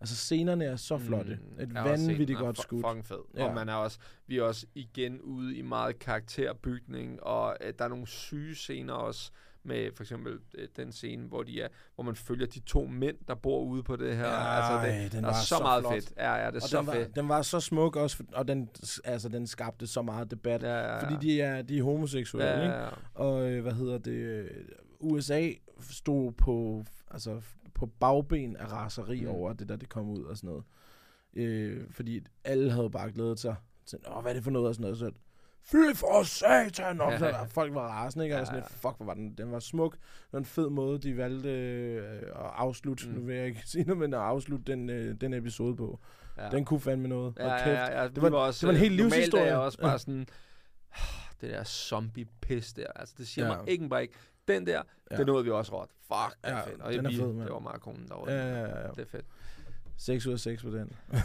Altså 0.00 0.16
scenerne 0.16 0.64
er 0.64 0.76
så 0.76 0.98
flotte. 0.98 1.38
Mm. 1.56 1.62
Et 1.62 1.74
vanvittigt 1.74 2.38
godt 2.38 2.60
skud. 2.60 2.82
Fucking 2.82 3.06
fed. 3.06 3.18
Ja. 3.36 3.44
Og 3.44 3.54
man 3.54 3.68
er 3.68 3.74
også, 3.74 3.98
vi 4.26 4.38
er 4.38 4.42
også 4.42 4.66
igen 4.74 5.20
ude 5.20 5.56
i 5.56 5.62
meget 5.62 5.98
karakterbygning, 5.98 7.22
og 7.22 7.56
øh, 7.60 7.72
der 7.78 7.84
er 7.84 7.88
nogle 7.88 8.06
syge 8.06 8.54
scener 8.54 8.92
også, 8.92 9.30
med 9.64 9.90
for 9.94 10.02
eksempel 10.02 10.38
øh, 10.54 10.68
den 10.76 10.92
scene, 10.92 11.26
hvor, 11.28 11.42
de 11.42 11.60
er, 11.60 11.68
hvor 11.94 12.04
man 12.04 12.16
følger 12.16 12.46
de 12.46 12.60
to 12.60 12.86
mænd, 12.86 13.16
der 13.28 13.34
bor 13.34 13.60
ude 13.64 13.82
på 13.82 13.96
det 13.96 14.16
her. 14.16 14.26
altså, 14.26 14.72
Ej, 14.72 15.02
det, 15.02 15.12
den 15.12 15.22
der 15.22 15.28
er 15.28 15.32
var 15.32 15.40
så, 15.40 15.46
så 15.46 15.58
meget 15.62 15.82
flot. 15.82 15.94
fedt. 15.94 16.12
Ja, 16.16 16.34
ja, 16.34 16.46
det 16.46 16.56
er 16.56 16.60
og 16.62 16.68
så 16.68 16.78
den 16.78 16.86
var, 16.86 16.92
fedt. 16.92 17.16
den 17.16 17.28
var 17.28 17.42
så 17.42 17.60
smuk 17.60 17.96
også, 17.96 18.24
og 18.32 18.48
den, 18.48 18.68
altså, 19.04 19.28
den 19.28 19.46
skabte 19.46 19.86
så 19.86 20.02
meget 20.02 20.30
debat. 20.30 20.62
Ja, 20.62 20.68
ja, 20.68 20.94
ja. 20.94 21.02
Fordi 21.04 21.26
de 21.26 21.40
er, 21.40 21.62
de 21.62 21.78
er 21.78 21.82
homoseksuelle, 21.82 22.50
ja, 22.50 22.62
ikke? 22.62 22.74
ja, 22.74 22.82
ja. 22.82 22.90
Og 23.14 23.50
øh, 23.50 23.62
hvad 23.62 23.72
hedder 23.72 23.98
det? 23.98 24.12
øh, 24.12 24.50
USA 25.00 25.50
stod 25.80 26.32
på, 26.32 26.84
altså, 27.10 27.40
på 27.74 27.86
bagben 27.86 28.56
af 28.56 28.72
raseri 28.72 29.20
Mm. 29.20 29.28
over 29.30 29.52
det, 29.52 29.68
der 29.68 29.76
det 29.76 29.88
kom 29.88 30.08
ud 30.08 30.22
og 30.24 30.36
sådan 30.36 30.48
noget. 30.48 30.64
Øh, 31.34 31.90
fordi 31.90 32.20
alle 32.44 32.70
havde 32.70 32.90
bare 32.90 33.12
glædet 33.12 33.40
sig 33.40 33.54
til, 33.86 33.98
Åh, 34.16 34.22
hvad 34.22 34.30
er 34.32 34.34
det 34.34 34.44
for 34.44 34.50
noget 34.50 34.68
og 34.68 34.74
sådan 34.74 34.82
noget. 34.82 34.98
Så, 34.98 35.10
Fy 35.64 35.96
for 35.96 36.22
satan! 36.22 37.00
Og 37.00 37.18
så, 37.18 37.26
der, 37.26 37.46
folk 37.46 37.74
var 37.74 37.88
rasende, 37.88 38.24
ikke? 38.24 38.34
Og 38.36 38.40
Ja, 38.40 38.44
sådan, 38.44 38.62
fuck, 38.66 38.96
hvor 38.96 39.04
var 39.06 39.14
den, 39.14 39.34
den 39.34 39.52
var 39.52 39.58
smuk. 39.58 39.92
Det 39.94 40.02
var 40.32 40.38
en 40.38 40.44
fed 40.44 40.68
måde, 40.70 40.98
de 40.98 41.16
valgte 41.16 41.48
øh, 41.50 42.22
at 42.22 42.32
afslutte, 42.36 43.08
Mm. 43.08 43.14
nu 43.14 43.20
vil 43.26 43.36
jeg 43.36 43.46
ikke 43.46 43.60
sige 43.70 43.84
noget, 43.84 43.98
men 43.98 44.14
at 44.14 44.20
afslutte 44.20 44.72
den, 44.72 44.90
øh, 44.90 45.14
den 45.20 45.34
episode 45.34 45.76
på. 45.76 46.00
ja. 46.38 46.50
Den 46.50 46.64
kunne 46.64 46.80
fandme 46.80 47.08
noget. 47.08 47.34
Ja, 47.38 47.44
Og 47.44 47.50
ja, 47.58 47.64
kæft. 47.64 47.78
ja, 47.78 48.00
ja. 48.02 48.08
Det 48.08 48.16
Vi 48.16 48.20
var- 48.22 48.30
også, 48.38 48.66
det 48.66 48.74
var 48.74 48.80
en 48.80 48.84
øh, 48.84 48.90
hel 48.90 48.96
normalt 48.96 49.14
livshistorie. 49.14 49.44
er 49.44 49.48
jeg 49.48 49.58
også 49.58 49.78
bare 49.78 49.98
sådan, 50.06 50.26
det 51.40 51.50
der 51.50 51.64
zombie-pis 51.64 52.72
der, 52.72 52.86
altså 52.96 53.14
det 53.18 53.28
siger 53.28 53.46
Ja. 53.46 53.56
mig 53.56 53.68
ikke 53.68 53.88
bare 53.88 54.02
ikke. 54.02 54.14
Den 54.48 54.66
der, 54.66 54.82
Ja. 55.10 55.16
den 55.16 55.26
nåede 55.26 55.44
vi 55.44 55.50
også 55.50 55.80
råt. 55.80 55.88
Fuck, 56.00 56.38
det 56.44 56.50
er 56.50 56.56
Ja, 56.56 56.64
fedt. 56.70 56.80
Og 56.80 56.92
den 56.92 57.06
er 57.06 57.10
fed, 57.10 57.32
mand. 57.32 57.40
det 57.46 57.52
var 57.52 57.58
meget 57.58 57.80
konen, 57.80 58.06
der 58.08 58.14
var 58.14 58.30
Ja, 58.32 58.48
ja, 58.48 58.60
ja, 58.60 58.80
ja. 58.80 58.88
Det 58.88 58.98
er 58.98 59.04
fedt. 59.10 59.24
6 59.96 60.26
ud 60.26 60.32
af 60.32 60.40
6 60.40 60.62
på 60.62 60.70
den. 60.70 60.92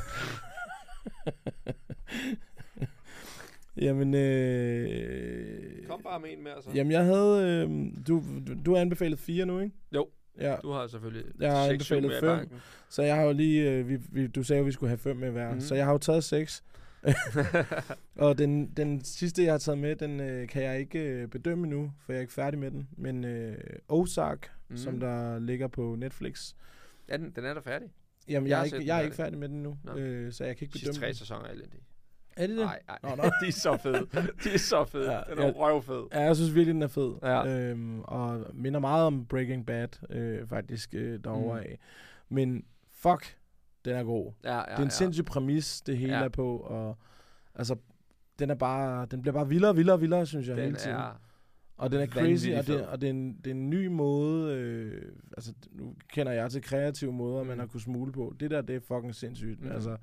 Jamen, 3.82 4.13
øh, 4.13 5.88
Kom 5.88 6.01
bare 6.03 6.19
med 6.19 6.30
en 6.38 6.43
mere, 6.43 6.53
så. 6.62 6.69
jamen, 6.75 6.91
jeg 6.91 7.03
havde... 7.06 7.43
Øh, 7.69 7.69
du, 8.08 8.23
du, 8.65 8.73
har 8.73 8.82
anbefalet 8.82 9.19
fire 9.19 9.45
nu, 9.45 9.60
ikke? 9.60 9.75
Jo. 9.95 10.08
Ja, 10.39 10.56
Du 10.62 10.71
har 10.71 10.88
selvfølgelig 10.88 11.25
Jeg 11.39 11.51
har 11.51 11.63
anbefalet 11.69 12.19
fem. 12.19 12.49
så 12.89 13.01
jeg 13.03 13.15
har 13.15 13.23
jo 13.23 13.32
lige... 13.34 13.71
Øh, 13.71 13.89
vi, 13.89 13.97
vi, 14.12 14.27
du 14.27 14.43
sagde 14.43 14.60
jo, 14.60 14.65
vi 14.65 14.71
skulle 14.71 14.89
have 14.89 14.97
fem 14.97 15.17
med 15.17 15.30
hver. 15.32 15.45
Mhm. 15.47 15.56
Mm. 15.56 15.62
Så 15.62 15.75
jeg 15.75 15.86
har 15.86 15.91
jo 15.91 15.97
taget 15.97 16.23
seks. 16.23 16.63
Og 18.15 18.37
den, 18.37 18.67
den 18.77 19.03
sidste, 19.03 19.43
jeg 19.43 19.53
har 19.53 19.57
taget 19.57 19.77
med, 19.77 19.95
den 19.95 20.19
øh, 20.19 20.47
kan 20.47 20.63
jeg 20.63 20.79
ikke 20.79 20.99
øh, 20.99 21.27
bedømme 21.27 21.67
nu, 21.67 21.91
for 21.99 22.13
jeg 22.13 22.17
er 22.17 22.21
ikke 22.21 22.33
færdig 22.33 22.59
med 22.59 22.71
den. 22.71 22.87
Men 22.97 23.23
øh, 23.25 23.57
Ozark, 23.89 24.51
mm. 24.69 24.77
som 24.77 24.99
der 24.99 25.39
ligger 25.39 25.67
på 25.67 25.95
Netflix. 25.95 26.53
Ja, 27.09 27.17
den, 27.17 27.31
den 27.35 27.45
er 27.45 27.53
der 27.53 27.61
færdig. 27.61 27.89
Jamen, 28.29 28.49
Jeg 28.49 28.55
jeg, 28.55 28.59
er 28.59 28.63
ikke, 28.65 28.77
jeg 28.77 28.83
er 28.83 28.87
færdig. 28.97 29.05
ikke 29.05 29.15
færdig 29.15 29.39
med 29.39 29.49
den 29.49 29.63
nu, 29.63 29.77
Nå. 29.83 29.95
øh, 29.97 30.31
så 30.33 30.43
jeg 30.45 30.57
kan 30.57 30.65
ikke 30.65 30.73
De 30.73 30.79
sidste 30.79 30.91
bedømme 30.99 31.07
tre 31.07 31.13
sæsoner 31.13 31.45
er 31.45 31.51
elendige. 31.51 31.81
Er 32.37 32.47
det 32.47 32.57
det? 32.57 32.65
Nej, 32.65 32.79
nej. 33.03 33.15
De 33.41 33.47
er 33.47 33.51
så 33.51 33.77
fede. 33.77 34.07
De 34.43 34.53
er 34.53 34.57
så 34.57 34.85
fede. 34.85 35.11
Ja, 35.13 35.21
Den 35.29 35.39
er 35.39 35.45
ja. 35.45 35.51
røvfed. 35.55 36.03
Ja, 36.13 36.21
jeg 36.21 36.35
synes 36.35 36.55
virkelig, 36.55 36.73
den 36.73 36.81
er 36.81 36.87
fed. 36.87 37.13
Ja. 37.23 37.47
Øhm, 37.59 37.99
og 38.01 38.45
minder 38.53 38.79
meget 38.79 39.05
om 39.05 39.25
Breaking 39.25 39.65
Bad, 39.65 39.87
øh, 40.11 40.47
faktisk, 40.47 40.93
øh, 40.95 41.19
derovre 41.23 41.59
Mm. 41.59 41.65
af. 41.65 41.79
Men 42.29 42.65
fuck, 42.93 43.37
den 43.85 43.95
er 43.95 44.03
god. 44.03 44.33
Ja, 44.43 44.55
ja, 44.55 44.61
det 44.61 44.71
er 44.71 44.77
en 44.77 44.83
ja. 44.83 44.89
sindssyg 44.89 45.25
præmis, 45.25 45.81
det 45.81 45.97
hele 45.97 46.13
Ja. 46.17 46.23
er 46.23 46.29
på. 46.29 46.57
Og 46.57 46.97
altså, 47.55 47.75
den 48.39 48.49
er 48.49 48.55
bare, 48.55 49.05
den 49.11 49.21
bliver 49.21 49.33
bare 49.33 49.47
vildere 49.47 49.71
og 49.71 49.77
vildere 49.77 49.95
og 49.95 50.01
vildere, 50.01 50.25
synes 50.25 50.47
jeg, 50.47 50.55
Den 50.57 50.65
hele 50.65 50.77
tiden. 50.77 50.97
er... 50.97 51.21
Og 51.77 51.91
den 51.91 52.01
er 52.01 52.07
crazy, 52.07 52.49
og, 52.49 52.67
det, 52.67 52.87
og 52.87 53.01
det, 53.01 53.07
er 53.07 53.11
en, 53.11 53.37
det 53.37 53.47
er 53.47 53.51
en 53.55 53.69
ny 53.69 53.87
måde, 53.87 54.53
øh, 54.55 55.11
altså 55.37 55.53
nu 55.71 55.95
kender 56.09 56.31
jeg 56.31 56.51
til 56.51 56.61
kreative 56.61 57.13
måder, 57.13 57.41
mm. 57.43 57.47
man 57.47 57.59
har 57.59 57.65
kunne 57.65 57.81
smule 57.81 58.11
på. 58.11 58.35
Det 58.39 58.51
der, 58.51 58.61
det 58.61 58.75
er 58.75 58.79
fucking 58.79 59.15
sindssygt. 59.15 59.61
Mm. 59.63 59.71
Altså, 59.71 59.97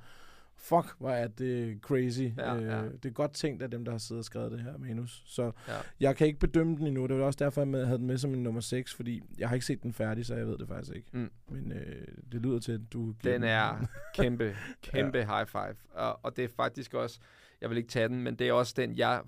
fuck, 0.68 0.98
hvor 0.98 1.10
er 1.10 1.28
det 1.28 1.78
crazy. 1.82 2.20
Ja, 2.38 2.54
ja. 2.54 2.84
Øh, 2.84 2.92
det 2.92 3.04
er 3.04 3.10
godt 3.10 3.32
tænkt 3.32 3.62
af 3.62 3.70
dem, 3.70 3.84
der 3.84 3.92
har 3.92 3.98
siddet 3.98 4.18
og 4.20 4.24
skrevet 4.24 4.52
det 4.52 4.60
her 4.60 4.78
manus. 4.78 5.22
Så 5.26 5.52
Ja. 5.68 5.76
jeg 6.00 6.16
kan 6.16 6.26
ikke 6.26 6.38
bedømme 6.38 6.76
den 6.76 6.86
endnu. 6.86 7.06
Det 7.06 7.18
var 7.18 7.24
også 7.24 7.44
derfor, 7.44 7.76
jeg 7.78 7.86
havde 7.86 7.98
den 7.98 8.06
med 8.06 8.18
som 8.18 8.34
en 8.34 8.42
nummer 8.42 8.60
6, 8.60 8.94
fordi 8.94 9.22
jeg 9.38 9.48
har 9.48 9.54
ikke 9.54 9.66
set 9.66 9.82
den 9.82 9.92
færdig, 9.92 10.26
så 10.26 10.34
jeg 10.34 10.46
ved 10.46 10.58
det 10.58 10.68
faktisk 10.68 10.96
ikke. 10.96 11.08
Mm. 11.12 11.30
Men 11.48 11.72
øh, 11.72 12.06
det 12.32 12.40
lyder 12.42 12.58
til, 12.58 12.72
at 12.72 12.80
du 12.92 13.12
giver 13.12 13.32
Den 13.34 13.42
er 13.44 13.86
kæmpe, 14.14 14.56
kæmpe 14.82 15.18
ja. 15.18 15.24
high 15.36 15.46
five. 15.46 15.76
Og, 15.94 16.20
og 16.24 16.36
det 16.36 16.44
er 16.44 16.48
faktisk 16.56 16.94
også, 16.94 17.20
jeg 17.60 17.70
vil 17.70 17.76
ikke 17.78 17.88
tage 17.90 18.08
den, 18.08 18.22
men 18.22 18.34
det 18.36 18.48
er 18.48 18.52
også 18.52 18.74
den, 18.76 18.96
jeg 18.96 19.22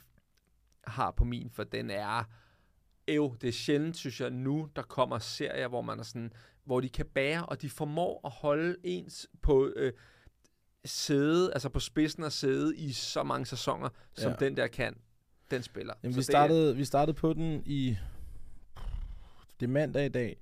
har 0.86 1.10
på 1.10 1.24
min, 1.24 1.50
for 1.50 1.64
den 1.64 1.90
er, 1.90 2.24
ev, 3.08 3.36
det 3.40 3.48
er 3.48 3.52
sjældent, 3.52 3.96
synes 3.96 4.20
jeg, 4.20 4.30
nu, 4.30 4.68
der 4.76 4.82
kommer 4.82 5.18
serier, 5.18 5.68
hvor 5.68 5.82
man 5.82 5.98
er 5.98 6.02
sådan, 6.02 6.32
hvor 6.64 6.80
de 6.80 6.88
kan 6.88 7.06
bære, 7.06 7.46
og 7.46 7.62
de 7.62 7.70
formår 7.70 8.20
at 8.24 8.30
holde 8.30 8.76
ens 8.84 9.28
på 9.42 9.72
øh, 9.76 9.92
sæde, 10.86 11.52
altså 11.52 11.68
på 11.68 11.80
spidsen 11.80 12.24
af 12.24 12.32
sæde 12.32 12.76
i 12.76 12.92
så 12.92 13.22
mange 13.22 13.46
sæsoner, 13.46 13.88
som 14.14 14.30
Ja. 14.40 14.46
den 14.46 14.56
der 14.56 14.66
kan. 14.66 14.96
Den 15.50 15.62
spiller. 15.62 15.94
Jamen, 16.02 16.14
vi, 16.14 16.20
er- 16.20 16.24
startede, 16.24 16.76
vi 16.76 16.84
startede 16.84 17.14
på 17.14 17.32
den 17.32 17.62
i... 17.66 17.96
Det 19.60 19.66
er 19.66 19.70
mandag 19.70 20.06
i 20.06 20.08
dag. 20.08 20.36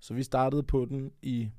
Så 0.00 0.14
vi 0.14 0.22
startede 0.22 0.62
på 0.62 0.84
den 0.84 1.12
i 1.22 1.50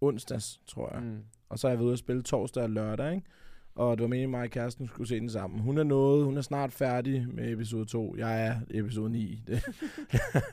onsdags, 0.00 0.60
tror 0.66 0.94
jeg. 0.94 1.02
Mm. 1.02 1.24
Og 1.48 1.58
så 1.58 1.68
er 1.68 1.72
jeg 1.72 1.80
ved 1.80 1.92
at 1.92 1.98
spille 1.98 2.22
torsdag 2.22 2.62
og 2.62 2.70
lørdag, 2.70 3.14
ikke? 3.14 3.26
Og 3.74 3.96
det 3.96 4.02
var 4.02 4.08
meningen, 4.08 4.34
at 4.34 4.38
mig 4.38 4.44
og 4.44 4.50
kæresten 4.50 4.86
skulle 4.86 5.08
se 5.08 5.20
den 5.20 5.30
sammen. 5.30 5.60
Hun 5.60 5.78
er 5.78 5.82
nået, 5.82 6.24
hun 6.24 6.36
er 6.36 6.40
snart 6.42 6.72
færdig 6.72 7.28
med 7.28 7.52
episode 7.52 7.84
2. 7.84 8.16
Jeg 8.16 8.46
er 8.46 8.60
episode 8.70 9.10
9. 9.10 9.42
Det, 9.46 9.62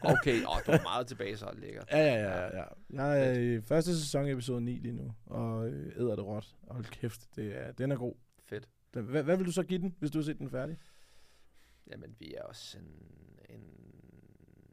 Okay, 0.01 0.36
åh, 0.36 0.58
du 0.65 0.71
er 0.71 0.84
meget 0.84 1.08
tilbage, 1.08 1.38
så 1.38 1.45
er 1.45 1.51
det 1.51 1.60
lækkert. 1.60 1.88
ja, 1.91 1.97
ja, 1.97 2.39
ja, 2.39 2.58
ja. 2.58 2.63
Jeg 2.89 3.27
er 3.27 3.39
i 3.39 3.62
første 3.62 3.99
sæson 3.99 4.27
episode 4.27 4.62
9 4.62 4.71
lige 4.71 4.93
nu, 4.93 5.13
og 5.25 5.69
øh, 5.69 5.93
æder 5.97 6.15
det 6.15 6.25
råt. 6.25 6.55
Hold 6.67 6.86
kæft, 6.86 7.36
det 7.36 7.58
er, 7.58 7.71
den 7.71 7.91
er 7.91 7.95
god. 7.95 8.15
Fedt. 8.45 8.67
Hvad, 8.91 9.23
hvad 9.23 9.38
vil 9.38 9.45
du 9.45 9.51
så 9.51 9.63
give 9.63 9.79
den, 9.79 9.95
hvis 9.99 10.12
du 10.12 10.17
har 10.17 10.23
set 10.23 10.39
den 10.39 10.49
færdig? 10.49 10.77
Jamen, 11.91 12.15
vi 12.19 12.34
er 12.38 12.41
også 12.43 12.77
en... 12.77 12.86
en, 13.55 13.62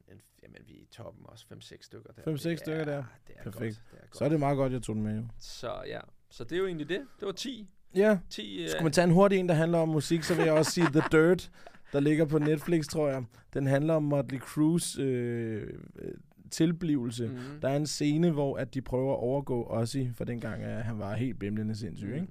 en 0.09 0.20
jamen, 0.42 0.59
vi 0.66 0.72
er 0.74 0.78
i 0.82 0.88
toppen 0.90 1.26
også. 1.28 1.46
5-6 1.54 1.76
stykker 1.80 2.11
der. 2.12 2.22
5-6 2.22 2.48
Det 2.48 2.59
stykker 2.59 2.80
er- 2.80 2.85
der. 2.85 3.04
Det 3.26 3.37
er 3.38 3.42
Perfekt. 3.42 3.76
godt. 3.76 3.90
Det 3.92 3.98
er 3.98 4.06
godt. 4.06 4.16
Så 4.16 4.24
er 4.24 4.28
det 4.28 4.38
meget 4.38 4.56
godt, 4.56 4.72
jeg 4.72 4.82
tog 4.82 4.94
den 4.96 5.02
med, 5.04 5.16
jo. 5.16 5.26
Så 5.38 5.82
ja, 5.87 6.00
så 6.30 6.44
det 6.44 6.52
er 6.52 6.59
jo 6.59 6.66
egentlig 6.66 6.88
det. 6.88 7.06
Det 7.20 7.26
var 7.26 7.32
10. 7.32 7.70
Ja, 7.94 8.18
10 8.31 8.62
øh, 8.62 8.68
Skulle 8.70 8.83
man 8.83 8.92
tage 8.92 9.05
en 9.05 9.11
hurtig 9.11 9.38
en, 9.38 9.49
der 9.49 9.55
handler 9.55 9.79
om 9.79 9.88
musik, 9.88 10.22
så 10.22 10.35
vil 10.35 10.44
jeg 10.44 10.53
også 10.55 10.70
sige 10.70 10.87
The 10.87 11.03
Dirt, 11.12 11.51
der 11.92 12.01
ligger 12.01 12.25
på 12.25 12.38
Netflix, 12.38 12.87
tror 12.87 13.09
jeg. 13.09 13.25
Den 13.55 13.66
handler 13.66 13.94
om 13.94 14.03
Motley 14.03 14.38
Crue's 14.40 15.01
øh, 15.01 15.62
øh, 15.99 16.12
tilblivelse. 16.51 17.27
Mm. 17.27 17.33
mm, 17.33 17.61
Der 17.62 17.68
er 17.68 17.77
en 17.77 17.87
scene, 17.87 18.31
hvor 18.31 18.57
at 18.57 18.75
de 18.75 18.83
prøver 18.83 19.12
at 19.12 19.18
overgå 19.20 19.66
Ozzy, 19.70 19.96
for 20.14 20.25
dengang 20.25 20.62
at 20.62 20.85
han 20.85 20.99
var 20.99 21.14
helt 21.14 21.38
bimlende 21.38 21.75
sindssyg, 21.77 22.14
ikke? 22.14 22.27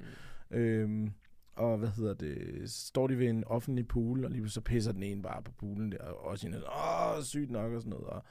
mm, 0.51 0.57
Øhm, 0.57 1.11
og 1.55 1.77
hvad 1.77 1.89
hedder 1.89 2.13
det, 2.13 2.37
står 2.71 3.07
de 3.07 3.19
ved 3.19 3.27
en 3.27 3.43
offentlig 3.47 3.87
pool, 3.87 4.25
og 4.25 4.31
lige 4.31 4.49
så 4.49 4.61
pisser 4.61 4.91
den 4.91 5.03
ene 5.03 5.21
bare 5.21 5.41
på 5.43 5.51
poolen 5.51 5.91
der, 5.91 5.97
og 5.97 6.31
Ozzy 6.31 6.45
er 6.45 7.17
åh, 7.17 7.23
sygt 7.23 7.51
nok 7.51 7.73
og 7.73 7.81
sådan 7.81 7.89
noget, 7.89 8.05
og 8.07 8.23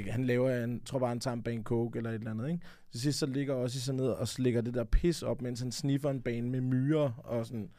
okay, 0.00 0.10
han 0.10 0.24
laver, 0.24 0.64
en, 0.64 0.80
tror 0.84 0.98
bare, 0.98 1.08
han 1.08 1.20
tager 1.20 1.34
en 1.34 1.42
bane 1.42 1.62
coke 1.62 1.96
eller 1.96 2.10
et 2.10 2.14
eller 2.14 2.30
andet, 2.30 2.50
ikke? 2.50 2.60
Til 2.90 3.00
sidst 3.00 3.18
så 3.18 3.26
ligger 3.26 3.54
Ozzy 3.54 3.76
så 3.76 3.92
ned 3.92 4.06
og 4.06 4.28
slikker 4.28 4.60
det 4.60 4.74
der 4.74 4.84
pis 4.84 5.22
op, 5.22 5.42
mens 5.42 5.60
han 5.60 5.72
sniffer 5.72 6.10
en 6.10 6.22
bane 6.22 6.50
med 6.50 6.60
myrer, 6.60 7.10
og 7.24 7.46
sådan, 7.46 7.70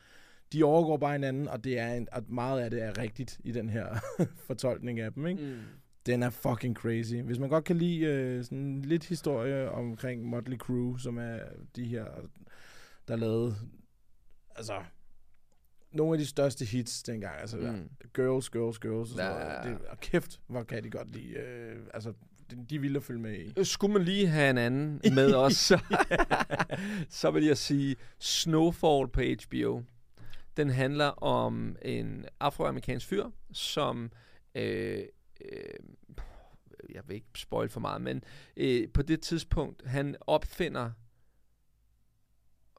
de 0.53 0.63
overgår 0.63 0.97
bare 0.97 1.11
hinanden, 1.11 1.47
og 1.47 1.63
det 1.63 1.79
er 1.79 1.93
en, 1.93 2.07
at 2.11 2.29
meget 2.29 2.61
af 2.61 2.69
det 2.69 2.83
er 2.83 2.97
rigtigt 2.97 3.41
i 3.43 3.51
den 3.51 3.69
her 3.69 3.87
fortolkning 4.47 4.99
af 4.99 5.13
dem, 5.13 5.27
ikke? 5.27 5.43
mm. 5.43 5.59
Den 6.05 6.23
er 6.23 6.29
fucking 6.29 6.75
crazy. 6.75 7.15
Hvis 7.15 7.39
man 7.39 7.49
godt 7.49 7.65
kan 7.65 7.77
lide 7.77 7.99
øh, 7.99 8.43
sådan 8.43 8.81
lidt 8.81 9.05
historie 9.05 9.71
omkring 9.71 10.25
Motley 10.25 10.57
Crue, 10.57 10.99
som 10.99 11.17
er 11.17 11.39
de 11.75 11.85
her, 11.85 12.05
der 13.07 13.15
lavede, 13.15 13.55
altså, 14.55 14.73
nogle 15.93 16.13
af 16.13 16.19
de 16.19 16.25
største 16.25 16.65
hits 16.65 17.03
dengang. 17.03 17.41
Altså, 17.41 17.57
mm. 17.57 17.63
Mm. 17.63 17.89
Girls, 18.13 18.49
Girls, 18.49 18.79
Girls. 18.79 19.11
Og, 19.11 19.17
sådan 19.17 19.31
ja, 19.31 19.63
noget. 19.63 19.79
Det, 19.79 19.87
og 19.87 19.99
kæft, 19.99 20.39
hvor 20.47 20.63
kan 20.63 20.83
de 20.83 20.89
godt 20.89 21.15
lide. 21.15 21.33
Øh, 21.33 21.77
altså, 21.93 22.13
de, 22.51 22.65
de 22.69 22.79
vilde 22.79 22.97
at 22.97 23.03
følge 23.03 23.21
med 23.21 23.39
i. 23.39 23.63
Skulle 23.63 23.93
man 23.93 24.03
lige 24.03 24.27
have 24.27 24.49
en 24.49 24.57
anden 24.57 25.01
med 25.15 25.33
os, 25.45 25.53
så, 25.53 25.79
så 27.21 27.31
vil 27.31 27.43
jeg 27.45 27.57
sige 27.57 27.95
Snowfall 28.19 29.07
på 29.07 29.21
HBO. 29.21 29.81
Den 30.57 30.69
handler 30.69 31.23
om 31.23 31.75
en 31.81 32.25
afroamerikansk 32.39 33.07
fyr, 33.07 33.25
som... 33.51 34.11
Øh, 34.55 35.03
øh, 35.51 35.57
jeg 36.89 37.01
vil 37.07 37.15
ikke 37.15 37.27
spoil 37.35 37.69
for 37.69 37.79
meget, 37.79 38.01
men 38.01 38.23
øh, 38.57 38.87
på 38.93 39.01
det 39.01 39.21
tidspunkt, 39.21 39.85
han 39.85 40.15
opfinder 40.21 40.91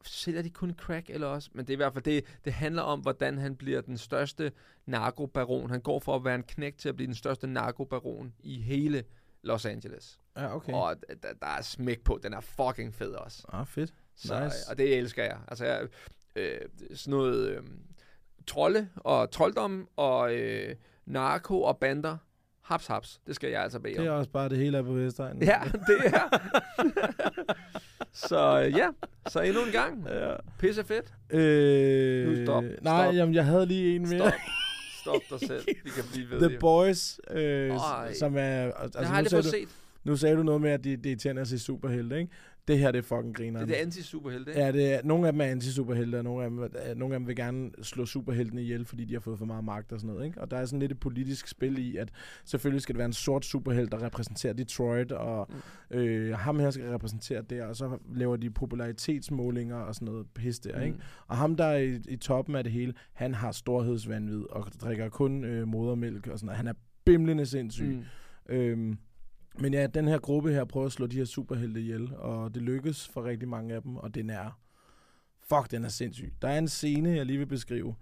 sælger 0.06 0.42
de 0.42 0.50
kun 0.50 0.74
crack 0.78 1.10
eller 1.10 1.26
også? 1.26 1.50
Men 1.52 1.64
det 1.66 1.70
er 1.72 1.76
i 1.76 1.76
hvert 1.76 1.92
fald 1.92 2.04
det, 2.04 2.24
det 2.44 2.52
handler 2.52 2.82
om, 2.82 3.00
hvordan 3.00 3.38
han 3.38 3.56
bliver 3.56 3.80
den 3.80 3.98
største 3.98 4.52
narkobaron. 4.86 5.70
Han 5.70 5.80
går 5.80 5.98
for 5.98 6.16
at 6.16 6.24
være 6.24 6.34
en 6.34 6.42
knæk 6.42 6.78
til 6.78 6.88
at 6.88 6.96
blive 6.96 7.06
den 7.06 7.14
største 7.14 7.46
narkobaron 7.46 8.34
i 8.40 8.60
hele 8.60 9.04
Los 9.42 9.66
Angeles. 9.66 10.18
Ja, 10.36 10.54
okay. 10.56 10.72
Og 10.72 10.92
d- 10.92 11.14
d- 11.14 11.38
der 11.40 11.46
er 11.46 11.62
smæk 11.62 12.00
på. 12.04 12.20
Den 12.22 12.32
er 12.32 12.40
fucking 12.40 12.94
fed 12.94 13.12
også. 13.12 13.46
Ah, 13.52 13.66
fedt. 13.66 13.94
Så, 14.16 14.44
Nice. 14.44 14.56
Og 14.70 14.78
det 14.78 14.98
elsker 14.98 15.24
jeg. 15.24 15.38
Altså, 15.48 15.64
jeg, 15.64 15.88
øh, 16.36 16.60
sådan 16.94 17.10
noget 17.10 17.48
øh, 17.48 17.62
trolde 18.46 18.88
og 18.96 19.30
trolddom 19.30 19.88
og 19.96 20.34
øh, 20.34 20.76
narko 21.06 21.62
og 21.62 21.78
bander. 21.78 22.16
Haps, 22.64 22.86
haps. 22.86 23.20
Det 23.26 23.34
skal 23.34 23.50
jeg 23.50 23.62
altså 23.62 23.78
bede 23.80 23.94
Det 23.94 24.06
er 24.06 24.10
om. 24.10 24.18
også 24.18 24.30
bare 24.30 24.48
det 24.48 24.58
hele 24.58 24.78
er 24.78 24.82
på 24.82 24.92
Vestegnen. 24.92 25.42
Ja, 25.42 25.60
det 25.86 26.12
er. 26.14 26.38
så 28.12 28.62
øh, 28.66 28.72
ja, 28.76 28.88
så 29.28 29.40
endnu 29.40 29.60
en 29.62 29.72
gang. 29.72 30.06
ja. 30.08 30.34
Pisse 30.58 30.84
fedt. 30.84 31.14
Øh, 31.30 32.28
Nu 32.28 32.44
stop, 32.44 32.64
Nej, 32.82 33.04
stop. 33.04 33.14
jamen, 33.14 33.34
jeg 33.34 33.44
havde 33.44 33.66
lige 33.66 33.96
en 33.96 34.08
mere. 34.08 34.32
Stop. 35.00 35.20
Stop 35.28 35.40
dig 35.40 35.48
selv. 35.48 35.64
Vi 35.84 35.90
kan 35.90 36.04
blive 36.12 36.30
ved. 36.30 36.38
The 36.40 36.52
jo. 36.54 36.60
Boys, 36.60 37.20
øh, 37.30 37.70
Ej. 37.70 38.14
som 38.14 38.36
er... 38.36 38.72
Altså, 38.72 38.72
det 38.86 38.94
har 38.94 39.00
nu 39.02 39.08
jeg 39.08 39.16
aldrig 39.16 39.30
fået 39.30 39.44
du, 39.44 39.50
set. 39.50 39.68
Nu 40.04 40.16
sagde 40.16 40.36
du 40.36 40.42
noget 40.42 40.60
med, 40.60 40.70
at 40.70 40.84
det, 40.84 40.98
det 40.98 41.06
er 41.06 41.10
irriterende 41.10 41.42
at 41.42 41.48
se 41.48 41.58
superhelte, 41.58 42.18
ikke? 42.18 42.32
Det 42.68 42.78
her, 42.78 42.90
det 42.90 42.98
er 42.98 43.02
fucking 43.02 43.36
griner. 43.36 43.60
Det 43.60 43.70
er 43.70 43.74
det 43.74 43.82
anti-superhelte, 43.82 44.50
ikke? 44.50 44.60
Ja, 44.60 44.72
det 44.72 44.94
er, 44.94 45.00
nogle 45.04 45.26
af 45.26 45.32
dem 45.32 45.40
er 45.40 45.44
anti-superhelte, 45.44 46.16
og 46.16 46.24
nogle 46.24 46.44
af, 46.44 46.50
dem, 46.50 46.62
øh, 46.62 46.96
nogle 46.96 47.14
af 47.14 47.20
dem 47.20 47.26
vil 47.26 47.36
gerne 47.36 47.70
slå 47.82 48.06
superheltene 48.06 48.62
ihjel, 48.62 48.84
fordi 48.84 49.04
de 49.04 49.12
har 49.12 49.20
fået 49.20 49.38
for 49.38 49.46
meget 49.46 49.64
magt 49.64 49.92
og 49.92 50.00
sådan 50.00 50.14
noget. 50.14 50.26
Ikke? 50.26 50.40
Og 50.40 50.50
der 50.50 50.56
er 50.56 50.64
sådan 50.64 50.80
lidt 50.80 50.92
et 50.92 51.00
politisk 51.00 51.48
spil 51.48 51.78
i, 51.78 51.96
at 51.96 52.08
selvfølgelig 52.44 52.82
skal 52.82 52.92
det 52.92 52.98
være 52.98 53.06
en 53.06 53.12
sort 53.12 53.44
superhelt, 53.44 53.92
der 53.92 54.02
repræsenterer 54.02 54.52
Detroit, 54.52 55.12
og 55.12 55.48
mm. 55.90 55.96
øh, 55.96 56.38
ham 56.38 56.58
her 56.58 56.70
skal 56.70 56.88
repræsentere 56.88 57.42
der, 57.42 57.66
og 57.66 57.76
så 57.76 57.98
laver 58.14 58.36
de 58.36 58.50
popularitetsmålinger 58.50 59.76
og 59.76 59.94
sådan 59.94 60.06
noget 60.06 60.26
pis 60.34 60.58
der. 60.58 60.80
Ikke? 60.80 60.96
Mm. 60.96 61.02
Og 61.26 61.36
ham, 61.36 61.56
der 61.56 61.64
er 61.64 61.78
i, 61.78 62.00
i 62.08 62.16
toppen 62.16 62.54
af 62.54 62.64
det 62.64 62.72
hele, 62.72 62.94
han 63.12 63.34
har 63.34 63.52
storhedsvandvid, 63.52 64.42
og 64.50 64.66
drikker 64.82 65.08
kun 65.08 65.44
øh, 65.44 65.68
modermælk 65.68 66.26
og 66.26 66.38
sådan 66.38 66.46
noget. 66.46 66.56
Han 66.56 66.66
er 66.66 66.74
bimlende 67.04 67.46
sindssyg. 67.46 68.04
Mm. 68.48 68.54
Øhm, 68.54 68.98
men 69.58 69.74
ja, 69.74 69.86
den 69.86 70.08
her 70.08 70.18
gruppe 70.18 70.52
her 70.52 70.64
prøver 70.64 70.86
at 70.86 70.92
slå 70.92 71.06
de 71.06 71.16
her 71.16 71.24
superhelte 71.24 71.80
ihjel, 71.80 72.14
og 72.16 72.54
det 72.54 72.62
lykkes 72.62 73.08
for 73.08 73.24
rigtig 73.24 73.48
mange 73.48 73.74
af 73.74 73.82
dem, 73.82 73.96
og 73.96 74.14
den 74.14 74.30
er... 74.30 74.60
Fuck, 75.48 75.70
den 75.70 75.84
er 75.84 75.88
sindssyg. 75.88 76.32
Der 76.42 76.48
er 76.48 76.58
en 76.58 76.68
scene, 76.68 77.10
jeg 77.10 77.26
lige 77.26 77.38
vil 77.38 77.46
beskrive. 77.46 77.94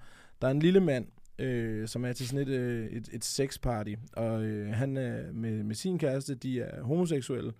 Der 0.43 0.47
er 0.49 0.51
en 0.51 0.59
lille 0.59 0.81
mand, 0.81 1.07
øh, 1.39 1.89
som 1.89 2.05
er 2.05 2.13
til 2.13 2.29
sådan 2.29 2.49
et, 2.49 2.49
øh, 2.49 2.87
et, 2.87 3.09
et 3.13 3.25
sexparty, 3.25 3.95
og 4.13 4.45
øh, 4.45 4.73
han 4.75 4.97
er 4.97 5.33
med, 5.33 5.63
med 5.63 5.75
sin 5.75 5.99
kæreste, 5.99 6.35
de 6.35 6.61
er 6.61 6.83
homoseksuelle. 6.83 7.53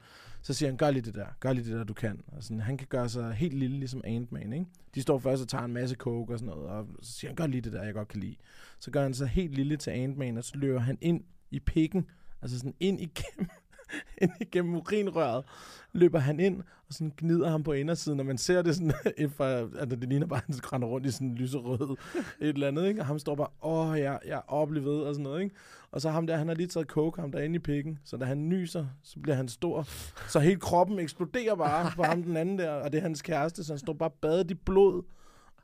Så 0.43 0.55
siger 0.55 0.69
han, 0.69 0.77
gør 0.77 0.91
lige 0.91 1.03
det 1.03 1.15
der, 1.15 1.27
gør 1.41 1.53
lige 1.53 1.65
det 1.65 1.73
der, 1.73 1.85
du 1.85 1.95
kan. 1.95 2.21
Og 2.27 2.43
sådan, 2.43 2.61
han 2.61 2.77
kan 2.77 2.87
gøre 2.91 3.09
sig 3.09 3.33
helt 3.33 3.55
lille, 3.55 3.79
ligesom 3.79 4.01
Ant-Man, 4.05 4.53
ikke? 4.53 4.67
De 4.95 5.03
står 5.03 5.19
først 5.19 5.43
og 5.43 5.49
tager 5.49 5.65
en 5.65 5.73
masse 5.73 5.97
coke 5.97 6.33
og 6.33 6.39
sådan 6.39 6.55
noget, 6.55 6.69
og 6.71 6.87
så 7.03 7.13
siger 7.13 7.29
han, 7.29 7.37
gør 7.37 7.47
lige 7.47 7.61
det 7.61 7.73
der, 7.73 7.83
jeg 7.83 7.95
godt 7.95 8.09
kan 8.09 8.21
lide. 8.21 8.37
Så 8.79 8.91
gør 8.91 9.03
han 9.03 9.15
sig 9.15 9.29
helt 9.29 9.55
lille 9.55 9.77
til 9.77 9.91
Ant-Man, 9.91 10.39
og 10.39 10.45
så 10.45 10.53
løber 10.55 10.81
han 10.81 10.99
ind 11.01 11.25
i 11.51 11.61
pikken, 11.61 12.07
altså 12.43 12.59
sådan 12.59 12.75
ind 12.81 13.01
igennem, 13.01 13.49
ind 14.23 14.31
igennem 14.41 14.75
urinrøret, 14.75 15.45
løber 15.93 16.19
han 16.19 16.41
ind, 16.41 16.61
og 16.89 16.95
sådan 16.95 17.13
gnider 17.19 17.51
ham 17.51 17.63
på 17.63 17.73
indersiden, 17.73 18.21
og 18.21 18.27
man 18.27 18.39
ser 18.39 18.63
det 18.63 18.77
sådan, 18.77 18.93
for, 19.37 19.45
altså 19.45 19.97
det 19.97 20.09
ligner 20.09 20.27
bare, 20.27 20.41
at 20.49 20.61
han 20.71 20.85
rundt 20.85 21.07
i 21.07 21.11
sådan 21.11 21.29
en 21.29 21.35
lyserød 21.35 21.97
et 22.41 22.49
eller 22.49 22.69
andet, 22.69 22.89
ikke? 22.89 23.01
Og 23.01 23.07
ham 23.07 23.19
står 23.19 23.35
bare, 23.35 23.49
åh, 23.63 23.99
jeg, 23.99 24.19
jeg 24.27 24.37
er 24.37 24.53
oplevet 24.53 25.07
og 25.07 25.15
sådan 25.15 25.23
noget, 25.23 25.43
ikke? 25.43 25.57
Og 25.91 26.01
så 26.01 26.11
ham 26.11 26.27
der, 26.27 26.37
han 26.37 26.49
har 26.49 26.55
lige 26.55 26.67
taget 26.67 26.87
coke, 26.87 27.21
ham 27.21 27.33
derinde 27.33 27.57
i 27.57 27.59
pikken, 27.59 27.99
så 28.05 28.17
da 28.17 28.25
han 28.25 28.49
nyser, 28.49 28.87
så 29.03 29.21
bliver 29.21 29.37
han 29.37 29.49
stor. 29.49 29.83
Så 30.29 30.41
hele 30.41 30.61
kroppen 30.61 30.99
eksploderer 30.99 31.55
bare 31.55 31.93
på 31.97 32.03
ham 32.03 32.23
den 32.23 32.37
anden 32.37 32.59
der, 32.59 32.71
og 32.71 32.93
det 32.93 32.99
er 32.99 33.03
hans 33.03 33.23
kæreste, 33.23 33.65
så 33.65 33.73
han 33.73 33.79
står 33.79 33.93
bare 33.93 34.11
badet 34.11 34.51
i 34.51 34.55
blod. 34.55 35.03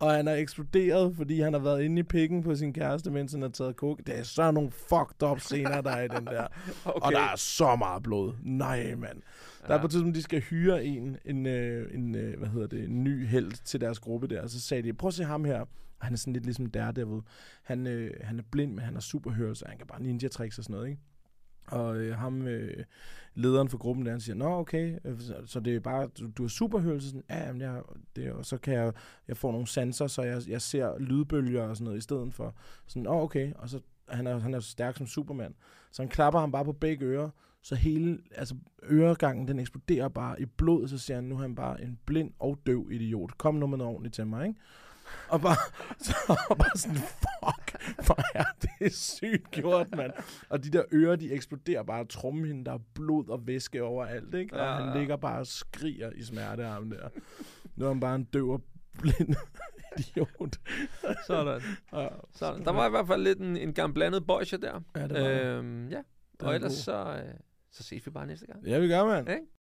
Og 0.00 0.12
han 0.12 0.28
er 0.28 0.34
eksploderet, 0.34 1.16
fordi 1.16 1.40
han 1.40 1.52
har 1.52 1.60
været 1.60 1.82
inde 1.82 2.00
i 2.00 2.02
pikken 2.02 2.42
på 2.42 2.54
sin 2.54 2.72
kæreste, 2.72 3.10
mens 3.10 3.32
han 3.32 3.42
har 3.42 3.48
taget 3.48 3.74
coke. 3.74 4.02
Det 4.06 4.18
er 4.18 4.22
så 4.22 4.50
nogle 4.50 4.70
fucked 4.70 5.22
up 5.22 5.40
scener, 5.40 5.80
der 5.80 5.90
er 5.90 6.02
i 6.04 6.08
den 6.08 6.26
der. 6.26 6.46
Okay. 6.84 7.00
Og 7.06 7.12
der 7.12 7.20
er 7.20 7.36
så 7.36 7.76
meget 7.76 8.02
blod. 8.02 8.32
Nej, 8.42 8.94
mand. 8.94 9.22
Der 9.68 9.74
er 9.74 9.80
på 9.80 9.86
et 9.86 9.90
tidspunkt, 9.90 10.16
de 10.16 10.22
skal 10.22 10.40
hyre 10.40 10.84
en, 10.84 11.16
en, 11.24 11.46
øh, 11.46 11.94
en 11.94 12.14
øh, 12.14 12.38
hvad 12.38 12.48
hedder 12.48 12.66
det, 12.66 12.84
en 12.84 13.04
ny 13.04 13.26
held 13.26 13.52
til 13.64 13.80
deres 13.80 13.98
gruppe 13.98 14.26
der. 14.26 14.42
Og 14.42 14.50
så 14.50 14.60
sagde 14.60 14.82
de, 14.82 14.92
prøv 14.92 15.08
at 15.08 15.14
se 15.14 15.24
ham 15.24 15.44
her. 15.44 15.60
Og 15.60 16.06
han 16.06 16.12
er 16.12 16.16
sådan 16.16 16.32
lidt 16.32 16.44
ligesom 16.44 16.66
Daredevil. 16.66 17.20
Han, 17.62 17.86
øh, 17.86 18.10
han 18.20 18.38
er 18.38 18.42
blind, 18.50 18.72
men 18.72 18.84
han 18.84 18.94
har 18.94 19.00
superhørelse, 19.00 19.64
han 19.68 19.78
kan 19.78 19.86
bare 19.86 20.02
ninja 20.02 20.28
tricks 20.28 20.58
og 20.58 20.64
sådan 20.64 20.74
noget, 20.74 20.88
ikke? 20.88 21.02
Og 21.70 21.96
øh, 21.96 22.16
ham, 22.16 22.46
øh, 22.46 22.84
lederen 23.34 23.68
for 23.68 23.78
gruppen 23.78 24.06
der, 24.06 24.12
han 24.12 24.20
siger, 24.20 24.36
Nå, 24.36 24.58
okay, 24.58 24.98
øh, 25.04 25.20
så, 25.20 25.34
så 25.46 25.60
det 25.60 25.76
er 25.76 25.80
bare, 25.80 26.06
du, 26.06 26.30
du 26.38 26.42
har 26.42 26.48
superhørelse, 26.48 27.08
sådan, 27.08 27.24
ja, 27.30 27.46
jamen, 27.46 27.60
jeg, 27.60 27.82
det, 28.16 28.32
og 28.32 28.46
så 28.46 28.58
kan 28.58 28.74
jeg, 28.74 28.92
jeg 29.28 29.36
får 29.36 29.52
nogle 29.52 29.66
sanser, 29.66 30.06
så 30.06 30.22
jeg, 30.22 30.42
jeg 30.48 30.62
ser 30.62 30.98
lydbølger 30.98 31.62
og 31.62 31.76
sådan 31.76 31.84
noget 31.84 31.98
i 31.98 32.02
stedet 32.02 32.34
for. 32.34 32.54
Sådan, 32.86 33.06
åh, 33.06 33.22
okay, 33.22 33.52
og 33.54 33.68
så, 33.68 33.80
han 34.08 34.26
er, 34.26 34.38
han 34.38 34.54
er 34.54 34.60
stærk 34.60 34.96
som 34.96 35.06
Superman. 35.06 35.54
Så 35.90 36.02
han 36.02 36.08
klapper 36.08 36.40
ham 36.40 36.52
bare 36.52 36.64
på 36.64 36.72
begge 36.72 37.06
ører, 37.06 37.30
så 37.62 37.74
hele, 37.74 38.18
altså 38.34 38.54
øregangen, 38.90 39.48
den 39.48 39.58
eksploderer 39.58 40.08
bare 40.08 40.40
i 40.40 40.44
blod, 40.44 40.88
så 40.88 40.98
siger 40.98 41.14
han, 41.16 41.24
nu 41.24 41.34
er 41.34 41.40
han 41.40 41.54
bare 41.54 41.82
en 41.82 41.98
blind 42.06 42.32
og 42.38 42.58
døv 42.66 42.88
idiot. 42.90 43.38
Kom 43.38 43.54
nu 43.54 43.66
med 43.66 43.78
noget 43.78 43.92
ordentligt 43.92 44.14
til 44.14 44.26
mig, 44.26 44.46
ikke? 44.46 44.60
Og 45.28 45.40
bare, 45.40 45.56
så, 46.06 46.14
og 46.50 46.58
bare 46.58 46.76
sådan, 46.78 46.96
fuck, 46.96 47.94
for 48.02 48.18
er 48.34 48.44
det 48.62 48.94
sygt 48.94 49.50
gjort, 49.50 49.96
mand. 49.96 50.12
Og 50.48 50.64
de 50.64 50.70
der 50.70 50.82
ører, 50.92 51.16
de 51.16 51.32
eksploderer 51.32 51.82
bare 51.82 52.04
trummen, 52.04 52.66
der 52.66 52.72
er 52.72 52.78
blod 52.94 53.28
og 53.28 53.46
væske 53.46 53.82
overalt, 53.82 54.34
ikke? 54.34 54.54
Og 54.54 54.60
Ja, 54.66 54.72
han 54.72 54.88
ja. 54.94 54.98
ligger 54.98 55.16
bare 55.16 55.38
og 55.40 55.46
skriger 55.46 56.10
i 56.10 56.22
smerte 56.22 56.64
af 56.64 56.70
ham 56.72 56.90
der. 56.90 57.08
Nu 57.76 57.84
er 57.84 57.88
han 57.88 58.00
bare 58.00 58.14
en 58.14 58.24
døv 58.24 58.48
og 58.50 58.62
blind 58.98 59.34
idiot. 59.98 60.56
Sådan. 61.26 61.62
Og, 61.90 62.28
Sådan. 62.34 62.64
Der 62.64 62.72
var 62.72 62.86
i 62.86 62.90
hvert 62.90 63.06
fald 63.06 63.22
lidt 63.22 63.38
en, 63.38 63.56
en 63.56 63.74
gang 63.74 63.94
blandet 63.94 64.26
boysje 64.26 64.58
der. 64.58 64.80
Ja, 64.96 65.02
det 65.08 65.22
var 65.22 65.56
øhm, 65.58 65.88
ja. 65.88 66.00
Og 66.40 66.54
ellers 66.54 66.72
god. 66.72 66.82
så, 66.82 67.22
øh, 67.26 67.34
så 67.72 67.82
ses 67.82 68.06
vi 68.06 68.10
bare 68.10 68.26
næste 68.26 68.46
gang. 68.46 68.66
Ja, 68.66 68.78
vi 68.78 68.88
gør, 68.88 69.04
mand. 69.04 69.28
Ikke? 69.28 69.42